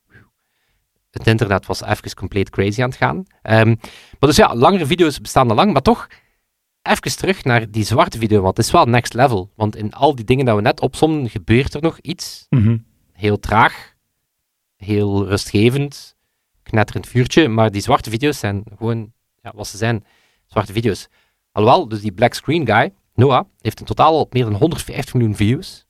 Het 1.10 1.26
internet 1.26 1.66
was 1.66 1.82
even 1.82 2.14
compleet 2.14 2.50
crazy 2.50 2.82
aan 2.82 2.88
het 2.88 2.98
gaan. 2.98 3.24
Ehm, 3.42 3.68
maar 3.68 4.28
dus 4.28 4.36
ja, 4.36 4.54
langere 4.54 4.86
video's 4.86 5.20
bestaan 5.20 5.48
al 5.50 5.54
lang, 5.56 5.72
maar 5.72 5.82
toch 5.82 6.06
even 6.82 7.16
terug 7.16 7.44
naar 7.44 7.70
die 7.70 7.84
zwarte 7.84 8.18
video, 8.18 8.42
want 8.42 8.56
het 8.56 8.66
is 8.66 8.72
wel 8.72 8.84
next 8.84 9.14
level. 9.14 9.50
Want 9.56 9.76
in 9.76 9.92
al 9.92 10.14
die 10.14 10.24
dingen 10.24 10.44
dat 10.44 10.56
we 10.56 10.62
net 10.62 10.80
opzommen, 10.80 11.30
gebeurt 11.30 11.74
er 11.74 11.82
nog 11.82 11.98
iets. 11.98 12.46
Mhm. 12.50 12.76
Heel 13.12 13.38
traag, 13.38 13.92
heel 14.76 15.26
rustgevend, 15.26 16.16
knetterend 16.62 17.06
vuurtje, 17.06 17.48
maar 17.48 17.70
die 17.70 17.82
zwarte 17.82 18.10
video's 18.10 18.38
zijn 18.38 18.64
gewoon, 18.76 19.12
ja, 19.42 19.52
wat 19.54 19.66
ze 19.66 19.76
zijn, 19.76 20.04
zwarte 20.52 20.72
video's. 20.72 21.08
Alhoewel, 21.52 21.88
dus 21.88 22.00
die 22.00 22.12
black 22.12 22.34
screen 22.34 22.66
guy, 22.66 22.92
Noah, 23.14 23.44
heeft 23.60 23.80
in 23.80 23.86
totaal 23.86 24.16
al 24.16 24.26
meer 24.30 24.44
dan 24.44 24.54
150 24.54 25.14
miljoen 25.14 25.36
views. 25.36 25.86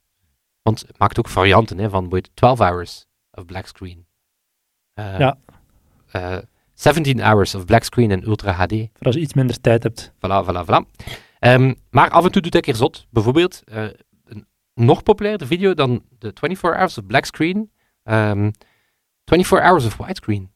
Want 0.63 0.81
het 0.81 0.99
maakt 0.99 1.19
ook 1.19 1.29
varianten 1.29 1.79
hè, 1.79 1.83
van 1.91 2.01
bijvoorbeeld 2.09 2.31
12 2.37 2.59
hours 2.59 3.07
of 3.31 3.45
black 3.47 3.67
screen. 3.67 4.07
Eh, 4.95 5.19
Ja. 5.19 5.39
eh, 6.11 6.39
17 6.75 7.21
hours 7.21 7.55
of 7.55 7.65
black 7.65 7.83
screen 7.83 8.11
in 8.11 8.23
Ultra 8.27 8.53
HD. 8.53 8.73
Voor 8.73 9.07
als 9.07 9.15
je 9.15 9.21
iets 9.21 9.35
minder 9.35 9.61
tijd 9.61 9.83
hebt. 9.83 10.13
Voilà, 10.15 10.45
voilà, 10.47 10.65
voilà. 10.67 11.07
Ehm, 11.39 11.75
maar 11.91 12.11
af 12.11 12.25
en 12.25 12.33
toe 12.33 12.43
doet 12.43 12.53
hij 12.53 12.63
keer 12.63 12.75
zot. 12.77 13.07
Bijvoorbeeld, 13.11 13.63
eh, 13.65 13.85
een 14.25 14.47
nog 14.75 15.03
populairder 15.03 15.47
video 15.47 15.75
dan 15.75 15.91
de 16.19 16.31
24 16.35 16.61
Hours 16.79 16.99
of 16.99 17.07
Black 17.07 17.25
Screen. 17.25 17.71
ehm 18.03 18.51
24 19.25 19.67
Hours 19.69 19.85
of 19.87 19.97
Widescreen. 19.97 20.51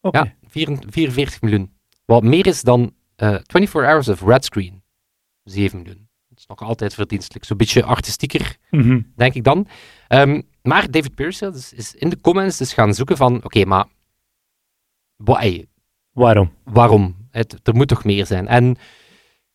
Ja, 0.00 0.34
44 0.46 0.90
44 0.92 1.40
miljoen. 1.40 1.72
Wat 2.04 2.22
meer 2.22 2.46
is 2.46 2.62
dan 2.62 2.80
eh 2.82 2.92
24 3.26 3.90
Hours 3.90 4.08
of 4.08 4.22
Red 4.22 4.44
Screen. 4.44 4.82
7 5.44 5.78
miljoen. 5.78 6.08
Dat 6.28 6.38
is 6.38 6.46
nog 6.46 6.58
altijd 6.62 6.94
verdienstelijk. 6.94 7.44
Zo'n 7.44 7.56
beetje 7.56 7.84
artistieker, 7.84 8.56
Mhm. 8.70 9.00
denk 9.16 9.34
ik 9.34 9.44
dan. 9.44 9.68
Ehm, 10.08 10.40
maar 10.62 10.90
David 10.90 11.14
Pearce 11.14 11.50
dus, 11.50 11.72
is 11.72 11.94
in 11.94 12.08
de 12.08 12.20
comments 12.20 12.56
dus 12.58 12.72
gaan 12.72 12.94
zoeken 12.94 13.16
van, 13.16 13.44
oké, 13.44 13.64
maar 13.64 13.86
Waarom? 16.12 16.52
waarom? 16.64 17.16
Het, 17.30 17.60
er 17.62 17.74
moet 17.74 17.88
toch 17.88 18.04
meer 18.04 18.26
zijn. 18.26 18.46
En 18.48 18.76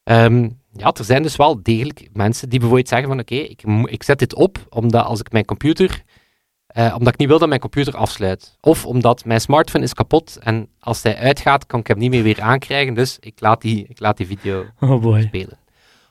ehm, 0.04 0.50
ja, 0.72 0.92
er 0.94 1.04
zijn 1.04 1.24
dus 1.24 1.36
wel 1.36 1.64
degelijk 1.64 2.10
mensen 2.14 2.50
die 2.50 2.60
bijvoorbeeld 2.60 2.90
zeggen 2.90 3.08
van 3.08 3.20
oké, 3.20 3.36
ik, 3.36 3.62
ik 3.86 4.04
zet 4.04 4.20
dit 4.20 4.34
op 4.36 4.66
omdat 4.70 5.06
als 5.06 5.20
ik 5.20 5.32
mijn 5.32 5.46
computer, 5.46 6.04
eh, 6.78 6.94
omdat 6.98 7.14
ik 7.14 7.20
niet 7.20 7.28
wil 7.28 7.40
dat 7.40 7.48
mijn 7.48 7.60
computer 7.60 7.96
afsluit. 7.96 8.58
Of 8.62 8.86
omdat 8.86 9.26
mijn 9.26 9.42
smartphone 9.42 9.84
is 9.84 9.94
kapot 9.94 10.38
en 10.38 10.70
als 10.80 11.04
hij 11.04 11.18
uitgaat 11.18 11.66
kan 11.66 11.80
ik 11.80 11.88
hem 11.88 11.98
niet 11.98 12.10
meer 12.10 12.24
weer 12.24 12.42
aankrijgen, 12.42 12.94
dus 12.94 13.18
ik 13.20 13.40
laat 13.40 13.62
die, 13.62 13.86
ik 13.88 14.00
laat 14.00 14.18
die 14.18 14.28
video 14.28 14.66
Oh 14.80 15.22
spelen. 15.22 15.60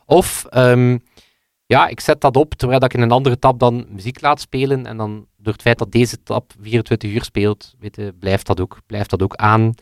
Of 0.06 0.44
ehm, 0.44 0.98
ja, 1.66 1.88
ik 1.88 2.00
zet 2.00 2.20
dat 2.20 2.36
op 2.36 2.54
terwijl 2.54 2.84
ik 2.84 2.94
in 2.94 3.00
een 3.00 3.10
andere 3.10 3.38
tab 3.38 3.58
dan 3.58 3.86
muziek 3.88 4.20
laat 4.20 4.40
spelen. 4.40 4.86
En 4.86 4.96
dan 4.96 5.26
door 5.36 5.52
het 5.52 5.62
feit 5.62 5.78
dat 5.78 5.92
deze 5.92 6.22
tab 6.22 6.52
24 6.60 7.10
uur 7.12 7.24
speelt, 7.24 7.74
weet 7.78 7.96
je, 7.96 8.14
blijft, 8.18 8.46
dat 8.46 8.60
ook, 8.60 8.78
blijft 8.86 9.10
dat 9.10 9.22
ook 9.22 9.34
aan. 9.34 9.74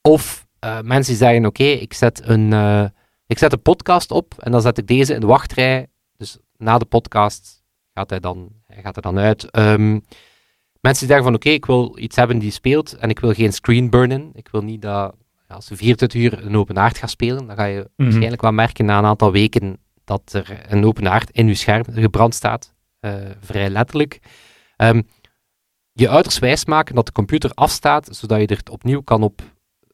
Of 0.00 0.46
uh, 0.64 0.80
mensen 0.80 1.12
die 1.12 1.22
zeggen, 1.22 1.46
oké, 1.46 1.64
ik 1.64 1.92
zet 1.92 2.22
een... 2.24 2.50
Uh, 2.52 2.84
ik 3.26 3.38
zet 3.38 3.52
een 3.52 3.62
podcast 3.62 4.10
op 4.10 4.34
en 4.38 4.52
dan 4.52 4.60
zet 4.60 4.78
ik 4.78 4.86
deze 4.86 5.14
in 5.14 5.20
de 5.20 5.26
wachtrij. 5.26 5.86
Dus 6.16 6.38
na 6.56 6.78
de 6.78 6.84
podcast 6.84 7.59
gaat 8.00 8.10
hij 8.10 8.20
dan, 8.20 8.48
hij 8.66 8.82
gaat 8.82 8.96
er 8.96 9.02
dan 9.02 9.18
uit. 9.18 9.56
Um, 9.58 10.04
mensen 10.80 11.06
die 11.06 11.14
zeggen 11.14 11.24
van 11.24 11.34
oké, 11.34 11.48
ik 11.48 11.66
wil 11.66 11.98
iets 11.98 12.16
hebben 12.16 12.38
die 12.38 12.50
speelt 12.50 12.96
en 12.96 13.10
ik 13.10 13.20
wil 13.20 13.32
geen 13.32 13.52
screen 13.52 13.90
burnen. 13.90 14.30
Ik 14.32 14.48
wil 14.48 14.62
niet 14.62 14.82
dat 14.82 15.14
als 15.46 15.68
je 15.68 15.76
24 15.76 16.20
uur 16.20 16.46
een 16.46 16.56
open 16.56 16.78
aard 16.78 16.98
gaat 16.98 17.10
spelen, 17.10 17.46
dan 17.46 17.56
ga 17.56 17.64
je 17.64 17.78
mm 17.78 18.04
waarschijnlijk 18.04 18.42
wel 18.42 18.52
merken 18.52 18.84
na 18.84 18.98
een 18.98 19.04
aantal 19.04 19.32
weken 19.32 19.78
dat 20.04 20.32
er 20.32 20.64
een 20.68 20.84
open 20.84 21.08
aard 21.10 21.30
in 21.30 21.46
je 21.46 21.54
scherm 21.54 21.84
gebrand 21.92 22.34
staat. 22.34 22.74
Uh, 23.00 23.14
vrij 23.40 23.70
letterlijk. 23.70 24.18
Um, 24.76 25.06
je 25.92 26.08
ouders 26.08 26.38
wijsmaken 26.38 26.94
dat 26.94 27.06
de 27.06 27.12
computer 27.12 27.50
afstaat, 27.54 28.08
zodat 28.10 28.40
je 28.40 28.46
er 28.46 28.60
opnieuw 28.70 29.00
kan 29.00 29.22
op 29.22 29.42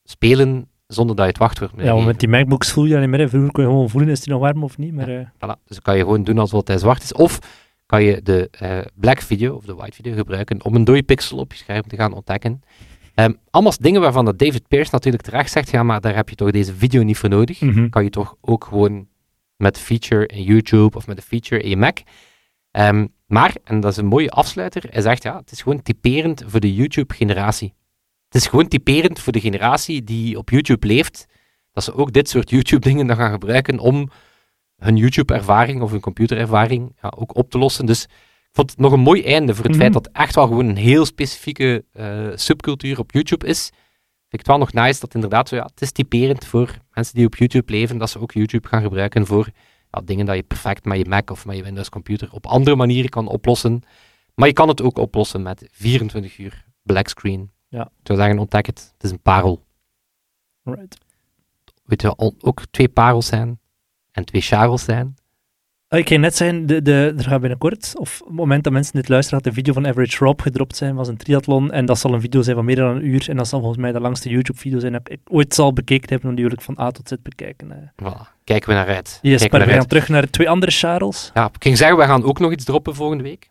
spelen 0.04 0.68
zonder 0.86 1.16
dat 1.16 1.24
je 1.24 1.30
het 1.30 1.40
wachtwoord 1.40 1.76
meer 1.76 1.84
Ja, 1.84 1.92
want 1.92 2.06
met 2.06 2.20
die 2.20 2.28
MacBooks 2.28 2.72
voel 2.72 2.84
je 2.84 2.96
niet 2.96 3.08
meer. 3.08 3.28
Vroeger 3.28 3.52
kon 3.52 3.64
je 3.64 3.70
gewoon 3.70 3.90
voelen, 3.90 4.10
is 4.10 4.20
die 4.20 4.32
nog 4.32 4.40
warm 4.40 4.64
of 4.64 4.78
niet. 4.78 4.94
Maar, 4.94 5.10
ja, 5.10 5.20
uh... 5.20 5.26
voilà. 5.26 5.62
Dus 5.64 5.80
kan 5.80 5.96
je 5.96 6.02
gewoon 6.02 6.24
doen 6.24 6.38
alsof 6.38 6.66
hij 6.66 6.78
zwart 6.78 7.02
is. 7.02 7.12
Of 7.12 7.38
kan 7.86 8.02
je 8.02 8.22
de 8.22 8.50
uh, 8.62 8.78
black 8.94 9.20
video 9.20 9.54
of 9.54 9.64
de 9.64 9.74
white 9.74 9.96
video 9.96 10.14
gebruiken 10.14 10.64
om 10.64 10.74
een 10.74 10.84
dode 10.84 11.02
pixel 11.02 11.38
op 11.38 11.52
je 11.52 11.58
scherm 11.58 11.82
te 11.82 11.96
gaan 11.96 12.12
ontdekken. 12.12 12.60
Um, 13.14 13.38
allemaal 13.50 13.72
dingen 13.80 14.00
waarvan 14.00 14.24
dat 14.24 14.38
David 14.38 14.68
Pierce 14.68 14.90
natuurlijk 14.92 15.22
terecht 15.22 15.50
zegt, 15.50 15.70
ja, 15.70 15.82
maar 15.82 16.00
daar 16.00 16.14
heb 16.14 16.28
je 16.28 16.34
toch 16.34 16.50
deze 16.50 16.74
video 16.74 17.02
niet 17.02 17.16
voor 17.16 17.28
nodig. 17.28 17.60
Mm 17.60 17.90
Kan 17.90 18.04
je 18.04 18.10
toch 18.10 18.36
ook 18.40 18.64
gewoon 18.64 19.08
met 19.56 19.78
feature 19.78 20.26
in 20.26 20.42
YouTube 20.42 20.96
of 20.96 21.06
met 21.06 21.16
een 21.16 21.22
feature 21.22 21.62
in 21.62 21.68
je 21.68 21.76
Mac. 21.76 21.98
Um, 22.72 23.14
maar, 23.26 23.54
en 23.64 23.80
dat 23.80 23.90
is 23.90 23.96
een 23.96 24.06
mooie 24.06 24.30
afsluiter, 24.30 24.84
hij 24.90 25.02
zegt, 25.02 25.22
ja, 25.22 25.36
het 25.36 25.50
is 25.50 25.62
gewoon 25.62 25.82
typerend 25.82 26.44
voor 26.46 26.60
de 26.60 26.74
YouTube-generatie. 26.74 27.74
Het 28.28 28.42
is 28.42 28.46
gewoon 28.46 28.68
typerend 28.68 29.20
voor 29.20 29.32
de 29.32 29.40
generatie 29.40 30.04
die 30.04 30.38
op 30.38 30.50
YouTube 30.50 30.86
leeft, 30.86 31.26
dat 31.72 31.84
ze 31.84 31.94
ook 31.94 32.12
dit 32.12 32.28
soort 32.28 32.50
YouTube-dingen 32.50 33.06
dan 33.06 33.16
gaan 33.16 33.30
gebruiken 33.30 33.78
om 33.78 34.10
hun 34.76 34.96
YouTube-ervaring 34.96 35.82
of 35.82 35.90
hun 35.90 36.00
computerervaring 36.00 36.96
ja, 37.02 37.12
ook 37.16 37.36
op 37.36 37.50
te 37.50 37.58
lossen. 37.58 37.86
Dus 37.86 38.04
ik 38.04 38.52
vond 38.52 38.70
het 38.70 38.78
nog 38.78 38.92
een 38.92 39.00
mooi 39.00 39.24
einde 39.24 39.54
voor 39.54 39.64
het 39.64 39.72
mhm. 39.72 39.80
feit 39.80 39.92
dat 39.92 40.06
het 40.06 40.16
echt 40.16 40.34
wel 40.34 40.46
gewoon 40.46 40.68
een 40.68 40.76
heel 40.76 41.04
specifieke 41.04 41.84
uh, 41.92 42.28
subcultuur 42.34 42.98
op 42.98 43.12
YouTube 43.12 43.46
is. 43.46 43.70
Vind 44.28 44.32
ik 44.32 44.38
het 44.38 44.46
wel 44.46 44.58
nog 44.58 44.72
nice 44.72 45.00
dat 45.00 45.14
inderdaad, 45.14 45.50
ja, 45.50 45.62
het 45.62 45.80
is 45.80 45.92
typerend 45.92 46.44
voor 46.44 46.78
mensen 46.92 47.14
die 47.14 47.26
op 47.26 47.34
YouTube 47.34 47.72
leven, 47.72 47.98
dat 47.98 48.10
ze 48.10 48.20
ook 48.20 48.32
YouTube 48.32 48.68
gaan 48.68 48.82
gebruiken 48.82 49.26
voor 49.26 49.48
ja, 49.90 50.00
dingen 50.04 50.26
dat 50.26 50.36
je 50.36 50.42
perfect 50.42 50.84
met 50.84 50.98
je 50.98 51.04
Mac 51.08 51.30
of 51.30 51.46
met 51.46 51.56
je 51.56 51.62
Windows 51.62 51.88
computer 51.88 52.32
op 52.32 52.46
andere 52.46 52.76
manieren 52.76 53.10
kan 53.10 53.28
oplossen. 53.28 53.82
Maar 54.34 54.48
je 54.48 54.54
kan 54.54 54.68
het 54.68 54.82
ook 54.82 54.98
oplossen 54.98 55.42
met 55.42 55.68
24 55.72 56.38
uur 56.38 56.64
black 56.82 57.08
screen. 57.08 57.50
Ja. 57.68 57.82
Ik 57.82 58.06
zou 58.06 58.18
zeggen, 58.18 58.38
ontdek 58.38 58.66
het. 58.66 58.92
Het 58.92 59.04
is 59.04 59.10
een 59.10 59.22
parel. 59.22 59.64
Right. 60.62 60.98
Weet 61.84 62.02
je, 62.02 62.18
ook 62.18 62.62
twee 62.70 62.88
parels 62.88 63.26
zijn 63.26 63.60
en 64.16 64.24
twee 64.24 64.40
Charles 64.40 64.84
zijn. 64.84 65.14
Ah, 65.88 65.98
ik 65.98 66.08
ging 66.08 66.20
net 66.20 66.36
zeggen, 66.36 66.66
de, 66.66 66.82
de, 66.82 67.14
er 67.16 67.24
gaat 67.24 67.40
binnenkort, 67.40 67.92
of 67.96 68.20
op 68.20 68.26
het 68.26 68.36
moment 68.36 68.64
dat 68.64 68.72
mensen 68.72 68.94
dit 68.94 69.08
luisteren, 69.08 69.38
gaat 69.38 69.48
de 69.48 69.60
video 69.60 69.72
van 69.72 69.86
Average 69.86 70.24
Rob 70.24 70.40
gedropt 70.42 70.76
zijn, 70.76 70.94
was 70.94 71.08
een 71.08 71.16
triathlon, 71.16 71.72
en 71.72 71.86
dat 71.86 71.98
zal 71.98 72.14
een 72.14 72.20
video 72.20 72.42
zijn 72.42 72.56
van 72.56 72.64
meer 72.64 72.76
dan 72.76 72.96
een 72.96 73.06
uur, 73.06 73.28
en 73.28 73.36
dat 73.36 73.48
zal 73.48 73.58
volgens 73.58 73.80
mij 73.80 73.92
de 73.92 74.00
langste 74.00 74.28
YouTube-video 74.28 74.78
zijn 74.78 74.92
dat 74.92 75.10
ik 75.10 75.20
ooit 75.24 75.54
zal 75.54 75.72
bekeken 75.72 76.08
hebben, 76.08 76.30
natuurlijk 76.30 76.62
van 76.62 76.78
A 76.78 76.90
tot 76.90 77.08
Z 77.08 77.12
bekijken. 77.22 77.92
Voilà, 78.02 78.44
kijken 78.44 78.68
we 78.68 78.74
naar 78.74 78.86
uit. 78.86 79.18
Yes, 79.22 79.48
maar 79.48 79.66
we 79.66 79.72
gaan 79.72 79.86
terug 79.86 80.08
naar 80.08 80.30
twee 80.30 80.50
andere 80.50 80.72
Charles. 80.72 81.30
Ja, 81.34 81.46
ik 81.46 81.62
ging 81.62 81.76
zeggen, 81.76 81.96
we 81.96 82.04
gaan 82.04 82.24
ook 82.24 82.38
nog 82.38 82.52
iets 82.52 82.64
droppen 82.64 82.94
volgende 82.94 83.22
week. 83.22 83.50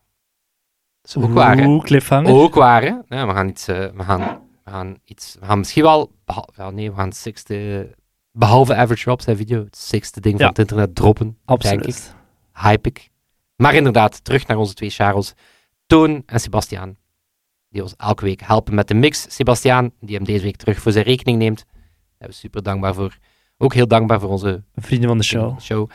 Dat 1.01 1.15
is 1.15 1.23
ook 1.23 1.33
waar, 1.33 1.57
hè? 1.57 1.79
cliffhanger. 1.79 2.33
Ook 2.33 2.55
waar, 2.55 2.81
hè? 2.81 2.93
Ja, 3.15 3.27
we 3.27 3.33
gaan 3.33 3.47
iets, 3.47 3.69
uh, 3.69 3.75
we 3.77 4.03
gaan, 4.03 4.41
we 4.63 4.71
gaan 4.71 4.97
iets, 5.03 5.37
we 5.39 5.45
gaan 5.45 5.57
misschien 5.57 5.83
wel, 5.83 6.11
ja, 6.55 6.69
nee, 6.69 6.89
we 6.89 6.95
gaan 6.95 7.07
het 7.07 7.17
sixte 7.17 7.89
Behalve 8.37 8.75
Average 8.75 9.09
Rob 9.09 9.19
zijn 9.21 9.37
video, 9.37 9.63
het 9.63 9.77
sixte 9.77 10.21
ding 10.21 10.37
van 10.37 10.47
het 10.47 10.59
internet 10.59 10.95
droppen. 10.95 11.37
Absoluut. 11.45 11.83
Denk 11.83 11.95
ik. 11.95 12.03
Hype 12.53 12.89
ik. 12.89 13.09
Maar 13.55 13.73
inderdaad, 13.73 14.23
terug 14.23 14.47
naar 14.47 14.57
onze 14.57 14.73
twee 14.73 14.89
Charles. 14.89 15.33
Toon 15.85 16.23
en 16.25 16.39
Sebastiaan. 16.39 16.97
Die 17.69 17.81
ons 17.81 17.93
elke 17.97 18.23
week 18.23 18.41
helpen 18.41 18.75
met 18.75 18.87
de 18.87 18.93
mix. 18.93 19.25
Sebastiaan, 19.35 19.91
die 19.99 20.15
hem 20.15 20.25
deze 20.25 20.43
week 20.43 20.55
terug 20.55 20.79
voor 20.79 20.91
zijn 20.91 21.05
rekening 21.05 21.37
neemt. 21.37 21.65
Daar 21.67 21.75
zijn 22.17 22.29
we 22.29 22.35
super 22.35 22.63
dankbaar 22.63 22.93
voor. 22.93 23.17
Ook 23.57 23.73
heel 23.73 23.87
dankbaar 23.87 24.19
voor 24.19 24.29
onze 24.29 24.63
vrienden 24.75 25.09
van 25.09 25.17
de 25.17 25.23
show. 25.23 25.59
show. 25.59 25.89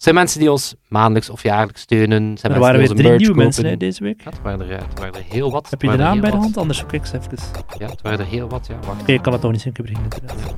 Het 0.00 0.08
zijn 0.08 0.18
mensen 0.18 0.40
die 0.40 0.50
ons 0.50 0.74
maandelijks 0.88 1.30
of 1.30 1.42
jaarlijks 1.42 1.80
steunen. 1.80 2.38
Zijn 2.38 2.52
er 2.52 2.58
waren 2.58 2.78
weer 2.78 2.88
drie 2.88 3.16
nieuwe 3.16 3.34
mensen 3.34 3.64
hè, 3.64 3.76
deze 3.76 4.02
week. 4.02 4.20
Ja, 4.24 4.30
het 4.30 4.42
waren, 4.42 4.60
er, 4.60 4.68
het 4.88 4.98
waren 4.98 5.14
er 5.14 5.24
heel 5.28 5.50
wat. 5.50 5.70
Heb 5.70 5.82
je 5.82 5.90
de 5.90 5.96
naam 5.96 6.20
bij 6.20 6.30
de 6.30 6.36
hand? 6.36 6.56
Anders 6.56 6.78
zoek 6.78 6.92
ik 6.92 7.06
ze 7.06 7.16
even. 7.16 7.30
Ja, 7.78 7.88
het 7.88 8.02
waren 8.02 8.18
er 8.18 8.26
heel 8.26 8.48
wat. 8.48 8.66
Ja, 8.66 8.74
wacht. 8.86 9.08
ik 9.08 9.22
kan 9.22 9.32
het 9.32 9.42
toch 9.42 9.52
niet 9.52 9.60
zien. 9.60 9.74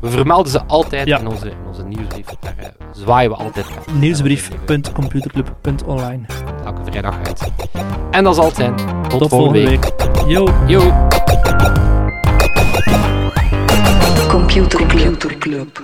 We 0.00 0.10
vermelden 0.10 0.52
ze 0.52 0.64
altijd 0.64 1.06
in, 1.06 1.26
onze, 1.26 1.50
in 1.50 1.56
onze 1.66 1.84
nieuwsbrief. 1.84 2.26
Daar 2.40 2.54
uh, 2.60 2.66
zwaaien 2.92 3.30
we 3.30 3.36
altijd. 3.36 3.66
Nieuwsbrief.computerclub.online 3.92 6.26
Elke 6.64 6.84
vrijdag 6.84 7.18
uit. 7.26 7.50
En 8.10 8.24
dat 8.24 8.34
zal 8.34 8.44
het 8.44 8.56
zijn. 8.56 8.74
Tot, 9.08 9.20
Tot 9.20 9.28
volgende, 9.28 9.68
week. 9.68 9.84
week. 9.84 9.94
Yo. 10.26 10.48
Yo. 10.66 11.08
Computerclub. 14.28 15.20
Computerclub. 15.20 15.80